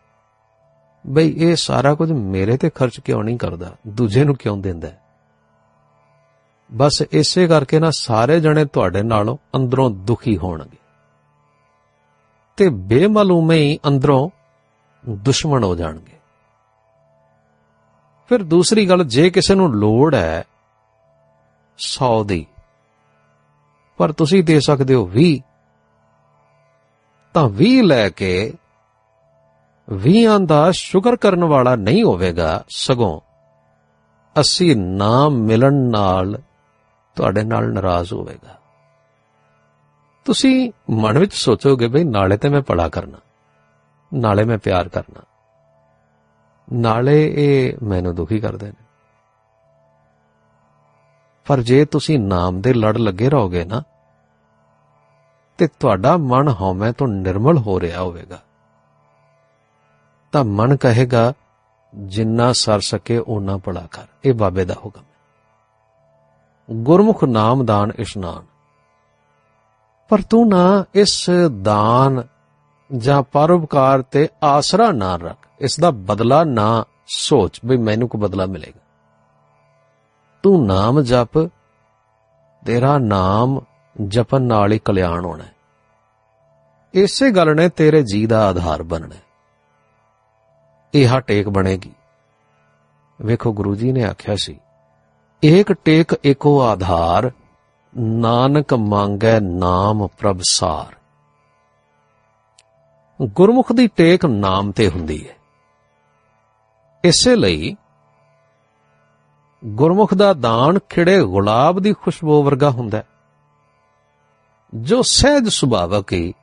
ਬਈ 1.08 1.34
ਇਹ 1.38 1.56
ਸਾਰਾ 1.56 1.93
ਕੁਝ 1.96 2.12
ਮੇਰੇ 2.12 2.58
ਤੇ 2.58 2.70
ਖਰਚ 2.70 3.00
ਕਿਉਂ 3.00 3.24
ਨਹੀਂ 3.24 3.38
ਕਰਦਾ? 3.38 3.76
ਦੂਜੇ 3.88 4.24
ਨੂੰ 4.24 4.36
ਕਿਉਂ 4.36 4.58
ਦਿੰਦਾ? 4.58 4.89
ਬਸ 6.73 7.03
ਇਸੇ 7.12 7.47
ਕਰਕੇ 7.47 7.80
ਨਾ 7.80 7.91
ਸਾਰੇ 7.91 8.39
ਜਣੇ 8.39 8.65
ਤੁਹਾਡੇ 8.65 9.03
ਨਾਲੋਂ 9.03 9.38
ਅੰਦਰੋਂ 9.56 9.91
ਦੁਖੀ 9.91 10.38
ਹੋਣਗੇ। 10.38 10.77
ਤੇ 12.58 12.69
ਬੇਮਾਲੂਮੇ 12.69 13.58
ਹੀ 13.58 13.80
ਅੰਦਰੋਂ 13.88 14.30
ਦੁਸ਼ਮਣ 15.10 15.63
ਹੋ 15.63 15.75
ਜਾਣਗੇ। 15.75 16.19
ਫਿਰ 18.30 18.43
ਦੂਸਰੀ 18.43 18.89
ਗੱਲ, 18.89 19.03
ਜੇ 19.03 19.30
ਕਿਸੇ 19.30 19.56
ਨੂੰ 19.56 19.73
ਲੋੜ 19.73 20.15
ਹੈ 20.15 20.43
100 21.77 22.23
ਦੀ, 22.23 22.45
ਪਰ 23.97 24.12
ਤੁਸੀਂ 24.12 24.43
ਦੇ 24.43 24.60
ਸਕਦੇ 24.60 24.93
ਹੋ 24.93 25.12
20 25.15 25.39
ਤਾਂ 27.34 27.49
20 27.49 27.82
ਲੈ 27.82 28.10
ਕੇ 28.10 28.53
20 29.89 30.45
ਦਾ 30.45 30.71
ਸ਼ੁਕਰ 30.71 31.15
ਕਰਨ 31.15 31.43
ਵਾਲਾ 31.43 31.75
ਨਹੀਂ 31.75 32.03
ਹੋਵੇਗਾ 32.03 32.63
ਸਗੋਂ 32.69 33.21
ਅਸੀਂ 34.39 34.75
ਨਾਮ 34.75 35.34
ਮਿਲਣ 35.34 35.73
ਨਾਲ 35.73 36.41
ਤੁਹਾਡੇ 37.17 37.43
ਨਾਲ 37.43 37.73
ਨਾਰਾਜ਼ 37.73 38.13
ਹੋਵੇਗਾ। 38.13 38.58
ਤੁਸੀਂ 40.25 40.71
ਮਨ 40.89 41.19
ਵਿੱਚ 41.19 41.34
ਸੋਚੋਗੇ 41.34 41.88
ਬਈ 41.88 42.03
ਨਾਲੇ 42.03 42.38
ਤੇ 42.38 42.49
ਮੈਂ 42.49 42.62
ਭਲਾ 42.62 42.89
ਕਰਨਾ, 42.89 43.17
ਨਾਲੇ 44.13 44.43
ਮੈਂ 44.43 44.58
ਪਿਆਰ 44.58 44.89
ਕਰਨਾ, 44.89 45.21
ਨਾਲੇ 46.73 47.17
ਇਹ 47.38 47.77
ਮੈਨੂੰ 47.84 48.15
ਦੁਖੀ 48.15 48.39
ਕਰਦੇ 48.39 48.67
ਨੇ। 48.67 48.84
ਪਰ 51.45 51.62
ਜੇ 51.62 51.86
ਤੁਸੀਂ 51.86 52.19
ਨਾਮ 52.19 52.62
ਦੇ 52.62 52.73
ਲੜ 52.73 52.97
ਲੱਗੇ 52.97 53.30
ਰਹੋਗੇ 53.30 53.65
ਨਾ, 53.65 53.84
ਤੇ 55.58 55.67
ਤੁਹਾਡਾ 55.67 56.17
ਮਨ 56.17 56.47
ਹਉਮੈ 56.62 56.91
ਤੋਂ 56.91 57.08
ਨਿਰਮਲ 57.08 57.58
ਹੋ 57.58 57.80
ਰਿਹਾ 57.80 58.01
ਹੋਵੇਗਾ। 58.01 58.39
ਤਾਂ 60.32 60.43
ਮਨ 60.43 60.75
ਕਹੇਗਾ, 60.75 61.34
ਜਿੰਨਾ 61.95 62.53
ਸਰ 62.53 62.80
ਸਕੇ 62.80 63.21
ਓਨਾ 63.27 63.58
ਭਲਾ 63.58 63.88
ਕਰ, 63.91 64.08
ਇਹ 64.25 64.34
ਬਾਬੇ 64.34 64.65
ਦਾ 64.65 64.75
ਹੁਕਮ। 64.86 65.01
ਹੈ 65.01 65.07
ਗੁਰਮੁਖ 66.71 67.23
ਨਾਮ 67.23 67.65
ਦਾਨ 67.65 67.91
ਇਸ਼ਨਾਨ 67.99 68.45
ਪਰ 70.10 70.21
ਤੂੰ 70.21 70.49
ਨਾ 70.49 70.86
ਇਸ 70.95 71.30
ਦਾਨ 71.62 72.23
ਜਾਂ 72.97 73.23
ਪਰਉਪਕਾਰ 73.23 74.01
ਤੇ 74.01 74.30
ਆਸਰਾ 74.43 74.91
ਨਾ 74.91 75.15
ਰੱਖ। 75.15 75.47
ਇਸ 75.59 75.80
ਦਾ 75.80 75.91
ਬਦਲਾ 75.91 76.43
ਨਾ 76.43 76.86
ਸੋਚ 77.07 77.59
ਵੀ 77.65 77.78
ਮੈਨੂੰ 77.78 78.07
ਕੋ 78.07 78.18
ਬਦਲਾ 78.18 78.45
ਮਿਲੇਗਾ। 78.45 78.80
ਤੂੰ 80.43 80.65
ਨਾਮ 80.65 81.01
ਜਪ, 81.01 81.49
ਤੇਰਾ 82.65 82.97
ਨਾਮ 82.97 83.61
ਜਪਨ 84.07 84.41
ਨਾਲ 84.41 84.72
ਹੀ 84.72 84.80
ਕਲਿਆਣ 84.80 85.26
ਹੋਣਾ 85.26 85.43
ਹੈ। 85.43 85.55
ਇਸੇ 86.93 87.32
ਗੱਲ 87.32 87.55
ਨੇ 87.55 87.70
ਤੇਰੇ 87.70 88.01
ਜੀ 88.01 88.26
ਦਾ 88.26 88.49
ਆਧਾਰ 88.49 88.84
ਬਣਨਾ 88.84 89.15
ਹੈ। 89.15 89.24
ਇਹ 90.93 91.22
ਟੇਕ 91.22 91.49
ਬਣੇਗੀ। 91.49 91.93
ਵੇਖੋ 93.22 93.53
ਗੁਰੂ 93.53 93.76
ਜੀ 93.76 93.91
ਨੇ 93.91 94.03
ਆਖਿਆ 94.03 94.36
ਸੀ 94.36 94.59
ਏਕ 95.43 95.73
ਟੇਕ 95.73 96.19
ਏਕੋ 96.25 96.61
ਆਧਾਰ, 96.61 97.31
ਨਾਨਕ 97.97 98.73
ਮੰਗੈ 98.73 99.39
ਨਾਮ 99.39 100.07
ਪ੍ਰਭ 100.07 100.39
ਸਾਰ। 100.49 100.95
ਗੁਰਮੁਖ 103.21 103.71
ਦੀ 103.71 103.88
ਟੇਕ 103.88 104.25
ਨਾਮ 104.25 104.71
ਤੇ 104.71 104.89
ਹੁੰਦੀ 104.89 105.29
ਹੈ। 105.29 105.35
ਇਸੇ 107.03 107.35
ਲਈ 107.35 107.75
ਗੁਰਮੁਖ 109.65 110.13
ਦਾ 110.13 110.33
ਦਾਨ 110.33 110.79
ਖਿੜੇ 110.89 111.23
ਗੁਲਾਬ 111.23 111.79
ਦੀ 111.79 111.93
ਖੁਸ਼ਬੂ 111.93 112.43
ਵਰਗਾ 112.43 112.69
ਹੁੰਦਾ 112.69 112.97
ਹੈ। 112.97 113.07
ਜੋ 114.75 115.01
ਸਹਿਜ 115.01 115.49
ਸੁਭਾਵਕ 115.49 116.13
ਹੀ 116.13 116.33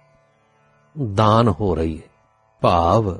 ਦਾਨ 1.14 1.48
ਹੋ 1.48 1.74
ਰਹੀ 1.74 1.98
ਹੈ, 1.98 2.08
ਭਾਵ 2.60 3.18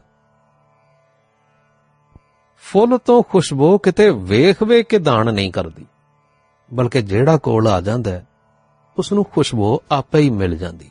ਫੁੱਲ 2.72 2.98
ਤੋਂ 2.98 3.22
ਖੁਸ਼ਬੂ 3.22 3.78
ਕਿਤੇ 3.78 4.10
ਵੇਖ 4.10 4.62
ਵੇਖ 4.62 4.86
ਕੇ 4.86 4.98
ਦਾਨ 4.98 5.34
ਨਹੀਂ 5.34 5.52
ਕਰਦੀ, 5.52 5.86
ਬਲਕਿ 6.74 7.02
ਜਿਹੜਾ 7.02 7.36
ਕੋਲ 7.36 7.68
ਆ 7.68 7.80
ਜਾਂਦਾ 7.80 8.20
ਉਸ 8.98 9.12
ਨੂੰ 9.12 9.24
ਖੁਸ਼ਬੂ 9.24 9.78
ਆਪੇ 9.90 10.18
ਹੀ 10.18 10.30
ਮਿਲ 10.30 10.56
ਜਾਂਦੀ 10.56 10.90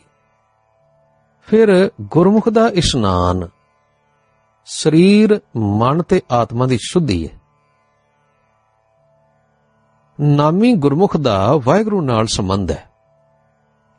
ਫਿਰ 1.48 1.92
ਗੁਰਮੁਖ 2.02 2.50
ਦਾ 2.50 2.68
ਇਸ਼ਨਾਨ, 2.68 3.48
ਸਰੀਰ, 4.66 5.42
ਮਨ 5.58 6.02
ਤੇ 6.02 6.22
ਆਤਮਾ 6.32 6.66
ਦੀ 6.66 6.78
ਸ਼ੁੱਧੀ 6.82 7.28
ਹੈ। 7.28 7.42
ਨਾਮੀ 10.22 10.74
ਗੁਰਮੁਖ 10.74 11.18
ਦਾ 11.18 11.56
ਵਾਹਿਗੁਰੂ 11.64 12.02
ਨਾਲ 12.02 12.28
ਸੰਬੰਧ 12.28 12.72
ਹੈ 12.72 12.90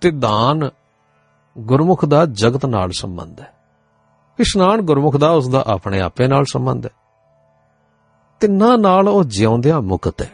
ਤੇ 0.00 0.10
ਦਾਨ 0.10 0.70
ਗੁਰਮੁਖ 1.58 2.04
ਦਾ 2.04 2.26
ਜਗਤ 2.26 2.66
ਨਾਲ 2.66 2.90
ਸੰਬੰਧ 2.90 3.40
ਹੈ। 3.40 3.52
ਇਸ਼ਨਾਨ 4.38 4.80
ਗੁਰਮੁਖ 4.80 5.16
ਦਾ, 5.16 5.30
ਉਸ 5.30 5.48
ਦਾ 5.48 5.64
ਆਪਣੇ 5.66 6.00
ਆਪੇ 6.00 6.26
ਨਾਲ 6.26 6.44
ਸੰਬੰਧ 6.44 6.86
ਹੈ। 6.86 6.90
ਤਿੰਨਾਂ 8.40 8.76
ਨਾਲ 8.78 9.08
ਉਹ 9.08 9.24
ਜਿਉਂਦਿਆਂ 9.24 9.80
ਮੁਕਤ 9.82 10.22
ਹੈ। 10.22 10.30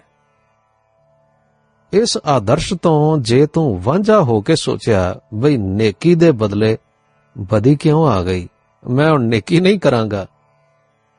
ਇਸ 1.92 2.16
ਆਦਰਸ਼ 2.26 2.72
ਤੋਂ 2.74 3.18
ਜੇ 3.18 3.46
ਤੂੰ 3.46 3.80
ਵਾਂਝਾ 3.82 4.20
ਹੋ 4.20 4.40
ਕੇ 4.40 4.57
ਸੋਚਿਆ 4.57 5.14
ਬਈ 5.34 5.57
ਨੇਕੀ 5.57 6.14
ਦੇ 6.14 6.30
ਬਦਲੇ 6.32 6.76
ਬਦੀ 7.36 7.74
ਕਿਉਂ 7.76 8.07
ਆ 8.09 8.22
ਗਈ, 8.22 8.48
ਮੈਂ 8.82 9.11
ਹੁਣ 9.11 9.22
ਨੇਕੀ 9.22 9.61
ਨਹੀਂ 9.61 9.78
ਕਰਾਂਗਾ, 9.78 10.26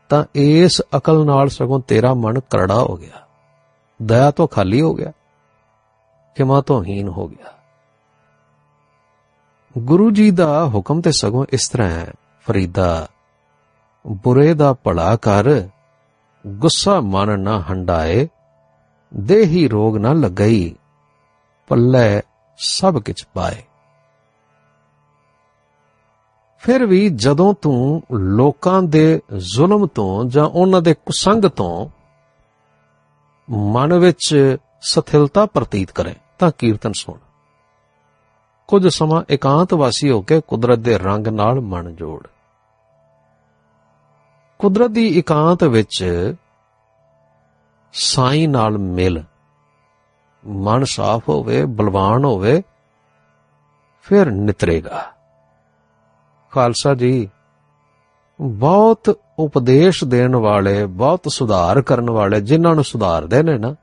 ਤਾਂ 0.10 0.24
ਇਸ 0.36 0.82
ਅਕਲ 0.98 1.26
ਨਾਲ 1.26 1.50
ਸਗੋਂ 1.50 1.80
ਤੇਰਾ 1.80 2.14
ਮਨ 2.14 2.40
ਕਰੜਾ 2.40 2.80
ਹੋ 2.80 2.96
ਗਿਆ, 2.98 3.26
ਦਇਆ 4.00 4.32
ਤੋਂ 4.32 4.48
ਖਾਲੀ 4.48 4.82
ਹੋ 4.82 4.94
ਗਿਆ 4.94 5.12
ਕਿਮਾ 6.38 6.62
ਤੋਂ 6.62 6.84
ਹੀਨ 6.84 7.08
ਹੋ 7.08 7.28
ਗਿਆ। 7.28 7.54
ਗੁਰੂ 9.78 10.10
ਜੀ 10.12 10.32
ਦਾ 10.32 10.66
ਹੁਕਮ 10.66 11.02
ਤੇ 11.02 11.12
ਸਗੋਂ 11.12 11.46
ਇਸ 11.50 11.70
ਤਰ੍ਹਾਂ 11.70 11.90
ਹੈ, 11.90 12.14
ਫਰੀਦਾ, 12.46 13.08
ਬੁਰੇ 14.06 14.54
ਦਾ 14.54 14.74
ਭਲਾ 14.74 15.16
ਕਰ 15.16 15.50
ਗੁੱਸਾ 16.48 17.00
ਮਨ 17.00 17.40
ਨਾ 17.40 17.62
ਹੰਡਾਏ, 17.62 18.28
ਦੇਹੀ 19.14 19.68
ਰੋਗ 19.68 19.98
ਨਾ 19.98 20.14
ਲੱਗਈ, 20.14 20.76
ਪੱਲੇ 21.68 22.22
ਸਭ 22.58 23.02
ਕਿਛ 23.02 23.28
ਪਾਏ। 23.34 23.64
ਫਿਰ 26.60 26.86
ਵੀ 26.86 27.10
ਜਦੋਂ 27.10 27.54
ਤੂੰ 27.54 28.04
ਲੋਕਾਂ 28.14 28.84
ਦੇ 28.84 29.22
ਜ਼ੁਲਮ 29.38 29.88
ਤੋਂ 29.88 30.26
ਜਾਂ 30.26 30.46
ਉਹਨਾਂ 30.46 30.82
ਦੇ 30.82 30.94
ਕੁਸੰਗ 30.94 31.46
ਤੋਂ 31.46 31.90
ਮਨ 33.50 33.94
ਵਿੱਚ 33.94 34.58
ਸਥਿਰਤਾ 34.82 35.46
ਪ੍ਰਤੀਤ 35.46 35.92
ਕਰੇ, 35.92 36.16
ਤਾਂ 36.40 36.52
ਕੀਰਤਨ 36.58 36.92
ਸੁਣ। 37.00 37.18
ਕੁਝ 38.68 38.88
ਸਮਾਂ 38.88 39.24
ਇਕਾਂਤ 39.30 39.74
ਵਾਸੀ 39.74 40.12
ਹੋ 40.12 40.22
ਕੇ 40.22 40.42
ਕੁਦਰਤ 40.42 40.80
ਦੇ 40.80 40.98
ਰੰਗ 40.98 41.28
ਨਾਲ 41.28 41.60
ਮਨ 41.60 41.96
ਜੋੜ। 41.96 42.28
ਕੁਦਰਤ 44.62 44.92
ਦੀ 44.92 45.08
ਇਕਾਂਤ 45.08 45.64
ਵਿੱਚ 45.64 46.04
ਸਾਈ 47.94 48.48
ਨਾਲ 48.48 48.78
ਮਿਲ। 48.78 49.24
ਮਨ 50.48 50.84
ਸਾਫ਼ 50.84 51.30
ਹੋਵੇ, 51.30 51.66
ਬਲਵਾਨ 51.66 52.26
ਹੋਵੇ, 52.26 52.64
ਫਿਰ 54.02 54.32
ਨਿਤਰੇਗਾ। 54.32 55.12
ਖਾਲਸਾ 56.52 56.94
ਜੀ, 56.94 57.30
ਬਹੁਤ 58.42 59.20
ਉਪਦੇਸ਼ 59.40 60.04
ਦੇਣ 60.04 60.36
ਵਾਲੇ, 60.36 60.86
ਬਹੁਤ 60.86 61.22
ਸੁਧਾਰ 61.28 61.82
ਕਰਨ 61.82 62.10
ਵਾਲੇ 62.10 62.42
ਜਿਨ੍ਹਾਂ 62.42 62.76
ਨੂੰ 62.76 62.84
ਸੁਧਾਰਦੇ 62.84 63.44
ਨੇ 63.44 63.58
ਨਾ, 63.58 63.76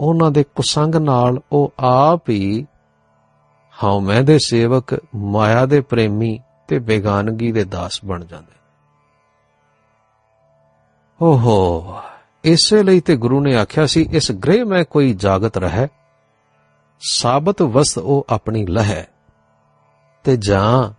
ਉਹਨਾਂ 0.00 0.30
ਦੇ 0.30 0.44
ਕੁਸੰਗ 0.44 0.94
ਨਾਲ 0.94 1.40
ਉਹ 1.52 1.72
ਆਪ 1.78 2.30
ਹੀ 2.30 2.66
ਹਉਮੈ 3.84 4.22
ਦੇ 4.22 4.38
ਸੇਵਕ, 4.38 5.00
ਮਾਇਆ 5.14 5.66
ਦੇ 5.66 5.80
ਪ੍ਰੇਮੀ 5.80 6.40
ਤੇ 6.68 6.78
ਬੇਗਾਨਗੀ 6.78 7.52
ਦੇ 7.52 7.64
ਦਾਸ 7.64 8.00
ਬਣ 8.04 8.24
ਜਾਂਦੇ 8.24 8.54
ਓਹੋ, 11.22 12.00
ਇਸੇ 12.44 12.82
ਲਈ 12.82 13.00
ਤੇ 13.00 13.16
ਗੁਰੂ 13.16 13.40
ਨੇ 13.40 13.56
ਆਖਿਆ 13.56 13.86
ਸੀ, 13.86 14.08
ਇਸ 14.12 14.32
ਗ੍ਰਹਿ 14.32 14.64
ਮੈਂ 14.64 14.84
ਕੋਈ 14.84 15.14
ਜਾਗਤ 15.14 15.58
ਰਹਿ। 15.58 15.86
ਸਾਬਤ 17.10 17.62
ਵਸਤ 17.62 17.98
ਉਹ 17.98 18.26
ਆਪਣੀ 18.30 18.66
ਲਹਿ। 18.66 19.04
ਤੇ 20.24 20.36
ਜਾਂ, 20.36 20.92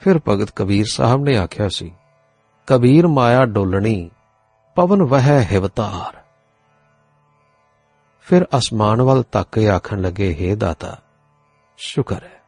ਫਿਰ 0.00 0.20
ਭਗਤ 0.28 0.50
ਕਬੀਰ 0.50 0.86
ਸਾਹਿਬ 0.92 1.22
ਨੇ 1.22 1.36
ਆਖਿਆ 1.36 1.68
ਸੀ, 1.68 1.94
ਕਬੀਰ 2.66 3.06
ਮਾਇਆ 3.06 3.44
ਡੋਲਣੀ, 3.44 4.10
ਪਵਨ 4.74 5.02
ਵਹਿ 5.02 5.44
ਹਿਵਤਾਰ। 5.44 6.20
ਫਿਰ 8.20 8.46
ਅਸਮਾਨ 8.58 9.02
ਵੱਲ 9.02 9.22
ਤੱਕ 9.22 9.48
ਕੇ 9.52 9.70
ਆਖਣ 9.70 10.00
ਲੱਗੇ 10.00 10.50
हे 10.50 10.56
ਦਾਤਾ, 10.56 10.98
ਸ਼ੁਕਰ 11.76 12.24
ਹੈ। 12.24 12.40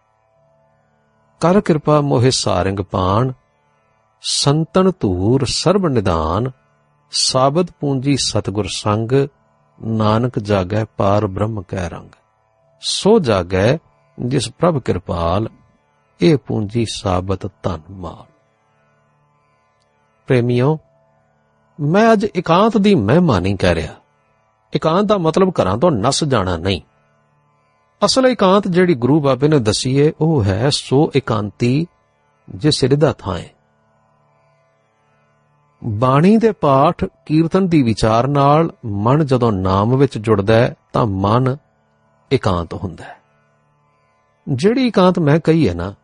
ਕਰ 1.41 1.61
ਕਿਰਪਾ 1.61 2.01
ਮੋਹਿ 2.01 2.31
ਸਾਰੰਗ 2.31 2.81
ਪਾਣ 2.81 3.33
ਸੰਤਨ 4.21 4.93
ਧੂਰ 5.01 5.45
ਸਰਬ 5.45 5.87
ਨਿਦਾਨ 5.87 6.51
ਸਾਬਤ 7.11 7.67
ਪੂੰਜੀ 7.81 8.17
ਸਤਗੁਰ 8.17 8.67
ਸੰਗ, 8.77 9.13
ਨਾਨਕ 9.85 10.39
ਜਾਗੈ 10.39 10.85
ਪਾਰ 10.85 11.27
ਬ੍ਰਹਮ 11.27 11.63
ਕੈ 11.63 11.89
ਰੰਗ। 11.89 12.09
ਸੋ 12.81 13.19
ਜਾਗੈ 13.19 13.79
ਜਿਸ 14.21 14.51
ਪ੍ਰਭ 14.51 14.79
ਕਿਰਪਾਲ, 14.79 15.49
ਇਹ 16.21 16.37
ਪੂੰਜੀ 16.37 16.87
ਸਾਬਤ 16.95 17.47
ਧਨ 17.63 17.81
ਮਾਲ। 17.91 18.33
ਪ੍ਰੇਮਿਓ, 20.27 20.79
ਮੈਂ 21.81 22.13
ਅੱਜ 22.13 22.25
ਇਕਾਂਤ 22.25 22.77
ਦੀ 22.77 22.95
ਮਹਿਮਾ 22.95 23.41
ਨਹੀਂ 23.41 23.57
ਕਹਿ 23.57 23.75
ਰਿਹਾ। 23.75 23.95
ਇਕਾਂਤ 24.75 25.07
ਦਾ 25.07 25.19
ਮਤਲਬ 25.19 25.53
ਘਰਾਂ 25.63 25.79
ਤੋਂ 25.79 25.91
ਨਸ 25.91 26.25
ਜਾਣਾ 26.25 26.57
ਨਹੀਂ। 26.57 26.81
ਅਸਲ 28.05 28.27
ਇਕਾਂਤ 28.27 28.69
ਜਿਹੜੀ 28.69 28.95
ਗੁਰੂ 28.95 29.21
ਬਾਬੇ 29.21 29.49
ਨੇ 29.49 29.59
ਦਸੀ 29.59 29.97
ਏ 29.97 30.13
ਉਹ 30.21 30.45
ਹੈ 30.45 30.71
ਸੋ 30.71 31.13
ਇਕਾਂਤੀ, 31.15 31.87
ਜਿਸ 32.51 32.81
ਸਿਰਦਾ 32.81 33.13
ਥਾਂ 33.13 33.39
ਹੈ। 33.39 33.58
ਬਾਣੀ 35.85 36.37
ਦੇ 36.37 36.53
ਪਾਠ 36.53 37.05
ਕੀਰਤਨ 37.27 37.69
ਦੀ 37.69 37.83
ਵਿਚਾਰ 37.83 38.27
ਨਾਲ 38.27 38.73
ਮਨ 38.85 39.27
ਜਦੋਂ 39.27 39.53
ਨਾਮ 39.53 39.97
ਵਿੱਚ 39.97 40.19
ਜੁੜਦਾ 40.19 40.55
ਹੈ, 40.55 40.75
ਤਾਂ 40.93 41.07
ਮਨ 41.07 41.57
ਇਕਾਂਤ 42.33 42.75
ਹੁੰਦਾ 42.75 43.05
ਹੈ। 43.05 43.19
ਜਿਹੜੀ 44.49 44.87
ਇਕਾਂਤ 44.87 45.19
ਮੈਂ 45.19 45.41
ਕਹੀ 45.41 45.69
ਹੈ 45.69 45.75
ਨਾ, 45.75 45.95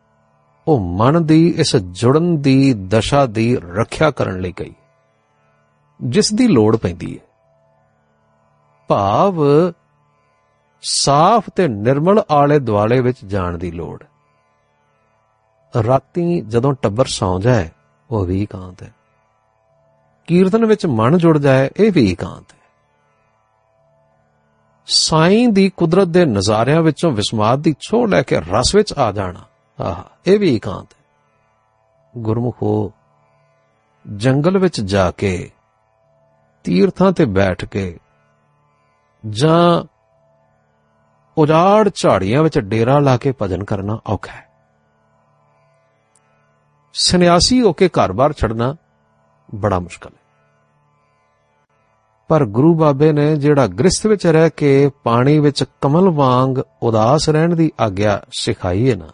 ਉਹ 0.67 0.79
ਮਨ 0.79 1.25
ਦੀ 1.25 1.53
ਇਸ 1.57 1.75
ਜੁੜਨ 1.75 2.41
ਦੀ 2.41 2.73
ਦਸ਼ਾ 2.73 3.25
ਦੀ 3.25 3.57
ਰੱਖਿਆ 3.75 4.11
ਕਰਨ 4.11 4.39
ਲਈ 4.39 4.51
ਕਹੀ। 4.51 4.75
ਜਿਸ 6.03 6.33
ਦੀ 6.33 6.47
ਲੋੜ 6.47 6.77
ਪੈਂਦੀ 6.77 7.19
ਹੈ। 7.19 7.25
ਭਾਵ 8.87 9.43
ਸਾਫ਼ 10.81 11.49
ਤੇ 11.55 11.67
ਨਿਰਮਲ 11.67 12.23
ਆਲੇ 12.31 12.59
ਦੁਆਲੇ 12.59 13.01
ਵਿੱਚ 13.01 13.25
ਜਾਣ 13.25 13.57
ਦੀ 13.57 13.71
ਲੋੜ। 13.71 14.03
ਰਾਤੀ 15.83 16.41
ਜਦੋਂ 16.41 16.73
ਟੱਬਰ 16.73 17.05
ਸੌਂ 17.05 17.39
ਜਾਏ, 17.39 17.69
ਉਹ 18.11 18.25
ਵੀ 18.25 18.43
ਇਕਾਂਤ 18.43 18.83
ਹੈ। 18.83 18.93
ਕੀਰਤਨ 20.27 20.65
ਵਿੱਚ 20.65 20.85
ਮਨ 20.85 21.17
ਜੁੜ 21.17 21.37
ਜਾਏ, 21.37 21.69
ਇਹ 21.77 21.91
ਵੀ 21.91 22.11
ਇਕਾਂਤ 22.11 22.51
ਹੈ। 22.51 22.65
ਸਾਈਂ 24.85 25.47
ਦੀ 25.47 25.69
ਕੁਦਰਤ 25.69 26.07
ਦੇ 26.07 26.25
ਨਜ਼ਾਰਿਆਂ 26.25 26.81
ਵਿੱਚੋਂ 26.81 27.11
ਵਿਸਮਾਦ 27.11 27.59
ਦੀ 27.59 27.75
ਛੋਹ 27.89 28.07
ਲੈ 28.07 28.21
ਕੇ 28.21 28.39
ਰਸ 28.39 28.75
ਵਿੱਚ 28.75 28.93
ਆ 28.93 29.11
ਜਾਣਾ, 29.11 29.39
ਆਹ, 29.83 30.03
ਇਹ 30.27 30.39
ਵੀ 30.39 30.55
ਇਕਾਂਤ 30.55 30.87
ਹੈ। 30.93 31.05
ਗੁਰਮੁਖੋ, 32.17 32.91
ਜੰਗਲ 34.15 34.57
ਵਿੱਚ 34.57 34.81
ਜਾ 34.81 35.11
ਕੇ, 35.11 35.51
ਤੀਰਥਾਂ 36.63 37.11
ਤੇ 37.11 37.25
ਬੈਠ 37.25 37.65
ਕੇ, 37.65 37.99
ਜਾਂ 39.29 39.83
ਉਜਾੜ 41.37 41.89
ਝਾੜੀਆਂ 41.95 42.43
ਵਿੱਚ 42.43 42.59
ਡੇਰਾ 42.59 42.99
ਲਾ 42.99 43.17
ਕੇ 43.17 43.33
ਭਜਨ 43.41 43.63
ਕਰਨਾ 43.63 43.99
ਔਖਾ 44.07 44.31
ਹੈ। 44.31 44.49
ਸੰਨਿਆਸੀ 46.93 47.61
ਹੋ 47.61 47.73
ਕੇ 47.73 47.87
ਘਰ-ਬਾਰ 47.87 48.33
ਛੱਡਣਾ 48.33 48.75
ਬੜਾ 49.55 49.79
ਮੁਸ਼ਕਲ 49.79 50.09
ਹੈ। 50.13 50.19
ਪਰ 52.27 52.45
ਗੁਰੂ 52.45 52.75
ਬਾਬੇ 52.75 53.11
ਨੇ 53.11 53.35
ਜਿਹੜਾ 53.35 53.67
ਗ੍ਰਸਥ 53.67 54.05
ਵਿੱਚ 54.05 54.27
ਰਹਿ 54.27 54.49
ਕੇ 54.49 54.89
ਪਾਣੀ 55.03 55.39
ਵਿੱਚ 55.39 55.63
ਕਮਲ 55.81 56.09
ਵਾਂਗ 56.09 56.59
ਉਦਾਸ 56.83 57.29
ਰਹਿਣ 57.29 57.55
ਦੀ 57.55 57.71
ਆਗਿਆ 57.81 58.21
ਸਿਖਾਈ 58.39 58.91
ਹੈ 58.91 58.95
ਨਾ, 58.95 59.07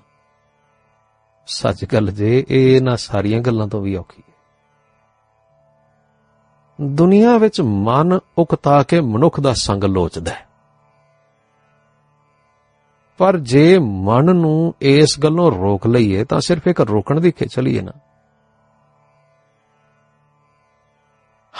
ਸੱਚ 1.47 1.85
ਗੱਲ 1.93 2.11
ਜੇ 2.11 2.45
ਇਹ 2.49 2.81
ਨਾ 2.81 2.95
ਸਾਰੀਆਂ 2.95 3.41
ਗੱਲਾਂ 3.41 3.67
ਤੋਂ 3.67 3.81
ਵੀ 3.81 3.95
ਔਖੀ 3.95 4.23
ਹੈ। 4.27 4.31
ਦੁਨੀਆ 6.81 7.37
ਵਿੱਚ 7.37 7.61
ਮਨ 7.61 8.19
ਉਕਤਾ 8.37 8.83
ਕੇ 8.83 9.01
ਮਨੁੱਖ 9.01 9.39
ਦਾ 9.39 9.53
ਸੰਗ 9.53 9.83
ਲੋਚਦਾ 9.83 10.31
ਹੈ। 10.31 10.45
ਪਰ 13.17 13.37
ਜੇ 13.37 13.79
ਮਨ 13.79 14.35
ਨੂੰ 14.35 14.73
ਇਸ 14.81 15.19
ਗੱਲੋਂ 15.23 15.51
ਰੋਕ 15.51 15.87
ਲਈਏ 15.87 16.23
ਤਾਂ 16.23 16.39
ਸਿਰਫ 16.41 16.67
ਇੱਕ 16.67 16.81
ਰੋਕਣ 16.81 17.19
ਦੀ 17.19 17.31
ਖੇਚਲ 17.31 17.67
ਹੀ 17.67 17.77
ਹੈ 17.77 17.83
ਨਾ। 17.83 17.91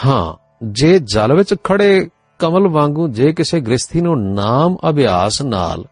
ਹਾਂ, 0.06 0.56
ਜੇ 0.62 0.98
ਜਲ 0.98 1.32
ਵਿੱਚ 1.32 1.54
ਖੜੇ 1.64 2.08
ਕਮਲ 2.38 2.68
ਵਾਂਗੂ 2.68 3.08
ਜੇ 3.08 3.32
ਕਿਸੇ 3.32 3.60
ਗ੍ਰਸਥੀ 3.60 4.00
ਨੂੰ 4.00 4.34
ਨਾਮ 4.34 4.76
ਅਭਿਆਸ 4.90 5.42
ਨਾਲ 5.42 5.84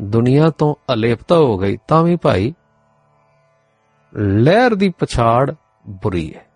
ਦੁਨੀਆ 0.00 0.50
ਤੋਂ 0.50 0.74
ਅਲੇਪਤਾ 0.92 1.36
ਹੋ 1.36 1.58
ਗਈ, 1.58 1.78
ਤਾਂ 1.88 2.02
ਵੀ 2.02 2.16
ਭਾਈ 2.16 2.54
ਲਹਿਰ 4.14 4.74
ਦੀ 4.74 4.88
ਪਛਾੜ 4.88 5.54
ਬੁਰੀ 5.88 6.34
ਹੈ। 6.34 6.46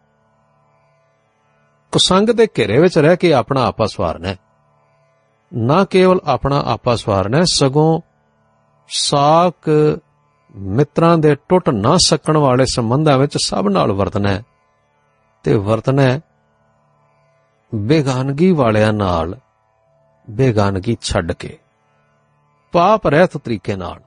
ਕੁਸੰਗ 1.92 2.28
ਦੇ 2.28 2.46
ਘੇਰੇ 2.58 2.78
ਵਿੱਚ 2.78 2.98
ਰਹਿ 2.98 3.16
ਕੇ 3.16 3.32
ਆਪਣਾ 3.32 3.62
ਆਪਾ 3.62 3.86
ਸਵਾਰਨਾ 3.86 4.34
ਨਾ 5.54 5.84
ਕੇਵਲ 5.84 6.20
ਆਪਣਾ 6.24 6.62
ਆਪਾ 6.66 6.96
ਸਵਾਰਨਾ 6.96 7.42
ਸਗੋਂ 7.44 8.00
ਸਾਕ 8.88 9.70
ਮਿੱਤਰਾਂ 10.56 11.18
ਦੇ 11.18 11.34
ਟੁੱਟ 11.34 11.70
ਨਾ 11.70 11.96
ਸਕਣ 11.96 12.36
ਵਾਲੇ 12.36 12.64
ਸੰਬੰਧਾਂ 12.74 13.18
ਵਿੱਚ 13.18 13.36
ਸਭ 13.36 13.68
ਨਾਲ 13.68 13.92
ਵਰਤਣਾ 13.92 14.28
ਹੈ। 14.28 14.44
ਤੇ 15.42 15.54
ਵਰਤਣਾ 15.54 16.20
ਬੇਗਾਨਗੀ 17.74 18.52
ਵਾਲਿਆਂ 18.52 18.92
ਨਾਲ 18.92 19.38
ਬੇਗਾਨਗੀ 20.30 20.96
ਛੱਡ 21.00 21.32
ਕੇ, 21.32 21.58
ਪਾਪ 22.72 23.06
ਰਹਿਤ 23.06 23.36
ਤਰੀਕੇ 23.36 23.76
ਨਾਲ, 23.76 24.00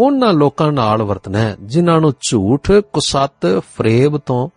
ਉਹਨਾਂ 0.00 0.32
ਲੋਕਾਂ 0.32 0.72
ਨਾਲ 0.72 1.02
ਵਰਤਣਾ 1.02 1.38
ਹੈ, 1.38 1.56
ਜਿਨ੍ਹਾਂ 1.60 2.00
ਨੂੰ 2.00 2.14
ਝੂਠ, 2.30 2.70
ਕੁਸੱਤ, 2.70 3.62
ਫਰੇਬ 3.76 4.16
ਤੋਂ 4.16 4.48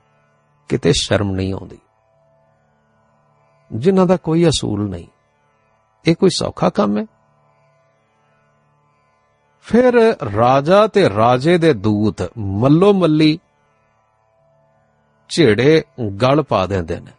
ਕਿਤੇ 0.70 0.94
ਸ਼ਰਮ 0.94 1.32
ਨਹੀਂ 1.32 1.54
ਆਉਂਦੀ। 1.54 1.80
ਜਿਨ੍ਹਾਂ 3.72 4.06
ਦਾ 4.06 4.18
ਕੋਈ 4.18 4.48
ਅਸੂਲ 4.48 4.90
ਨਹੀਂ। 4.90 5.08
ਇਹ 6.08 6.16
ਕੋਈ 6.16 6.30
ਸੌਖਾ 6.30 6.70
ਕੰਮ 6.70 6.98
ਹੈ? 6.98 7.06
ਫਿਰ 9.62 9.94
ਰਾਜਾ 10.36 10.88
ਤੇ 10.88 11.10
ਰਾਜੇ 11.10 11.58
ਦੇ 11.58 11.74
ਦੂਤ 11.74 12.32
ਮੱਲੋ 12.38 12.94
ਮੱਲੀ 12.94 13.40
ਝੇੜੇ 15.30 15.84
ਗਲ 16.22 16.44
ਪਾ 16.44 16.66
ਦਿੰਦੇ 16.66 17.00
ਨੇ। 17.00 17.12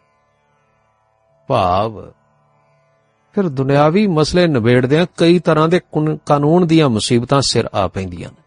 ਭਾਵ। 1.49 2.11
ਫਿਰ 3.33 3.49
ਦੁਨਿਆਵੀ 3.49 4.07
ਮਸਲੇ 4.07 4.47
ਨਿਬੇੜਦਿਆਂ 4.47 5.05
ਕਈ 5.17 5.39
ਤਰ੍ਹਾਂ 5.39 5.67
ਦੇ 5.67 5.81
ਕਾਨੂੰਨ 6.25 6.67
ਦੀਆਂ 6.67 6.89
ਮੁਸੀਬਤਾਂ 6.89 7.41
ਸਿਰ 7.41 7.69
ਆ 7.73 7.87
ਪੈਂਦੀਆਂ 7.87 8.29
ਨੇ। 8.29 8.43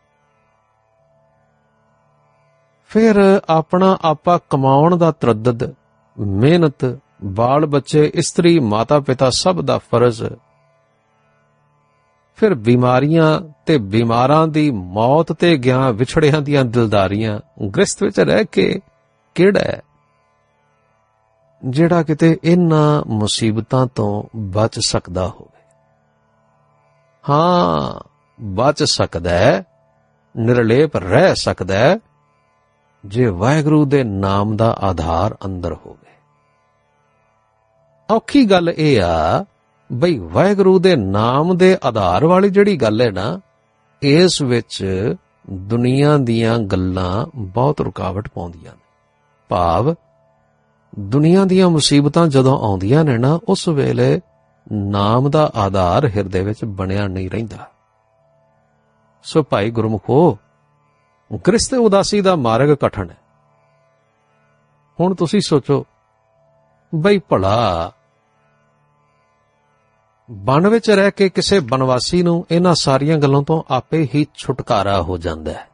ਫਿਰ 2.88 3.40
ਆਪਣਾ 3.48 3.98
ਆਪਾ 4.02 4.40
ਕਮਾਉਣ 4.50 4.96
ਦਾ 4.96 5.10
ਤਰਦਦ, 5.10 5.74
ਮਿਹਨਤ, 6.18 6.98
ਬਾਲ 7.24 7.66
ਬੱਚੇ, 7.66 8.12
ਇਸਤਰੀ 8.14 8.60
ਮਾਤਾ 8.60 9.00
ਪਿਤਾ 9.00 9.30
ਸਭ 9.30 9.60
ਦਾ 9.60 9.78
ਫਰਜ਼। 9.78 10.24
ਫਿਰ 12.36 12.54
ਬਿਮਾਰੀਆਂ 12.54 13.40
ਤੇ 13.66 13.78
ਬਿਮਾਰਾਂ 13.78 14.48
ਦੀ 14.48 14.70
ਮੌਤ 14.70 15.32
ਤੇ 15.32 15.56
ਗਿਆ 15.56 15.90
ਵਿਛੜਿਆਂ 15.90 16.40
ਦੀਆਂ 16.40 16.64
ਦਿਲਦਾਰੀਆਂ 16.64 17.40
ਗ੍ਰਸਤ 17.66 18.02
ਵਿੱਚ 18.02 18.20
ਰਹਿ 18.20 18.44
ਕੇ 18.44 18.80
ਕਿਹੜਾ 19.34 19.60
ਹੈ? 19.60 19.82
ਜਿਹੜਾ 21.64 22.02
ਕਿਤੇ 22.02 22.38
ਇਹਨਾਂ 22.44 23.02
ਮੁਸੀਬਤਾਂ 23.06 23.86
ਤੋਂ 23.86 24.22
ਬਚ 24.36 24.78
ਸਕਦਾ 24.78 25.28
ਹੋਵੇ। 25.28 25.62
ਹਾਂ, 27.30 28.08
ਬਚ 28.40 28.82
ਸਕਦਾ 28.82 29.30
ਹੈ, 29.30 29.64
ਨਿਰਲੇਪ 30.36 30.96
ਰਹਿ 30.96 31.34
ਸਕਦਾ 31.34 31.78
ਹੈ, 31.78 31.98
ਜੇ 33.06 33.26
ਵਾਹਿਗੁਰੂ 33.26 33.84
ਦੇ 33.84 34.04
ਨਾਮ 34.04 34.56
ਦਾ 34.56 34.76
ਆਧਾਰ 34.82 35.36
ਅੰਦਰ 35.44 35.72
ਹੋਵੇ। 35.74 36.12
ਔਖੀ 38.10 38.44
ਗੱਲ 38.44 38.74
ਇਹ 38.76 39.02
ਆ 39.02 39.44
ਬਈ 39.92 40.18
ਵਾਹਿਗੁਰੂ 40.18 40.78
ਦੇ 40.78 40.96
ਨਾਮ 40.96 41.56
ਦੇ 41.56 41.78
ਆਧਾਰ 41.84 42.26
ਵਾਲੀ 42.26 42.50
ਜਿਹੜੀ 42.50 42.76
ਗੱਲ 42.76 43.00
ਹੈ 43.00 43.10
ਨਾ, 43.10 43.40
ਇਸ 44.02 44.42
ਵਿੱਚ 44.42 44.86
ਦੁਨੀਆ 45.50 46.16
ਦੀਆਂ 46.16 46.58
ਗੱਲਾਂ 46.58 47.26
ਬਹੁਤ 47.34 47.80
ਰੁਕਾਵਟ 47.80 48.28
ਪਾਉਂਦੀਆਂ 48.28 48.72
ਨੇ। 48.72 48.84
ਭਾਵ 49.48 49.94
ਦੁਨੀਆ 50.98 51.44
ਦੀਆਂ 51.44 51.70
ਮੁਸੀਬਤਾਂ 51.70 52.26
ਜਦੋਂ 52.26 52.58
ਆਉਂਦੀਆਂ 52.58 53.04
ਨੇ 53.04 53.18
ਨਾ, 53.18 53.40
ਉਸ 53.48 53.68
ਵੇਲੇ 53.68 54.20
ਨਾਮ 54.72 55.30
ਦਾ 55.30 55.50
ਆਧਾਰ 55.54 56.06
ਹਿਰਦੇ 56.06 56.42
ਵਿੱਚ 56.42 56.64
ਬਣਿਆ 56.64 57.06
ਨਹੀਂ 57.06 57.30
ਰਹਿੰਦਾ। 57.30 57.70
ਸੋ 59.22 59.42
ਭਾਈ 59.42 59.70
ਗੁਰਮੁਖੋ 59.70 60.38
ਗ੍ਰਸਤ 61.46 61.74
ਉਦਾਸੀ 61.74 62.20
ਦਾ 62.20 62.36
ਮਾਰਗ 62.36 62.68
ਕਠਨ 62.68 63.10
ਹੈ। 63.10 63.16
ਹੁਣ 65.00 65.14
ਤੁਸੀਂ 65.14 65.40
ਸੋਚੋ, 65.40 65.86
ਬਈ 66.94 67.18
ਭਲਾ 67.18 67.92
ਬਨ 70.30 70.68
ਵਿੱਚ 70.68 70.90
ਰਹਿ 70.90 71.10
ਕੇ 71.10 71.28
ਕਿਸੇ 71.28 71.60
ਬਨਵਾਸੀ 71.60 72.22
ਨੂੰ 72.22 72.46
ਇਹਨਾਂ 72.50 72.74
ਸਾਰੀਆਂ 72.74 73.18
ਗੱਲਾਂ 73.18 73.42
ਤੋਂ 73.42 73.62
ਆਪੇ 73.70 74.08
ਹੀ 74.14 74.26
ਛੁਟਕਾਰਾ 74.34 75.02
ਹੋ 75.02 75.18
ਜਾਂਦਾ 75.18 75.52
ਹੈ। 75.52 75.71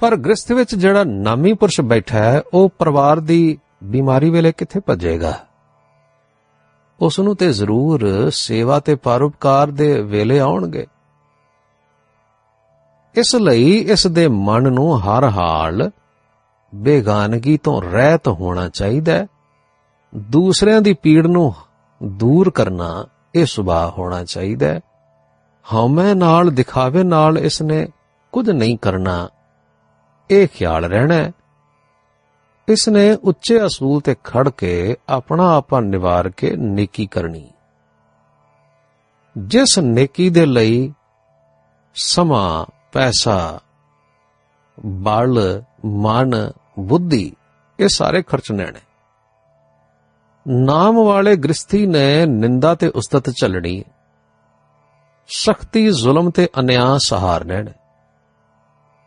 ਪਰ 0.00 0.16
ਗ੍ਰਸਥ 0.16 0.52
ਵਿੱਚ 0.52 0.74
ਜਿਹੜਾ 0.74 1.04
ਨਾਮੀ 1.04 1.52
ਪੁਰਸ਼ 1.52 1.80
ਬੈਠਾ 1.80 2.18
ਹੈ, 2.18 2.42
ਉਹ 2.54 2.70
ਪਰਿਵਾਰ 2.78 3.20
ਦੀ 3.20 3.58
ਬਿਮਾਰੀ 3.84 4.30
ਵੇਲੇ 4.30 4.52
ਕਿੱਥੇ 4.52 4.80
ਭੱਜੇਗਾ? 4.80 5.40
ਉਸ 7.00 7.20
ਨੂੰ 7.20 7.36
ਤੇ 7.36 7.52
ਜ਼ਰੂਰ 7.52 8.30
ਸੇਵਾ 8.30 8.80
ਤੇ 8.80 8.94
ਪਰਉਪਕਾਰ 8.94 9.70
ਦੇ 9.70 10.02
ਵੇਲੇ 10.02 10.38
ਆਉਣਗੇ। 10.38 10.86
ਇਸ 13.14 13.36
ਲਈ 13.36 13.78
ਇਸ 13.78 14.06
ਦੇ 14.06 14.28
ਮਨ 14.28 14.72
ਨੂੰ 14.72 15.00
ਹਰ 15.00 15.24
ਹਾਲ 15.24 15.90
ਬੇਗਾਨਗੀ 16.74 17.56
ਤੋਂ 17.56 17.82
ਰਹਿਤ 17.82 18.28
ਹੋਣਾ 18.28 18.68
ਚਾਹੀਦਾ 18.68 19.12
ਹੈ। 19.12 19.26
ਦੂਸਰਿਆਂ 20.16 20.80
ਦੀ 20.80 20.92
ਪੀੜ 20.92 21.26
ਨੂੰ 21.26 21.54
ਦੂਰ 22.02 22.50
ਕਰਨਾ 22.50 23.06
ਇਹ 23.34 23.46
ਸੁਭਾਅ 23.46 23.98
ਹੋਣਾ 23.98 24.24
ਚਾਹੀਦਾ 24.24 24.66
ਹੈ। 24.66 24.80
ਹਉਮੈ 25.74 26.14
ਨਾਲ, 26.14 26.50
ਦਿਖਾਵੇ 26.50 27.02
ਨਾਲ 27.02 27.38
ਇਸ 27.38 27.62
ਨੇ 27.62 27.86
ਕੁਝ 28.32 28.50
ਨਹੀਂ 28.50 28.78
ਕਰਨਾ। 28.78 29.28
ਇਹ 30.30 30.48
ਖਿਆਲ 30.48 30.84
ਰਹਿਣਾ 30.84 31.14
ਹੈ। 31.14 31.32
ਇਸ 32.68 32.88
ਨੇ 32.88 33.14
ਉੱਚੇ 33.14 33.66
ਅਸੂਲ 33.66 34.00
ਤੇ 34.00 34.16
ਖੜ 34.24 34.48
ਕੇ 34.48 34.96
ਆਪਣਾ 35.08 35.56
ਆਪਾ 35.56 35.80
ਨਿਵਾਰ 35.80 36.28
ਕੇ 36.28 36.56
ਨੇਕੀ 36.56 37.06
ਕਰਨੀ। 37.06 37.50
ਜਿਸ 39.38 39.78
ਨੇਕੀ 39.78 40.30
ਦੇ 40.30 40.46
ਲਈ 40.46 40.92
ਸਮਾਂ, 41.94 42.72
ਪੈਸਾ, 42.92 43.60
ਬਲ, 44.86 45.62
ਮਨ, 45.84 46.52
ਬੁੱਧੀ, 46.78 47.36
ਇਹ 47.80 47.88
ਸਾਰੇ 47.88 48.22
ਖਰਚਣੇ 48.22 48.64
ਨੇ 48.64 48.80
ਨਾਮ 50.48 51.04
ਵਾਲੇ 51.04 51.36
ਗ੍ਰਸਥੀ 51.36 51.86
ਨੇ 51.86 52.26
ਨਿੰਦਾ 52.26 52.74
ਤੇ 52.74 52.88
ਉਸਤਤ 52.88 53.30
ਚੱਲਣੀ 53.30 53.84
ਸ਼ਕਤੀ 55.26 55.90
ਜ਼ੁਲਮ 55.90 56.30
ਤੇ 56.30 56.48
ਅਨਿਆਂ 56.60 56.98
ਸਹਾਰਨੇ 57.06 57.62
ਨੇ 57.62 57.72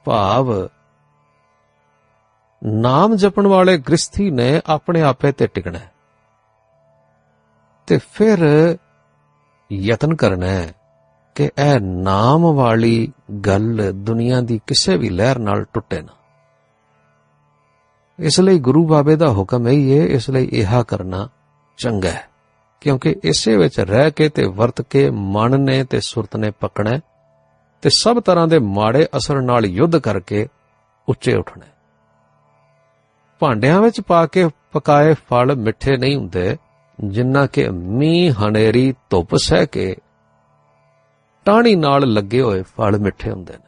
ਭਾਵ 0.05 0.67
ਨਾਮ 2.63 3.15
ਜਪਣ 3.15 3.47
ਵਾਲੇ 3.47 3.77
ਗ੍ਰਸਥੀ 3.77 4.31
ਨੇ 4.31 4.61
ਆਪਣੇ 4.65 5.01
ਆਪੇ 5.01 5.31
ਤੇ 5.31 5.47
ਟਿਕਣਾ 5.47 5.79
ਤੇ 7.87 7.99
ਫਿਰ 8.13 8.39
ਯਤਨ 9.71 10.15
ਕਰਨਾ 10.15 10.45
ਹੈ 10.45 10.73
ਕਿ 11.35 11.43
ਇਹ 11.43 11.79
ਨਾਮ 11.79 12.53
ਵਾਲੀ 12.53 13.13
ਗੱਲ 13.45 13.91
ਦੁਨੀਆ 13.95 14.41
ਦੀ 14.41 14.61
ਕਿਸੇ 14.67 14.97
ਵੀ 14.97 15.09
ਲਹਿਰ 15.09 15.39
ਨਾਲ 15.39 15.65
ਟੁੱਟੇ 15.73 16.01
ਨਾ। 16.01 16.13
ਇਸ 18.19 18.39
ਲਈ 18.39 18.59
ਗੁਰੂ 18.59 18.87
ਬਾਬੇ 18.87 19.15
ਦਾ 19.15 19.27
ਹੁਕਮ 19.27 19.67
ਹੈ 19.67 19.71
ਇਹ 19.71 20.03
ਇਸ 20.03 20.29
ਲਈ 20.29 20.45
ਇਹਾ 20.45 20.83
ਕਰਨਾ 20.83 21.29
ਚੰਗਾ 21.77 22.09
ਹੈ। 22.09 22.27
ਕਿਉਂਕਿ 22.81 23.15
ਇਸੇ 23.23 23.57
ਵਿੱਚ 23.57 23.79
ਰਹਿ 23.79 24.11
ਕੇ 24.11 24.29
ਤੇ 24.29 24.45
ਵਰਤ 24.45 24.81
ਕੇ 24.81 25.09
ਮਨ 25.09 25.61
ਨੇ 25.61 25.83
ਤੇ 25.83 25.99
ਸੁਰਤ 25.99 26.35
ਨੇ 26.35 26.51
ਪਕਣਾ 26.51 26.99
ਤੇ 27.81 27.89
ਸਭ 27.89 28.19
ਤਰ੍ਹਾਂ 28.19 28.47
ਦੇ 28.47 28.59
ਮਾੜੇ 28.59 29.07
ਅਸਰ 29.17 29.41
ਨਾਲ 29.41 29.65
ਯੁੱਧ 29.65 29.97
ਕਰਕੇ 29.97 30.47
ਉੱਚੇ 31.09 31.35
ਉੱਠਣਾ 31.35 31.65
ਭਾਂਡਿਆਂ 33.39 33.81
ਵਿੱਚ 33.81 34.01
ਪਾ 34.01 34.25
ਕੇ 34.25 34.49
ਪਕਾਏ 34.71 35.13
ਫਲ 35.13 35.55
ਮਿੱਠੇ 35.55 35.97
ਨਹੀਂ 35.97 36.15
ਹੁੰਦੇ, 36.15 36.57
ਜਿੰਨਾ 36.99 37.45
ਕਿ 37.45 37.69
ਮੀਂਹ, 37.69 38.33
ਹਨੇਰੀ, 38.33 38.95
ਧੁੱਪ 39.09 39.35
ਸਹਿ 39.35 39.65
ਕੇ 39.65 39.95
ਟਾਣੀ 41.45 41.75
ਨਾਲ 41.75 42.13
ਲੱਗੇ 42.13 42.41
ਹੋਏ 42.41 42.61
ਫਲ 42.61 42.99
ਮਿੱਠੇ 42.99 43.31
ਹੁੰਦੇ 43.31 43.53
ਨੇ। 43.53 43.67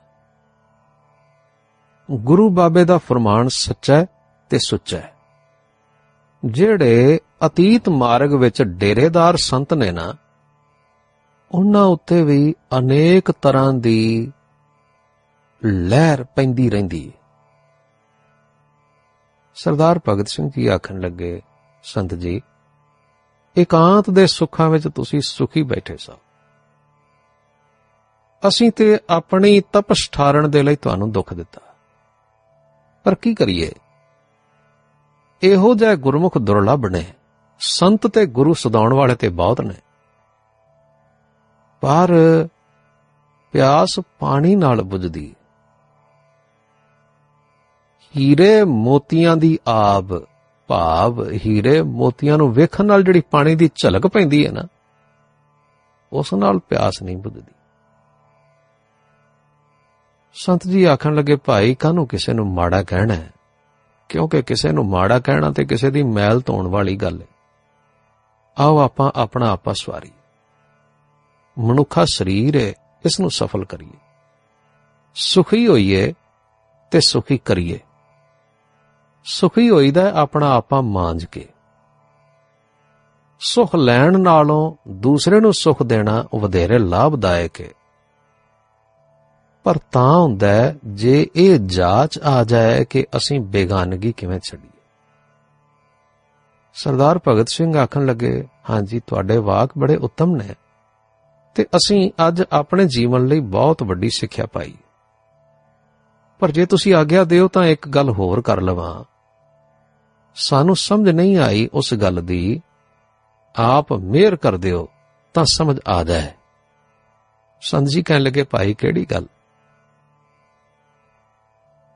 ਗੁਰੂ 2.12 2.50
ਬਾਬੇ 2.50 2.86
ਦਾ 2.86 2.98
ਫਰਮਾਨ 2.98 3.48
ਸੱਚਾ 3.48 4.06
ਤੇ 4.50 4.60
ਸੁੱਚਾ 4.60 4.98
ਹੈ। 4.98 5.14
ਜਿਹੜੇ 6.46 7.20
ਅਤੀਤ 7.46 7.90
ਮਾਰਗ 7.90 8.34
ਵਿੱਚ 8.34 8.62
ਡੇਰੇਦਾਰ 8.62 9.36
ਸੰਤ 9.36 9.74
ਨੇ 9.74 9.92
ਨਾ, 9.92 10.14
ਉਹਨਾਂ 11.52 11.84
ਉੱਤੇ 11.84 12.24
ਵੀ 12.24 12.56
ਅਨੇਕ 12.78 13.32
ਤਰ੍ਹਾਂ 13.32 13.74
ਦੀ 13.74 14.32
ਲਹਿਰ 15.66 16.24
ਪੈਂਦੀ 16.24 16.70
ਰਹਿੰਦੀ 16.70 17.08
ਹੈ। 17.08 17.19
ਸਰਦਾਰ 19.64 20.00
ਭਗਤ 20.10 20.28
ਸਿੰਘ 20.28 20.52
ਜੀ 20.56 20.68
ਆਖਣ 20.68 21.00
ਲੱਗੇ, 21.00 21.42
ਸੰਤ 21.84 22.14
ਜੀ, 22.14 22.42
ਇਕਾਂਤ 23.58 24.10
ਦੇ 24.10 24.28
ਸੁੱਖਾਂ 24.28 24.70
ਵਿੱਚ 24.70 24.88
ਤੁਸੀਂ 24.88 25.22
ਸੁਖੀ 25.22 25.64
ਬੈਠੇ 25.64 25.98
ਸੋ। 25.98 26.14
ਅਸੀਂ 28.48 28.72
ਤੇ 28.72 29.00
ਆਪਣੀ 29.10 29.62
ਤਪਸ਼ 29.62 30.12
ਠਾਰਨ 30.12 30.52
ਦੇ 30.52 30.64
ਲਈ 30.64 30.76
ਤੁਹਾਨੂੰ 30.76 31.12
ਦੁੱਖ 31.12 31.34
ਦਿੱਤਾ। 31.34 31.62
ਪਰ 33.04 33.16
ਕੀ 33.16 33.36
ਕਰੀਏ? 33.36 33.72
ਇਹੋ 35.44 35.76
ਜਿਹਾ 35.76 35.96
ਗੁਰਮੁਖ 35.96 36.38
ਦੁਰਲਭ 36.38 36.86
ਨੇ, 36.86 37.14
ਸੰਤ 37.60 38.08
ਤੇ 38.08 38.26
ਗੁਰੂ 38.26 38.54
ਸਦਾਉਣ 38.54 38.94
ਵਾਲੇ 38.94 39.16
ਤੇ 39.16 39.30
ਬਹੁਤ 39.30 39.62
ਨੇ। 39.62 39.76
ਪਰ 41.82 42.14
ਪਿਆਸ 43.52 44.00
ਪਾਣੀ 44.20 44.56
ਨਾਲ 44.56 44.82
ਬੁਝਦੀ 44.82 45.36
ਹੀਰੇ 48.20 48.64
ਮੋਤੀਆਂ 48.64 49.38
ਦੀ 49.38 49.60
ਆਬ 49.68 50.26
ਭਾਵ 50.68 51.32
ਹੀਰੇ 51.32 51.82
ਮੋਤੀਆਂ 51.82 52.38
ਨੂੰ 52.38 52.54
ਵੇਖਣ 52.54 52.86
ਨਾਲ 52.86 53.04
ਜਿਹੜੀ 53.04 53.22
ਪਾਣੀ 53.22 53.56
ਦੀ 53.56 53.70
ਝਲਕ 53.76 54.08
ਪੈਂਦੀ 54.08 54.46
ਹੈ 54.46 54.52
ਨਾ, 54.52 54.64
ਉਸ 56.14 56.34
ਨਾਲ 56.34 56.60
ਪਿਆਸ 56.60 57.04
ਨਹੀਂ 57.04 57.18
ਬੁਝਦੀ 57.18 57.52
ਸੰਤ 60.34 60.68
ਜੀ 60.68 60.84
ਆਖਣ 60.84 61.16
ਲੱਗੇ, 61.16 61.36
ਭਾਈ, 61.36 61.76
ਕਾਹਨੂੰ 61.76 62.08
ਕਿਸੇ 62.08 62.34
ਨੂੰ 62.34 62.48
ਮਾੜਾ 62.48 62.84
ਕਹਿਣਾ 62.84 63.14
ਹੈ? 63.14 63.32
ਕਿਉਂਕਿ 64.10 64.42
ਕਿਸੇ 64.42 64.72
ਨੂੰ 64.72 64.86
ਮਾੜਾ 64.86 65.20
ਕਹਿਣਾ 65.20 65.52
ਤੇ 65.52 65.66
ਕਿਸੇ 65.66 65.92
ਦੀ 65.92 66.04
ਮੈਲ 66.04 66.42
ਧੋਣ 66.46 66.68
ਵਾਲੀ 66.68 66.96
ਗੱਲ 66.96 67.22
ਹੈ। 67.22 67.28
ਆਓ 68.60 68.78
ਆਪਾਂ 68.80 69.12
ਆਪਣਾ 69.16 69.50
ਆਪਾ 69.50 69.74
ਸਵਾਰੀ 69.74 70.12
ਮਨੁੱਖਾ 71.60 72.06
ਸਰੀਰ 72.06 72.56
ਹੈ, 72.56 72.74
ਇਸ 73.06 73.20
ਨੂੰ 73.20 73.30
ਸਫਲ 73.32 73.66
ਕਰੀਏ। 73.66 73.98
ਸੁਖੀ 75.16 75.68
ਹੋਈਏ 75.68 76.14
ਤੇ 76.92 77.00
ਸੁਖੀ 77.00 77.38
ਕਰੀਏ। 77.38 77.80
ਸੁਖੀ 79.32 79.70
ਹੋਈਦਾ 79.70 80.02
ਹੈ 80.02 80.12
ਆਪਣਾ 80.12 80.52
ਆਪਾ 80.56 80.82
ਮਾਂਜ 80.82 81.26
ਕੇ। 81.26 81.48
ਸੁਖ 83.40 83.76
ਲੈਣ 83.76 84.20
ਨਾਲੋਂ 84.20 84.90
ਦੂਸਰੇ 84.92 85.40
ਨੂੰ 85.40 85.54
ਸੁਖ 85.54 85.84
ਦੇਣਾ 85.84 86.26
ਵਧੇਰੇ 86.36 86.78
ਲਾਭਦਾਇਕ 86.78 87.62
ਹੈ। 87.62 87.68
ਪਰ 89.64 89.78
ਤਾਂ 89.92 90.20
ਹੁੰਦਾ 90.20 90.48
ਹੈ, 90.48 90.76
ਜੇ 90.86 91.28
ਇਹ 91.36 91.60
ਜਾਂਚ 91.60 92.20
ਆ 92.20 92.44
ਜਾਏ 92.44 92.86
ਕਿ 92.86 93.06
ਅਸੀਂ 93.18 93.40
ਬੇਗਾਨਗੀ 93.40 94.12
ਕਿਵੇਂ 94.12 94.40
ਛੱਡੀਏ। 94.40 94.82
ਸਰਦਾਰ 96.74 97.20
ਭਗਤ 97.28 97.50
ਸਿੰਘ 97.50 97.78
ਆਖਣ 97.78 98.06
ਲੱਗੇ, 98.06 98.48
ਹਾਂਜੀ, 98.70 99.02
ਤੁਹਾਡੇ 99.08 99.38
ਵਾਕ 99.38 99.70
ਬੜੇ 99.78 99.96
ਉੱਤਮ 99.96 100.36
ਨੇ 100.36 100.56
ਤੇ 101.56 101.64
ਅਸੀਂ 101.64 102.12
ਅੱਜ 102.28 102.44
ਆਪਣੇ 102.52 102.86
ਜੀਵਨ 102.86 103.26
ਲਈ 103.26 103.40
ਬਹੁਤ 103.40 103.84
ਵੱਡੀ 103.84 104.10
ਸਿੱਖਿਆ 104.10 104.46
ਪਾਈ 104.46 104.74
ਪਰ 106.40 106.52
ਜੇ 106.52 106.66
ਤੁਸੀਂ 106.66 106.96
ਆਗਿਆ 106.96 107.24
ਦਿਓ 107.24 107.48
ਤਾਂ 107.48 107.66
ਇੱਕ 107.66 107.88
ਗੱਲ 107.88 108.10
ਹੋਰ 108.10 108.42
ਕਰ 108.42 108.62
ਲਵਾਂ। 108.62 109.04
ਸਾਨੂੰ 110.40 110.76
ਸਮਝ 110.76 111.10
ਨਹੀਂ 111.10 111.38
ਆਈ 111.38 111.68
ਉਸ 111.74 111.94
ਗੱਲ 111.94 112.22
ਦੀ, 112.22 112.62
ਆਪ 113.56 113.94
ਮਿਹਰ 113.94 114.36
ਕਰ 114.36 114.58
ਦਿਓ 114.58 114.88
ਤਾਂ 115.34 115.46
ਸਮਝ 115.46 115.80
ਆ 115.88 116.04
ਜਾਏ। 116.04 116.32
ਸੰਤ 117.62 117.88
ਜੀ 117.88 118.04
ਕਹਿਣ 118.04 118.22
ਲੱਗੇ, 118.22 118.44
ਭਾਈ, 118.44 118.74
ਕਿਹੜੀ 118.74 119.06
ਗੱਲ? 119.06 119.26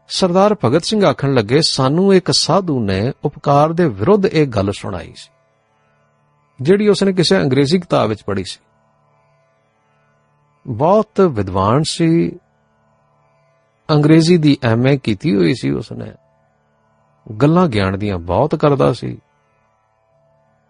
ਸਰਦਾਰ 0.09 0.55
ਭਗਤ 0.65 0.83
ਸਿੰਘ 0.83 1.03
ਆਖਣ 1.05 1.33
ਲੱਗੇ, 1.33 1.61
ਸਾਨੂੰ 1.61 2.13
ਇੱਕ 2.13 2.31
ਸਾਧੂ 2.31 2.79
ਨੇ 2.79 3.11
ਉਪਕਾਰ 3.23 3.73
ਦੇ 3.73 3.85
ਵਿਰੁੱਧ 3.89 4.25
ਇਹ 4.25 4.47
ਗੱਲ 4.47 4.71
ਸੁਣਾਈ 4.71 5.13
ਸੀ, 5.15 5.29
ਜਿਹੜੀ 6.59 6.87
ਉਸਨੇ 6.87 7.13
ਕਿਸੇ 7.13 7.37
ਅੰਗਰੇਜ਼ੀ 7.37 7.79
ਕਿਤਾਬ 7.79 8.09
ਵਿੱਚ 8.09 8.23
ਪੜ੍ਹੀ 8.23 8.43
ਸੀ। 8.43 8.59
ਬਹੁਤ 10.65 11.21
ਵਿਦਵਾਨ 11.21 11.81
ਸੀ, 11.85 12.09
ਅੰਗਰੇਜ਼ੀ 13.89 14.37
ਦੀ 14.37 14.57
ਐਮਏ 14.63 14.97
ਕੀਤੀ 14.97 15.35
ਹੋਈ 15.35 15.53
ਸੀ 15.53 15.71
ਉਸਨੇ। 15.71 16.11
ਗੱਲਾਂ 17.31 17.67
ਗਿਆਨ 17.67 17.99
ਦੀਆਂ 17.99 18.17
ਬਹੁਤ 18.17 18.55
ਕਰਦਾ 18.55 18.93
ਸੀ। 18.93 19.19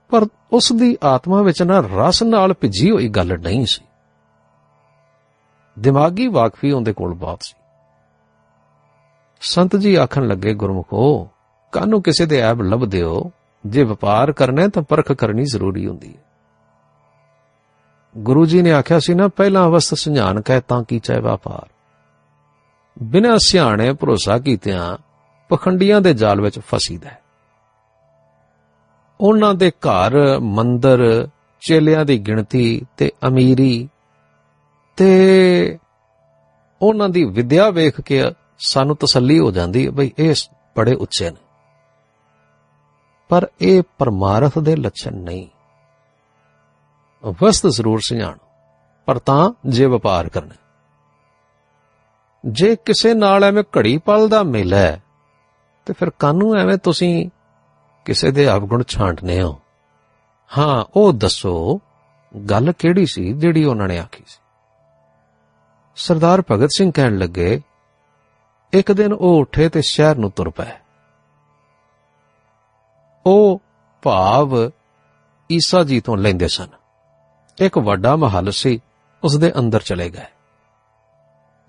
ਪਰ 0.09 0.25
ਉਸ 0.51 0.73
ਦੀ 0.73 0.97
ਆਤਮਾ 1.03 1.41
ਵਿੱਚ 1.41 1.63
ਨਾ 1.63 1.79
ਰਸ 1.79 2.23
ਨਾਲ 2.23 2.53
ਭਿੱਜੀ 2.53 2.91
ਹੋਈ 2.91 3.09
ਗੱਲ 3.09 3.39
ਨਹੀਂ 3.39 3.65
ਸੀ। 3.65 3.85
ਦਿਮਾਗੀ 5.79 6.27
ਵਾਕਫੀ 6.27 6.71
ਉਹਦੇ 6.71 6.93
ਕੋਲ 6.93 7.13
ਬਹੁਤ 7.13 7.41
ਸੀ। 7.41 7.53
ਸੰਤ 9.41 9.75
ਜੀ 9.75 9.95
ਆਖਣ 9.95 10.27
ਲੱਗੇ, 10.27 10.53
ਗੁਰਮੁਖੋ 10.53 11.29
ਕਾਨੂੰ 11.71 12.03
ਕਿਸੇ 12.03 12.25
ਦੇ 12.25 12.39
ਐਬ 12.39 12.61
ਲੱਭਦੇ 12.61 13.01
ਹੋ 13.01 13.31
ਜੇ 13.65 13.83
ਵਪਾਰ 13.83 14.31
ਕਰਨਾ 14.31 14.67
ਤਾਂ 14.67 14.83
ਪਰਖ 14.83 15.11
ਕਰਨੀ 15.11 15.43
ਜ਼ਰੂਰੀ 15.43 15.87
ਹੁੰਦੀ 15.87 16.17
ਹੈ। 16.17 16.23
ਗੁਰੂ 18.17 18.45
ਜੀ 18.45 18.61
ਨੇ 18.61 18.71
ਆਖਿਆ 18.71 18.99
ਸੀ 18.99 19.13
ਨਾ, 19.13 19.27
ਪਹਿਲਾਂ 19.27 19.67
ਅਵਸਥ 19.67 19.93
ਸੁਝਾਨ 19.93 20.41
ਕਹਿ 20.41 20.61
ਤਾਂ 20.61 20.83
ਕੀ 20.83 20.99
ਚਾਹੇ 20.99 21.19
ਵਪਾਰ। 21.19 21.67
ਬਿਨਾਂ 23.03 23.37
ਸਿਆਣੇ 23.37 23.93
ਭਰੋਸਾ 23.93 24.39
ਕੀਤਿਆਂ 24.39 24.97
ਪਖੰਡੀਆਂ 25.53 26.01
ਦੇ 26.01 26.13
ਜਾਲ 26.13 26.41
ਵਿੱਚ 26.41 26.59
ਫਸੀਦਾ 26.59 27.09
ਹੈ। 27.09 27.21
ਉਹਨਾਂ 29.21 29.53
ਦੇ 29.53 29.71
ਘਰ, 29.71 30.39
ਮੰਦਰ, 30.39 31.27
ਚੇਲਿਆਂ 31.61 32.05
ਦੀ 32.05 32.19
ਗਿਣਤੀ 32.19 32.85
ਤੇ 32.97 33.11
ਅਮੀਰੀ 33.27 33.89
ਤੇ 34.97 35.79
ਉਹਨਾਂ 36.81 37.09
ਦੀ 37.09 37.23
ਵਿਦਿਆ 37.23 37.69
ਵੇਖ 37.69 38.01
ਕੇ 38.01 38.23
ਸਾਨੂੰ 38.59 38.95
ਤਸੱਲੀ 38.95 39.39
ਹੋ 39.39 39.51
ਜਾਂਦੀ 39.51 39.85
ਹੈ 39.85 39.91
ਬਈ 39.91 40.11
ਇਹ 40.19 40.35
ਬੜੇ 40.77 40.95
ਉੱਚੇ 40.95 41.29
ਨੇ। 41.29 41.37
ਪਰ 43.29 43.47
ਇਹ 43.61 43.83
ਪਰਮਾਰਥ 43.97 44.59
ਦੇ 44.59 44.75
ਲੱਛਣ 44.75 45.13
ਨਹੀਂ। 45.13 45.47
ਵਸਤ 47.43 47.67
ਜ਼ਰੂਰ 47.67 47.99
ਸਿਆਣ, 47.99 48.37
ਪਰ 49.05 49.19
ਤਾਂ 49.19 49.51
ਜੇ 49.65 49.85
ਵਪਾਰ 49.85 50.29
ਕਰਨਾ। 50.29 50.55
ਜੇ 52.45 52.75
ਕਿਸੇ 52.75 53.13
ਨਾਲ 53.13 53.43
ਐਵੇਂ 53.43 53.63
ਘੜੀ 53.63 53.97
ਪਲ 53.97 54.29
ਦਾ 54.29 54.43
ਮੇਲਾ 54.43 54.77
ਹੈ 54.77 55.02
ਤੇ 55.86 55.93
ਫਿਰ 55.93 56.09
ਕਾਨੂੰ 56.09 56.55
ਐਵੇਂ 56.55 56.77
ਤੁਸੀਂ 56.77 57.29
ਕਿਸੇ 58.05 58.31
ਦੇ 58.31 58.51
ਅਵਗੁਣ 58.51 58.84
ਛਾਂਟਨੇ 58.84 59.41
ਹੋ? 59.41 59.59
ਹਾਂ, 60.57 60.86
ਉਹ 60.95 61.13
ਦੱਸੋ, 61.13 61.81
ਗੱਲ 62.49 62.71
ਕਿਹੜੀ 62.71 63.05
ਸੀ 63.05 63.34
ਜਿਹੜੀ 63.34 63.65
ਉਹਨਾਂ 63.65 63.88
ਨੇ 63.88 63.99
ਆਖੀ 63.99 64.23
ਸੀ? 64.27 64.41
ਸਰਦਾਰ 65.95 66.43
ਭਗਤ 66.51 66.69
ਸਿੰਘ 66.71 66.91
ਕਹਿਣ 66.95 67.17
ਲੱਗੇ, 67.17 67.61
ਇੱਕ 68.73 68.91
ਦਿਨ 68.91 69.13
ਉਹ 69.13 69.41
ਉੱਠੇ 69.41 69.69
ਤੇ 69.69 69.81
ਸ਼ਹਿਰ 69.81 70.15
ਨੂੰ 70.15 70.31
ਤੁਰ 70.31 70.49
ਪਏ। 70.49 70.71
ਉਹ 73.25 73.61
ਭਾਵ 74.01 74.71
ਈਸਾ 75.51 75.84
ਜੀ 75.84 76.01
ਤੋਂ 76.01 76.17
ਲੈਂਦੇ 76.17 76.47
ਸਨ। 76.47 76.67
ਇੱਕ 77.57 77.77
ਵੱਡਾ 77.77 78.15
ਮਹੱਲ 78.15 78.51
ਸੀ 78.51 78.79
ਉਸ 79.23 79.38
ਦੇ 79.38 79.53
ਅੰਦਰ 79.59 79.79
ਚਲੇ 79.79 80.09
ਗਏ। 80.09 80.25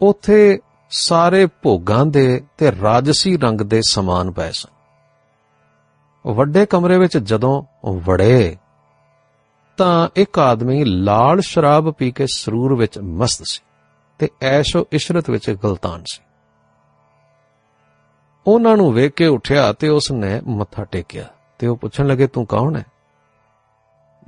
ਉੱਥੇ 0.03 0.59
ਸਾਰੇ 0.97 1.47
ਭੋਗਾਂ 1.47 2.07
ਦੇ 2.07 2.43
ਤੇ 2.59 2.73
ਰਾਜਸੀ 2.83 3.37
ਰੰਗ 3.37 3.61
ਦੇ 3.61 3.81
ਸਮਾਨ 3.89 4.31
ਪਏ 4.31 4.51
ਸਨ। 4.53 6.33
ਵੱਡੇ 6.33 6.67
ਕਮਰੇ 6.67 6.99
ਵਿੱਚ 6.99 7.19
ਜਦੋਂ 7.19 7.63
ਵੜੇ, 8.05 8.57
ਤਾਂ 9.77 10.09
ਇੱਕ 10.17 10.39
ਆਦਮੀ 10.39 10.85
ਲਾਲ 10.85 11.41
ਸ਼ਰਾਬ 11.41 11.91
ਪੀ 11.91 12.11
ਕੇ 12.11 12.27
ਸਰੂਰ 12.27 12.75
ਵਿੱਚ 12.75 12.99
ਮਸਤ 12.99 13.43
ਸੀ 13.45 13.61
ਤੇ 14.19 14.29
ਐਸ਼ੋ 14.43 14.87
ਇਸ਼ਰਤ 14.93 15.31
ਵਿੱਚ 15.31 15.51
ਗਲਤਾਨ 15.51 16.03
ਸੀ। 16.07 16.23
ਉਹਨਾਂ 18.47 18.77
ਨੂੰ 18.77 18.93
ਵੇਖ 18.93 19.13
ਕੇ 19.13 19.27
ਉੱਠਿਆ 19.27 19.73
ਤੇ 19.73 19.89
ਉਸ 19.89 20.13
ਨੇ 20.13 20.41
ਮੱਥਾ 20.47 20.85
ਟੇਕਿਆ 20.85 21.25
ਤੇ 21.59 21.67
ਉਹ 21.67 21.77
ਪੁੱਛਣ 21.77 22.07
ਲੱਗੇ, 22.07 22.27
ਤੂੰ 22.27 22.47
ਕੌਣ 22.47 22.77
ਹੈ? 22.77 22.85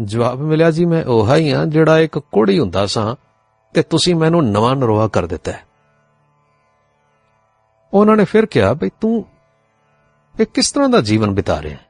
ਜਵਾਬ 0.02 0.40
ਮਿਲਿਆ, 0.40 0.70
ਜੀ, 0.70 0.84
ਮੈਂ 0.84 1.04
ਉਹ 1.04 1.36
ਹੀ 1.36 1.52
ਹਾਂ 1.52 1.66
ਜਿਹੜਾ 1.66 1.98
ਇੱਕ 1.98 2.18
ਕੋੜੀ 2.18 2.58
ਹੁੰਦਾ 2.58 2.86
ਸਾਂ 2.86 3.16
ਤੇ 3.74 3.82
ਤੁਸੀਂ 3.82 4.14
ਮੈਨੂੰ 4.14 4.50
ਨਵਾਂ 4.50 4.76
ਨਰੋਆ 4.76 5.08
ਕਰ 5.08 5.26
ਦਿੱਤਾ 5.26 5.52
ਹੈ। 5.52 5.64
ਉਹਨਾਂ 7.96 8.16
ਨੇ 8.16 8.24
ਫਿਰ 8.24 8.46
ਕਿਹਾ 8.46 8.72
ਭਈ 8.74 8.88
ਤੂੰ 9.00 9.24
ਇਹ 10.34 10.46
ਕਿਸ 10.46 10.70
ਤਰ੍ਹਾਂ 10.72 10.88
ਦਾ 10.88 11.00
ਜੀਵਨ 11.00 11.30
ਬਿਤਾ 11.30 11.60
ਰਿਹਾ 11.62 11.74
ਹੈ 11.74 11.84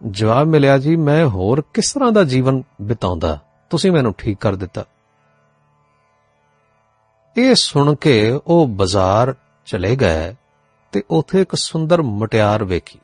ਜਵਾਬ 0.00 0.46
ਮਿਲਿਆ, 0.46 0.78
ਜੀ, 0.78 0.96
ਮੈਂ 0.96 1.26
ਹੋਰ 1.26 1.62
ਕਿਸ 1.74 1.92
ਤਰ੍ਹਾਂ 1.92 2.12
ਦਾ 2.12 2.22
ਜੀਵਨ 2.24 2.62
ਬਿਤਾਉਂਦਾ? 2.82 3.38
ਤੁਸੀਂ 3.70 3.92
ਮੈਨੂੰ 3.92 4.14
ਠੀਕ 4.18 4.38
ਕਰ 4.38 4.54
ਦਿੱਤਾ। 4.54 4.84
ਇਹ 7.36 7.54
ਸੁਣ 7.54 7.94
ਕੇ 7.94 8.40
ਉਹ 8.46 8.66
ਬਾਜ਼ਾਰ 8.68 9.34
ਚਲੇ 9.66 9.94
ਗਏ 9.96 10.34
ਤੇ 10.92 11.02
ਉੱਥੇ 11.10 11.40
ਇੱਕ 11.42 11.54
ਸੁੰਦਰ 11.54 12.02
ਮਟਿਆਰ 12.02 12.64
ਵੇਖੀ, 12.64 12.98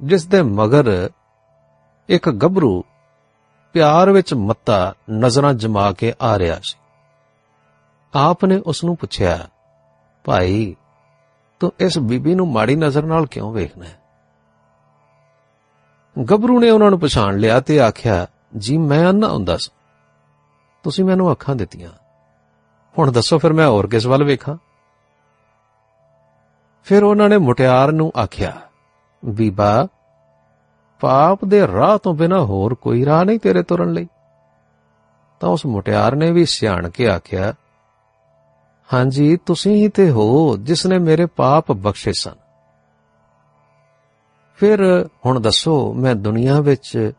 ਜਿਸ 0.00 0.24
ਦੇ 0.26 0.42
ਮਗਰ 0.42 1.10
ਇੱਕ 2.08 2.30
ਗੱਭਰੂ 2.30 2.82
ਪਿਆਰ 3.74 4.10
ਵਿੱਚ 4.10 4.34
ਮੱਤਾ 4.34 4.94
ਨਜ਼ਰਾਂ 5.10 5.54
ਜਮਾ 5.54 5.90
ਕੇ 5.92 6.12
ਆ 6.22 6.38
ਰਿਹਾ 6.38 6.58
ਸੀ। 6.62 6.78
ਆਪ 8.14 8.44
ਨੇ 8.44 8.56
ਉਸ 8.66 8.84
ਨੂੰ 8.84 8.96
ਪੁੱਛਿਆ, 8.96 9.38
ਭਾਈ 10.24 10.74
ਤੂੰ 11.60 11.72
ਇਸ 11.80 11.98
ਬੀਬੀ 11.98 12.34
ਨੂੰ 12.34 12.48
ਮਾੜੀ 12.48 12.76
ਨਜ਼ਰ 12.76 13.02
ਨਾਲ 13.02 13.26
ਕਿਉਂ 13.26 13.52
ਵੇਖਣਾ 13.52 13.84
ਹੈ? 13.84 14.00
ਗੱਭਰੂ 16.30 16.60
ਨੇ 16.60 16.70
ਉਹਨਾਂ 16.70 16.90
ਨੂੰ 16.90 17.00
ਪਛਾਣ 17.00 17.38
ਲਿਆ 17.38 17.60
ਤੇ 17.60 17.80
ਆਖਿਆ, 17.80 18.26
ਜੀ, 18.56 18.78
ਮੈਂ 18.78 19.08
ਅੰਨਾ 19.08 19.28
ਹੁੰਦਾ 19.28 19.56
ਸੀ। 19.56 19.70
ਤੁਸੀਂ 20.82 21.04
ਮੈਨੂੰ 21.04 21.32
ਅੱਖਾਂ 21.32 21.56
ਦਿੱਤੀਆਂ। 21.56 21.90
ਹੁਣ 22.98 23.12
ਦੱਸੋ 23.12 23.38
ਫਿਰ 23.38 23.52
ਮੈਂ 23.52 23.68
ਹੋਰ 23.68 23.86
ਕਿਸ 23.86 24.06
ਵੱਲ 24.06 24.24
ਵੇਖਾਂ? 24.24 24.56
ਫਿਰ 26.84 27.02
ਉਹਨਾਂ 27.02 27.28
ਨੇ 27.28 27.36
ਮੁਟਿਆਰ 27.36 27.92
ਨੂੰ 27.92 28.12
ਆਖਿਆ, 28.22 28.60
ਬੀਬਾ, 29.24 29.88
ਪਾਪ 31.00 31.44
ਦੇ 31.44 31.66
ਰਾਹ 31.66 31.98
ਤੋਂ 31.98 32.14
ਬਿਨਾ 32.14 32.44
ਹੋਰ 32.44 32.74
ਕੋਈ 32.74 33.04
ਰਾਹ 33.04 33.24
ਨਹੀਂ 33.24 33.38
ਤੇਰੇ 33.38 33.62
ਤੁਰਨ 33.62 33.92
ਲਈ? 33.92 34.08
ਤਾਂ 35.40 35.48
ਉਸ 35.48 35.66
ਮੁਟਿਆਰ 35.66 36.14
ਨੇ 36.14 36.32
ਵੀ 36.32 36.44
ਸਿਆਣ 36.44 36.88
ਕੇ 36.88 37.08
ਆਖਿਆ 37.08 37.54
ਹਾਂਜੀ, 38.94 39.36
ਤੁਸੀਂ 39.36 39.72
ਹੀ 39.74 39.88
ਤੇ 39.88 40.10
ਹੋ 40.10 40.56
ਜਿਸ 40.56 40.86
ਨੇ 40.86 40.98
ਮੇਰੇ 40.98 41.26
ਪਾਪ 41.26 41.72
ਬਖਸ਼ੇ 41.72 42.12
ਸਨ। 42.12 42.34
ਫਿਰ 44.54 45.08
ਹੁਣ 45.26 45.40
ਦੱਸੋ, 45.40 45.92
ਮੈਂ 45.92 46.14
ਦੁਨੀਆ 46.14 46.60
ਵਿੱਚ 46.60 47.12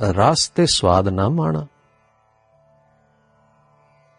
ਰਸ 0.00 0.52
ਤੇ 0.54 0.66
ਸਵਾਦ 0.66 1.08
ਨਾ 1.08 1.28
ਮਾਣਾ। 1.28 1.66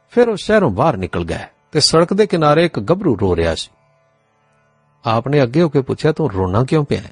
ਫਿਰ 0.10 0.30
ਉਹ 0.30 0.36
ਸ਼ਹਿਰੋਂ 0.36 0.72
ਬਾਹਰ 0.72 0.98
ਨਿਕਲ 0.98 1.24
ਗਏ 1.24 1.46
ਤੇ 1.72 1.80
ਸੜਕ 1.80 2.14
ਦੇ 2.14 2.28
ਕਿਨਾਰੇ 2.28 2.66
ਇੱਕ 2.66 2.80
ਗੱਭਰੂ 2.80 3.18
ਰੋ 3.22 3.36
ਰਿਹਾ 3.36 3.56
ਸੀ। 3.56 3.70
ਆਪਨੇ 5.06 5.44
ਅੱਗੇ 5.44 5.62
ਹੋ 5.62 5.70
ਕੇ 5.70 5.82
ਪੁੱਛਿਆ, 5.82 6.12
ਤੂੰ 6.12 6.32
ਰੋਣਾ 6.32 6.64
ਕਿਉਂ 6.64 6.86
ਪਿਆ 6.86 7.02
ਹੈ? 7.02 7.12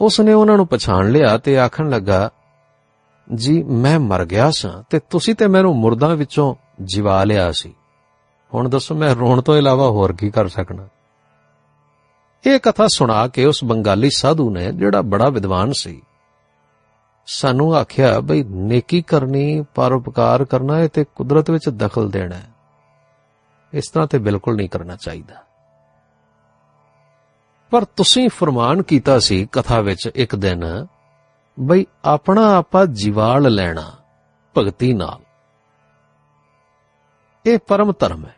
ਉਸ 0.00 0.20
ਨੇ 0.20 0.32
ਉਹਨਾਂ 0.32 0.56
ਨੂੰ 0.56 0.66
ਪਛਾਣ 0.66 1.10
ਲਿਆ 1.10 1.38
ਤੇ 1.38 1.58
ਆਖਣ 1.58 1.90
ਲੱਗਾ, 1.90 2.30
ਜੀ, 3.34 3.62
ਮੈਂ 3.62 4.00
ਮਰ 4.00 4.24
ਗਿਆ 4.24 4.50
ਸਾਂ 4.50 4.82
ਤੇ 4.90 4.98
ਤੁਸੀਂ 4.98 5.34
ਤੇ 5.34 5.46
ਮੈਨੂੰ 5.46 5.76
ਮੁਰਦਾਂ 5.76 6.16
ਵਿੱਚੋਂ 6.16 6.67
ਜਿਵਾ 6.80 7.24
ਲਿਆ 7.24 7.52
ਸੀ। 7.52 7.74
ਹੁਣ 8.54 8.68
ਦੱਸੋ 8.68 8.94
ਮੈਂ 8.94 9.16
ਰੋਣ 9.16 9.42
ਤੋਂ 9.42 9.56
ਇਲਾਵਾ 9.56 9.88
ਹੋਰ 9.88 10.12
ਕੀ 10.12 10.30
ਕਰ 10.30 10.48
ਸਕਣਾ? 10.48 10.88
ਇਹ 12.46 12.60
ਕਥਾ 12.60 12.86
ਸੁਣਾ 12.86 13.28
ਕੇ 13.28 13.44
ਉਸ 13.44 13.64
ਬੰਗਾਲੀ 13.64 14.10
ਸਾਧੂ 14.16 14.50
ਨੇ, 14.50 14.72
ਜਿਹੜਾ 14.72 15.02
ਬੜਾ 15.02 15.28
ਵਿਦਵਾਨ 15.28 15.72
ਸੀ, 15.72 16.02
ਸਾਨੂੰ 17.26 17.74
ਆਖਿਆ, 17.74 18.20
ਬਈ 18.20 18.42
ਨੇਕੀ 18.42 19.02
ਕਰਨੀ, 19.02 19.64
ਪਰਉਪਕਾਰ 19.74 20.44
ਕਰਨਾ 20.44 20.76
ਹੈ 20.78 20.88
ਤੇ 20.88 21.04
ਕੁਦਰਤ 21.04 21.50
ਵਿੱਚ 21.50 21.68
ਦਖਲ 21.68 22.10
ਦੇਣਾ 22.10 22.36
ਹੈ। 22.36 22.48
ਇਸ 23.74 23.88
ਤਰ੍ਹਾਂ 23.88 24.08
ਤੇ 24.08 24.18
ਬਿਲਕੁਲ 24.18 24.56
ਨਹੀਂ 24.56 24.68
ਕਰਨਾ 24.68 24.96
ਚਾਹੀਦਾ। 24.96 25.34
ਪਰ 27.70 27.84
ਤੁਸੀਂ 27.84 28.28
ਫਰਮਾਨ 28.28 28.82
ਕੀਤਾ 28.82 29.18
ਸੀ 29.18 29.48
ਕਥਾ 29.52 29.80
ਵਿੱਚ 29.80 30.10
ਇੱਕ 30.14 30.36
ਦਿਨ, 30.36 30.86
ਬਈ 31.60 31.86
ਆਪਣਾ 32.04 32.56
ਆਪਾ 32.56 32.84
ਜਿਵਾਲ 32.84 33.42
ਲੈਣਾ, 33.42 33.92
ਭਗਤੀ 34.58 34.92
ਨਾਲ। 34.92 35.20
ਇਹ 37.48 37.58
ਪਰਮ 37.66 37.92
ਧਰਮ 37.98 38.26
ਹੈ। 38.26 38.34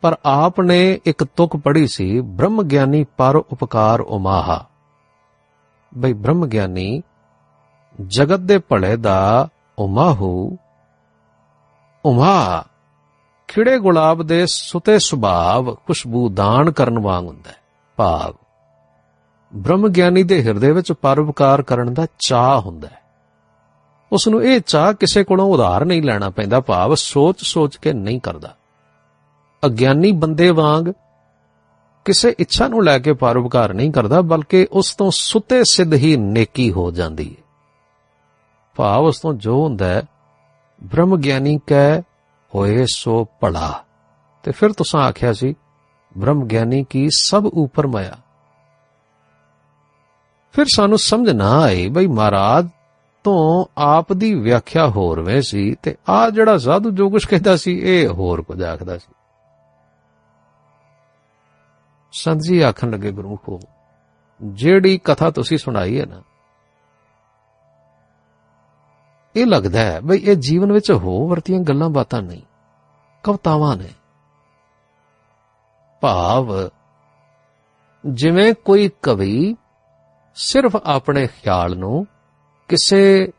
ਪਰ 0.00 0.16
ਆਪ 0.24 0.60
ਨੇ 0.60 1.00
ਇੱਕ 1.04 1.24
ਤੁਕ 1.24 1.56
ਪੜ੍ਹੀ 1.56 1.86
ਸੀ 1.86 2.20
ਬ੍ਰਹਮ 2.20 2.62
ਗਿਆਨੀ 2.62 3.04
ਪਰ 3.16 3.36
ਉਪਕਾਰ 3.36 4.00
ਉਮਾਹਾ। 4.00 4.66
ਬਈ 5.94 6.12
ਬ੍ਰਹਮ 6.12 6.46
ਗਿਆਨੀ 6.46 7.02
ਜਗਤ 8.06 8.40
ਦੇ 8.40 8.58
ਭਲੇ 8.58 8.96
ਦਾ 8.96 9.48
ਉਮਾਹੂ। 9.78 10.56
ਉਮਾ, 12.04 12.64
ਖਿੜੇ 13.48 13.78
ਗੁਲਾਬ 13.78 14.22
ਦੇ 14.22 14.46
ਸੁਤੇ 14.46 14.98
ਸੁਭਾਵ 14.98 15.74
ਖੁਸ਼ਬੂਦਾਨ 15.74 16.70
ਕਰਨ 16.70 16.98
ਵਾਂਗ 16.98 17.26
ਹੁੰਦਾ 17.26 17.50
ਹੈ, 17.50 17.56
ਭਾਵ। 17.96 18.34
ਬ੍ਰਹਮ 19.54 19.88
ਗਿਆਨੀ 19.88 20.22
ਦੇ 20.22 20.42
ਹਿਰਦੇ 20.42 20.72
ਵਿੱਚ 20.72 20.92
ਪਰਉਪਕਾਰ 20.92 21.62
ਕਰਨ 21.62 21.94
ਦਾ 21.94 22.06
ਚਾਹ 22.18 22.60
ਹੁੰਦਾ 22.60 22.88
ਹੈ। 22.88 23.01
ਉਸ 24.12 24.28
ਨੂੰ 24.28 24.44
ਇਹ 24.44 24.60
ਚਾਹ 24.60 24.92
ਕਿਸੇ 24.92 25.24
ਕੋਲੋਂ 25.24 25.46
ਉਧਾਰ 25.46 25.84
ਨਹੀਂ 25.84 26.02
ਲੈਣਾ 26.02 26.30
ਪੈਂਦਾ, 26.30 26.60
ਭਾਵ 26.60 26.94
ਸੋਚ-ਸੋਚ 26.94 27.76
ਕੇ 27.76 27.92
ਨਹੀਂ 27.92 28.20
ਕਰਦਾ। 28.20 28.56
ਅਗਿਆਨੀ 29.66 30.12
ਬੰਦੇ 30.12 30.50
ਵਾਂਗ 30.50 30.84
ਕਿਸੇ 32.04 32.34
ਇੱਛਾ 32.38 32.68
ਨੂੰ 32.68 32.84
ਲੈ 32.84 32.98
ਕੇ 32.98 33.12
ਪਰਉਪਕਾਰ 33.12 33.74
ਨਹੀਂ 33.74 33.92
ਕਰਦਾ, 33.92 34.20
ਬਲਕਿ 34.20 34.68
ਉਸ 34.72 34.94
ਤੋਂ 34.94 35.10
ਸੁਤੇ 35.14 35.64
ਸਿੱਧ 35.64 35.94
ਹੀ 35.94 36.16
ਨੇਕੀ 36.16 36.72
ਹੋ 36.72 36.90
ਜਾਂਦੀ 36.90 37.36
ਹੈ 37.38 37.42
ਭਾਵ 38.76 39.04
ਉਸ 39.04 39.20
ਤੋਂ 39.20 39.34
ਜੋ 39.34 39.62
ਹੁੰਦਾ 39.62 39.86
ਹੈ, 39.86 40.02
ਬ੍ਰਹਮ 40.82 41.16
ਗਿਆਨੀ 41.16 41.60
ਕਹਿ, 41.66 42.00
ਹੋਏ 42.54 42.86
ਸੋ 42.94 43.26
ਭਲਾ। 43.40 43.84
ਤੇ 44.42 44.52
ਫਿਰ 44.52 44.72
ਤੁਸੀਂ 44.72 45.00
ਆਖਿਆ 45.00 45.32
ਸੀ, 45.32 45.54
ਬ੍ਰਹਮ 46.18 46.44
ਗਿਆਨੀ 46.44 46.84
ਕੀ 46.84 47.08
ਸਭ 47.16 47.46
ਉਪਰ 47.46 47.86
ਮਾਇਆ? 47.86 48.18
ਫਿਰ 50.52 50.66
ਸਾਨੂੰ 50.74 50.98
ਸਮਝ 50.98 51.30
ਨਾ 51.30 51.60
ਆਈ, 51.60 51.88
ਬਈ 51.88 52.06
ਮਹਾਰਾਜ 52.06 52.68
ਤੋਂ 53.24 53.64
ਆਪ 53.78 54.12
ਦੀ 54.12 54.34
ਵਿਆਖਿਆ 54.34 54.86
ਹੋਰ 54.88 55.20
ਵੇ 55.22 55.40
ਸੀ 55.40 55.74
ਤੇ 55.74 55.96
ਆ 56.08 56.30
ਜਿਹੜਾ 56.30 56.56
ਸਾਧੂ 56.58 56.90
ਜੋ 56.90 57.08
ਕੁਝ 57.10 57.24
ਕਹਿੰਦਾ 57.24 57.56
ਸੀ, 57.56 57.78
ਇਹ 57.78 58.08
ਹੋਰ 58.08 58.42
ਕੁਝ 58.42 58.62
ਆਖਦਾ 58.62 58.98
ਸੀ। 58.98 59.12
ਸੰਤ 62.12 62.40
ਜੀ 62.40 62.60
ਆਖਣ 62.60 62.90
ਲੱਗੇ, 62.90 63.10
ਗੁਰਮੁਖੋ, 63.10 63.58
ਜਿਹੜੀ 64.40 64.98
ਕਥਾ 65.04 65.30
ਤੁਸੀਂ 65.30 65.58
ਸੁਣਾਈ 65.58 66.00
ਹੈ 66.00 66.06
ਨਾ, 66.06 66.20
ਇਹ 69.36 69.46
ਲੱਗਦਾ 69.46 69.80
ਹੈ 69.80 70.00
ਬਈ 70.00 70.18
ਇਹ 70.18 70.36
ਜੀਵਨ 70.36 70.72
ਵਿੱਚ 70.72 70.90
ਹੋ 70.92 71.28
ਵਰਤੀਆਂ 71.28 71.60
ਗੱਲਾਂ 71.60 71.88
ਬਾਤਾਂ 71.90 72.22
ਨਹੀਂ, 72.22 72.42
ਕਵਤਾਵਾਂ 73.24 73.76
ਨੇ। 73.76 73.88
ਭਾਵ, 76.02 76.52
ਜਿਵੇਂ 78.04 78.52
ਕੋਈ 78.64 78.90
ਕਵੀ 79.02 79.56
ਸਿਰਫ 80.36 80.76
ਆਪਣੇ 80.76 81.26
ਖਿਆਲ 81.26 81.76
ਨੂੰ 81.76 82.06
ਕਿਸੇ 82.68 83.32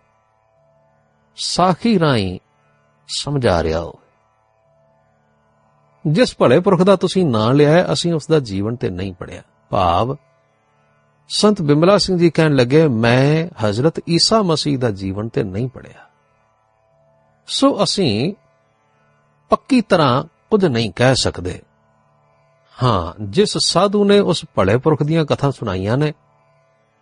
ਸਾਖੀ 1.36 2.00
ਰਾਹੀਂ 2.00 2.40
ਸਮਝਾ 3.08 3.64
ਰਿਹਾ 3.64 3.80
ਹੋ 3.80 4.00
ਜਿਸ 6.06 6.36
ਭਲੇ 6.38 6.60
ਪੁਰਖ 6.60 6.82
ਦਾ 6.82 6.96
ਤੁਸੀਂ 6.96 7.26
ਨਾਂ 7.26 7.54
ਲਿਆ 7.54 7.72
ਹੈ, 7.72 7.86
ਅਸੀਂ 7.94 8.14
ਉਸ 8.14 8.28
ਦਾ 8.28 8.40
ਜੀਵਨ 8.40 8.76
ਤੇ 8.76 8.90
ਨਹੀਂ 8.90 9.14
ਪੜਿਆ 9.14 9.42
ਭਾਵ, 9.70 10.16
ਸੰਤ 11.30 11.62
ਬਿਮਲਾ 11.62 11.98
ਸਿੰਘ 11.98 12.18
ਜੀ 12.18 12.30
ਕਹਿਣ 12.30 12.56
ਲੱਗੇ, 12.56 12.88
ਮੈਂ 12.88 13.48
ਹਜ਼ਰਤ 13.66 14.00
ਈਸਾ 14.10 14.42
ਮਸੀਹ 14.42 14.78
ਦਾ 14.80 14.90
ਜੀਵਨ 14.92 15.30
ਤੇ 15.30 15.44
ਨਹੀਂ 15.44 15.70
ਪੜਿਆ 15.70 16.08
ਸੋ 17.48 17.84
ਅਸੀਂ 17.84 18.34
ਪੱਕੀ 19.50 19.82
ਤਰ੍ਹਾਂ 19.82 20.24
ਕੁਝ 20.50 20.66
ਨਹੀਂ 20.66 20.92
ਕਹਿ 20.96 21.16
ਸਕਦੇ। 21.16 21.62
ਹਾਂ, 22.84 23.14
ਜਿਸ 23.22 23.58
ਸਾਧੂ 23.66 24.04
ਨੇ 24.06 24.20
ਉਸ 24.20 24.46
ਭਲੇ 24.56 24.78
ਪੁਰਖ 24.78 25.04
ਦੀਆਂ 25.04 25.26
ਕਥਾ 25.26 25.52
ਸੁਣਾਈਆਂ 25.52 25.98
ਨੇ 25.98 26.14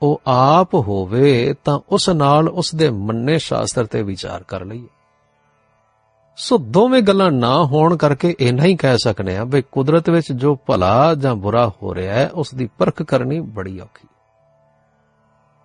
ਉਹ 0.01 0.21
ਆਪ 0.27 0.73
ਹੋਵੇ 0.73 1.53
ਤਾਂ 1.63 1.79
ਉਸ 1.89 2.09
ਨਾਲ 2.09 2.49
ਉਸ 2.49 2.75
ਦੇ 2.75 2.89
ਮੰਨੇ 2.89 3.37
ਸ਼ਾਸਤਰ 3.39 3.85
ਤੇ 3.85 4.01
ਵਿਚਾਰ 4.03 4.43
ਕਰ 4.43 4.65
ਲਈਏ। 4.65 4.87
ਸੋ 6.37 6.57
ਦੋਵੇਂ 6.57 7.01
ਗੱਲਾਂ 7.01 7.31
ਨਾ 7.31 7.63
ਹੋਣ 7.63 7.97
ਕਰਕੇ 7.97 8.35
ਇੰਨਾ 8.39 8.63
ਹੀ 8.63 8.75
ਕਹਿ 8.75 8.97
ਸਕਨੇ 8.97 9.37
ਆ 9.37 9.43
ਵੀ 9.43 9.61
ਕੁਦਰਤ 9.61 10.09
ਵਿੱਚ 10.09 10.31
ਜੋ 10.31 10.55
ਭਲਾ 10.65 11.15
ਜਾਂ 11.15 11.35
ਬੁਰਾ 11.35 11.67
ਹੋ 11.69 11.95
ਰਿਹਾ 11.95 12.15
ਹੈ, 12.15 12.29
ਉਸ 12.33 12.53
ਦੀ 12.55 12.69
ਪਰਖ 12.77 13.01
ਕਰਨੀ 13.01 13.39
ਬੜੀ 13.39 13.79
ਔਖੀ 13.79 14.07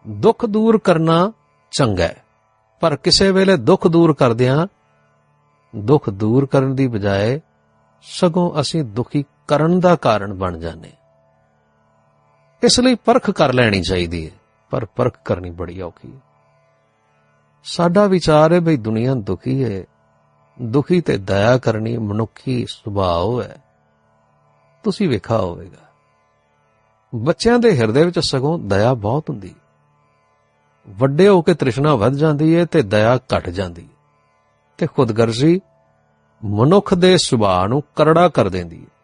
ਦੁੱਖ 0.09 0.47
ਦੂਰ 0.47 0.78
ਕਰਨਾ 0.78 1.32
ਚੰਗਾ 1.72 2.05
ਹੈ, 2.05 2.24
ਪਰ 2.80 2.97
ਕਿਸੇ 2.97 3.30
ਵੇਲੇ 3.30 3.57
ਦੁੱਖ 3.57 3.87
ਦੂਰ 3.87 4.14
ਕਰਦਿਆਂ, 4.14 4.66
ਦੁੱਖ 5.76 6.11
ਦੂਰ 6.11 6.47
ਕਰਨ 6.47 6.74
ਦੀ 6.74 6.87
ਬਜਾਏ 6.87 7.41
ਸਗੋਂ 8.03 8.61
ਅਸੀਂ 8.61 8.84
ਦੁਖੀ 8.84 9.24
ਕਰਨ 9.49 9.80
ਦਾ 9.80 9.97
ਕਾਰਨ 9.97 10.34
ਬਣ 10.34 10.59
ਜਾਂਦੇ 10.59 10.91
ਇਸ 12.63 12.81
ਲਈ 12.81 12.95
ਪਰਖ 12.95 13.31
ਕਰ 13.31 13.53
ਲੈਣੀ 13.53 13.83
ਚਾਹੀਦੀ 13.83 14.27
ਹੈ। 14.27 14.31
ਪਰ 14.71 14.85
ਪਰਖ 14.85 15.17
ਕਰਨੀ 15.25 15.51
ਬੜੀ 15.51 15.81
ਔਖੀ 15.81 16.13
ਹੈ। 16.13 16.21
ਸਾਡਾ 17.65 18.07
ਵਿਚਾਰ 18.07 18.53
ਹੈ 18.53 18.61
ਭਈ 18.61 18.77
ਦੁਨੀਆ 18.77 19.15
ਦੁਖੀ 19.15 19.65
ਹੈ। 19.65 19.85
ਦੁਖੀ 20.63 21.01
ਤੇ 21.01 21.17
ਦਇਆ 21.17 21.59
ਕਰਨੀ 21.59 21.97
ਮਨੁੱਖੀ 21.97 22.67
ਸੁਭਾਅ 22.69 23.43
ਹੈ। 23.43 23.57
ਤੁਸੀਂ 24.83 25.09
ਵੇਖਾ 25.09 25.39
ਹੋਵੇਗਾ। 25.39 25.87
ਬੱਚਿਆਂ 27.15 27.59
ਦੇ 27.59 27.79
ਹਿਰਦੇ 27.79 28.05
ਵਿੱਚ 28.05 28.19
ਸਗੋਂ 28.19 28.59
ਦਇਆ 28.59 28.95
ਬਹੁਤ 28.95 29.31
ਹੁੰਦੀ 29.31 29.55
ਵੱਡੇ 30.89 31.29
ਹੋ 31.29 31.43
ਕੇ 31.43 31.55
ਤ੍ਰਿਸ਼ਨਾ 31.55 31.95
ਵੱਧ 31.95 32.13
ਜਾਂਦੀ 32.13 32.57
ਹੈ 32.57 32.65
ਤੇ 32.65 32.83
ਦਇਆ 32.83 33.17
ਘਟ 33.17 33.51
ਜਾਂਦੀ 33.51 33.83
ਹੈ। 33.83 33.97
ਤੇ 34.79 34.87
ਖੁਦਗਰਜ਼ੀ 34.87 35.61
ਮਨੁੱਖ 36.45 36.95
ਦੇ 36.95 37.19
ਸੁਭਾਅ 37.19 37.67
ਨੂੰ 37.67 37.83
ਕਰੜਾ 37.97 38.29
ਕਰ 38.29 38.49
ਦਿੰਦੀ 38.49 38.81
ਹੈ। 38.81 38.96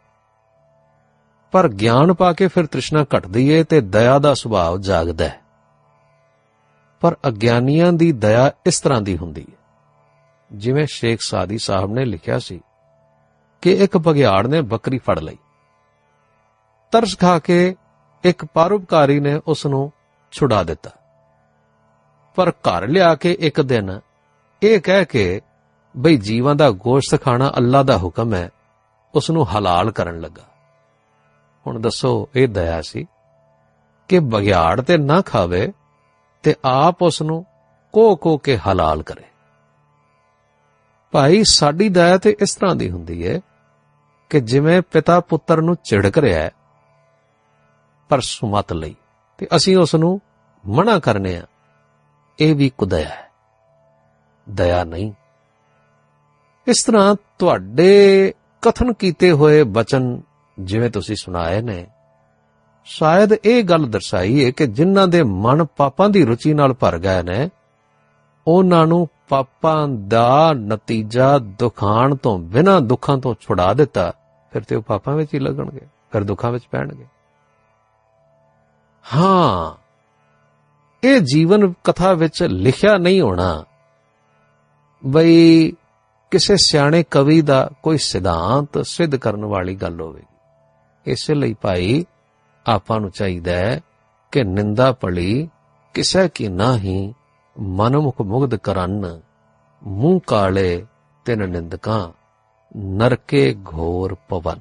ਪਰ 1.52 1.68
ਗਿਆਨ 1.68 2.12
ਪਾ 2.12 2.32
ਕੇ 2.32 2.46
ਫਿਰ 2.46 2.66
ਤ੍ਰਿਸ਼ਨਾ 2.66 3.02
ਘਟਦੀ 3.02 3.48
ਏ 3.48 3.64
ਤੇ 3.64 3.80
ਦਇਆ 3.80 4.18
ਦਾ 4.18 4.34
ਸੁਭਾਅ 4.34 4.76
ਜਾਗਦਾ 4.78 5.24
ਹੈ। 5.24 5.40
ਪਰ 7.00 7.16
ਅਗਿਆਨੀਆਂ 7.28 7.92
ਦੀ 7.92 8.12
ਦਇਆ 8.12 8.52
ਇਸ 8.66 8.80
ਤਰ੍ਹਾਂ 8.80 9.00
ਦੀ 9.00 9.16
ਹੁੰਦੀ 9.16 9.46
ਹੈ 9.52 9.56
ਜਿਵੇਂ 10.52 10.86
ਸ਼ੇਖ 10.90 11.18
ਸਾਦੀ 11.22 11.58
ਸਾਹਿਬ 11.58 11.92
ਨੇ 11.92 12.04
ਲਿਖਿਆ 12.04 12.38
ਸੀ 12.38 12.60
ਕਿ 13.62 13.72
ਇੱਕ 13.72 13.98
ਬਗਿਆੜ 13.98 14.46
ਨੇ 14.46 14.60
ਬੱਕਰੀ 14.60 14.98
ਫੜ 14.98 15.18
ਲਈ। 15.18 15.38
ਤਰਸ 16.92 17.18
ਖਾ 17.18 17.38
ਕੇ 17.38 17.76
ਇੱਕ 18.24 18.44
ਪਰਉਪਕਾਰੀ 18.44 19.20
ਨੇ 19.20 19.40
ਉਸ 19.46 19.66
ਨੂੰ 19.66 19.92
ਛੁਡਾ 20.32 20.62
ਦਿੱਤਾ। 20.62 20.90
ਪਰ 22.34 22.50
ਘਰ 22.50 22.88
ਲਿਆ 22.88 23.14
ਕੇ 23.14 23.36
ਇੱਕ 23.40 23.60
ਦਿਨ 23.60 24.00
ਇਹ 24.62 24.80
ਕਹਿ 24.80 25.04
ਕੇ 25.04 25.40
ਬਈ 25.96 26.16
ਜੀਵਾਂ 26.16 26.54
ਦਾ 26.54 26.70
ਗੋਸ਼ਤ 26.70 27.22
ਖਾਣਾ 27.22 27.52
ਅੱਲਾ 27.58 27.82
ਦਾ 27.82 27.98
ਹੁਕਮ 27.98 28.34
ਹੈ 28.34 28.50
ਉਸ 29.14 29.30
ਨੂੰ 29.30 29.58
ਹਲਾਲ 29.58 29.90
ਕਰਨ 29.90 30.20
ਲੱਗਾ। 30.20 30.42
ਹੁਣ 31.66 31.80
ਦੱਸੋ, 31.80 32.28
ਇਹ 32.34 32.48
ਦਇਆ 32.48 32.82
ਸੀ 32.82 33.06
ਕਿ 34.08 34.18
ਬਗਿਆੜ 34.18 34.80
ਤੇ 34.80 34.96
ਨਾ 34.98 35.20
ਖਾਵੇ 35.20 35.72
ਤੇ 36.42 36.54
ਆਪ 36.64 37.02
ਉਸ 37.02 37.22
ਨੂੰ 37.22 37.46
ਕੋ 37.92 38.16
ਕੋ 38.16 38.38
ਕੇ 38.38 38.58
ਹਲਾਲ 38.58 39.02
ਕਰੇ। 39.02 39.24
ਭਾਈ, 41.12 41.44
ਸਾਡੀ 41.44 41.88
ਦਇਆ 41.88 42.18
ਤੇ 42.18 42.36
ਇਸ 42.40 42.54
ਤਰ੍ਹਾਂ 42.54 42.76
ਦੀ 42.76 42.90
ਹੁੰਦੀ 42.90 43.26
ਹੈ 43.26 43.40
ਕਿ 44.30 44.40
ਜਿਵੇਂ 44.40 44.82
ਪਿਤਾ 44.82 45.20
ਪੁੱਤਰ 45.20 45.62
ਨੂੰ 45.62 45.76
ਝਿੜਕ 45.84 46.18
ਰਿਹਾ 46.18 46.42
ਹੈ, 46.42 46.50
ਪਰ 48.08 48.20
ਸੁਮਤ 48.20 48.72
ਲਈ 48.72 48.96
ਤੇ 49.38 49.48
ਅਸੀਂ 49.56 49.76
ਉਸ 49.76 49.94
ਨੂੰ 49.94 50.20
ਮਨਾ 50.68 50.98
ਕਰਨੇ 50.98 51.36
ਆ। 51.36 51.42
ਇਹ 52.40 52.54
ਵੀ 52.54 52.72
ਕੁਦਇਆ 52.78 53.08
ਹੈ। 53.08 53.30
ਦਇਆ 54.50 54.84
ਨਹੀਂ। 54.84 55.12
ਇਸ 56.66 56.84
ਤਰ੍ਹਾਂ 56.86 57.16
ਤੁਹਾਡੇ 57.38 58.34
ਕਥਨ 58.62 58.92
ਕੀਤੇ 58.92 59.32
ਹੋਏ 59.32 59.62
ਬਚਨ 59.62 60.20
ਜਿਵੇਂ 60.64 60.90
ਤੁਸੀਂ 60.90 61.16
ਸੁਣਾਏ 61.16 61.60
ਨੇ, 61.60 61.86
ਸ਼ਾਇਦ 62.84 63.32
ਇਹ 63.32 63.62
ਗੱਲ 63.64 63.86
ਦਰਸਾਈ 63.86 64.44
ਹੈ 64.44 64.50
ਕਿ 64.50 64.66
ਜਿਨ੍ਹਾਂ 64.66 65.08
ਦੇ 65.08 65.22
ਮਨ 65.22 65.64
ਪਾਪਾਂ 65.64 66.08
ਦੀ 66.08 66.24
ਰੁਚੀ 66.24 66.54
ਨਾਲ 66.54 66.72
ਭਰ 66.72 66.98
ਗਏ 66.98 67.22
ਨੇ, 67.22 67.48
ਉਹਨਾਂ 68.46 68.86
ਨੂੰ 68.86 69.08
ਪਾਪਾਂ 69.28 69.88
ਦਾ 69.88 70.52
ਨਤੀਜਾ 70.52 71.38
ਦੁਖਾਣ 71.38 72.14
ਤੋਂ 72.14 72.38
ਬਿਨਾਂ 72.38 72.80
ਦੁੱਖਾਂ 72.80 73.18
ਤੋਂ 73.18 73.34
ਛੁਡਾ 73.40 73.72
ਦਿੱਤਾ, 73.74 74.12
ਫਿਰ 74.52 74.62
ਤੇ 74.62 74.76
ਉਹ 74.76 74.82
ਪਾਪਾਂ 74.82 75.14
ਵਿੱਚ 75.16 75.34
ਹੀ 75.34 75.38
ਲੱਗਣਗੇ, 75.38 75.86
ਫਿਰ 76.12 76.24
ਦੁੱਖਾਂ 76.24 76.50
ਵਿੱਚ 76.52 76.64
ਪੈਣਗੇ। 76.70 77.04
ਹਾਂ, 79.14 79.74
ਇਹ 81.02 81.20
ਜੀਵਨ 81.20 81.72
ਕਥਾ 81.84 82.12
ਵਿੱਚ 82.12 82.42
ਲਿਖਿਆ 82.42 82.96
ਨਹੀਂ 82.96 83.20
ਹੋਣਾ, 83.20 83.64
ਬਈ 85.06 85.72
ਕਿਸੇ 86.30 86.56
ਸਿਆਣੇ 86.56 87.02
ਕਵੀ 87.02 87.40
ਦਾ 87.42 87.70
ਕੋਈ 87.82 87.98
ਸਿਧਾਂਤ 87.98 88.78
ਸਿੱਧ 88.86 89.16
ਕਰਨ 89.16 89.44
ਵਾਲੀ 89.44 89.74
ਗੱਲ 89.74 90.00
ਹੋਵੇਗੀ 90.00 90.31
ਇਸੇ 91.06 91.34
ਲਈ 91.34 91.54
ਭਾਈ 91.54 92.04
ਆਪਾਂ 92.66 93.00
ਨੂੰ 93.00 93.10
ਚਾਹੀਦਾ 93.10 93.52
ਹੈ 93.52 93.80
ਕਿ 94.32 94.44
ਨਿੰਦਾ 94.44 94.92
ਪੜੀ 94.92 95.48
ਕਿਸੇ 95.94 96.28
ਕੀ 96.28 96.48
ਨਹੀਂ 96.48 97.12
ਮਨਮੁਖ 97.60 98.20
ਮੁਗਧ 98.20 98.54
ਕਰਨ, 98.54 99.20
ਮੂੰਹ 99.84 100.20
ਕਾਲੇ 100.26 100.86
ਤਿਨ 101.24 101.48
ਨਿੰਦਕਾਂ, 101.48 102.12
ਨਰਕੇ 102.78 103.56
ਘੋਰ 103.74 104.16
ਪਵਨ। 104.28 104.58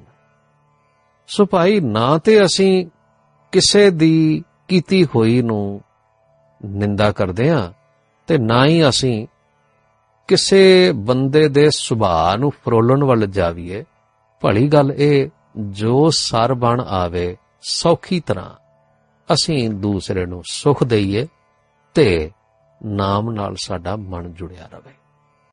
ਸੋ 1.28 1.46
ਭਾਈ 1.46 1.80
ਨਾ 1.80 2.18
ਤੇ 2.18 2.44
ਅਸੀਂ 2.44 2.86
ਕਿਸੇ 3.52 3.90
ਦੀ 3.90 4.44
ਕੀਤੀ 4.68 5.04
ਹੋਈ 5.04 5.42
ਨੂੰ 5.42 5.80
ਨਿੰਦਾ 6.64 7.12
ਕਰਦੇ 7.12 7.50
ਹਾਂ 7.50 7.72
ਤੇ 8.26 8.38
ਨਾ 8.38 8.66
ਹੀ 8.66 8.88
ਅਸੀਂ 8.88 9.26
ਕਿਸੇ 10.28 10.92
ਬੰਦੇ 10.92 11.48
ਦੇ 11.48 11.70
ਸੁਭਾਅ 11.70 12.36
ਨੂੰ 12.36 12.50
ਫਰੋਲਣ 12.50 13.04
ਵੱਲ 13.04 13.26
ਜਾਵੀਏ। 13.26 13.84
ਭਲੀ 14.40 14.68
ਗੱਲ 14.68 14.92
ਇਹ 14.92 15.28
ਜੋ 15.56 16.10
ਸਰ 16.10 16.54
ਬਣ 16.54 16.80
ਆਵੇ 16.80 17.36
ਸੌਖੀ 17.62 18.20
ਤਰ੍ਹਾਂ, 18.20 18.50
ਅਸੀਂ 19.34 19.70
ਦੂਸਰੇ 19.70 20.26
ਨੂੰ 20.26 20.42
ਸੁਖ 20.50 20.84
ਦਈਏ 20.84 21.26
ਤੇ 21.94 22.30
ਨਾਮ 22.84 23.30
ਨਾਲ 23.30 23.54
ਸਾਡਾ 23.54 23.96
ਮਨ 23.96 24.32
ਜੁੜਿਆ 24.32 24.68
ਰਵੇ। 24.72 24.94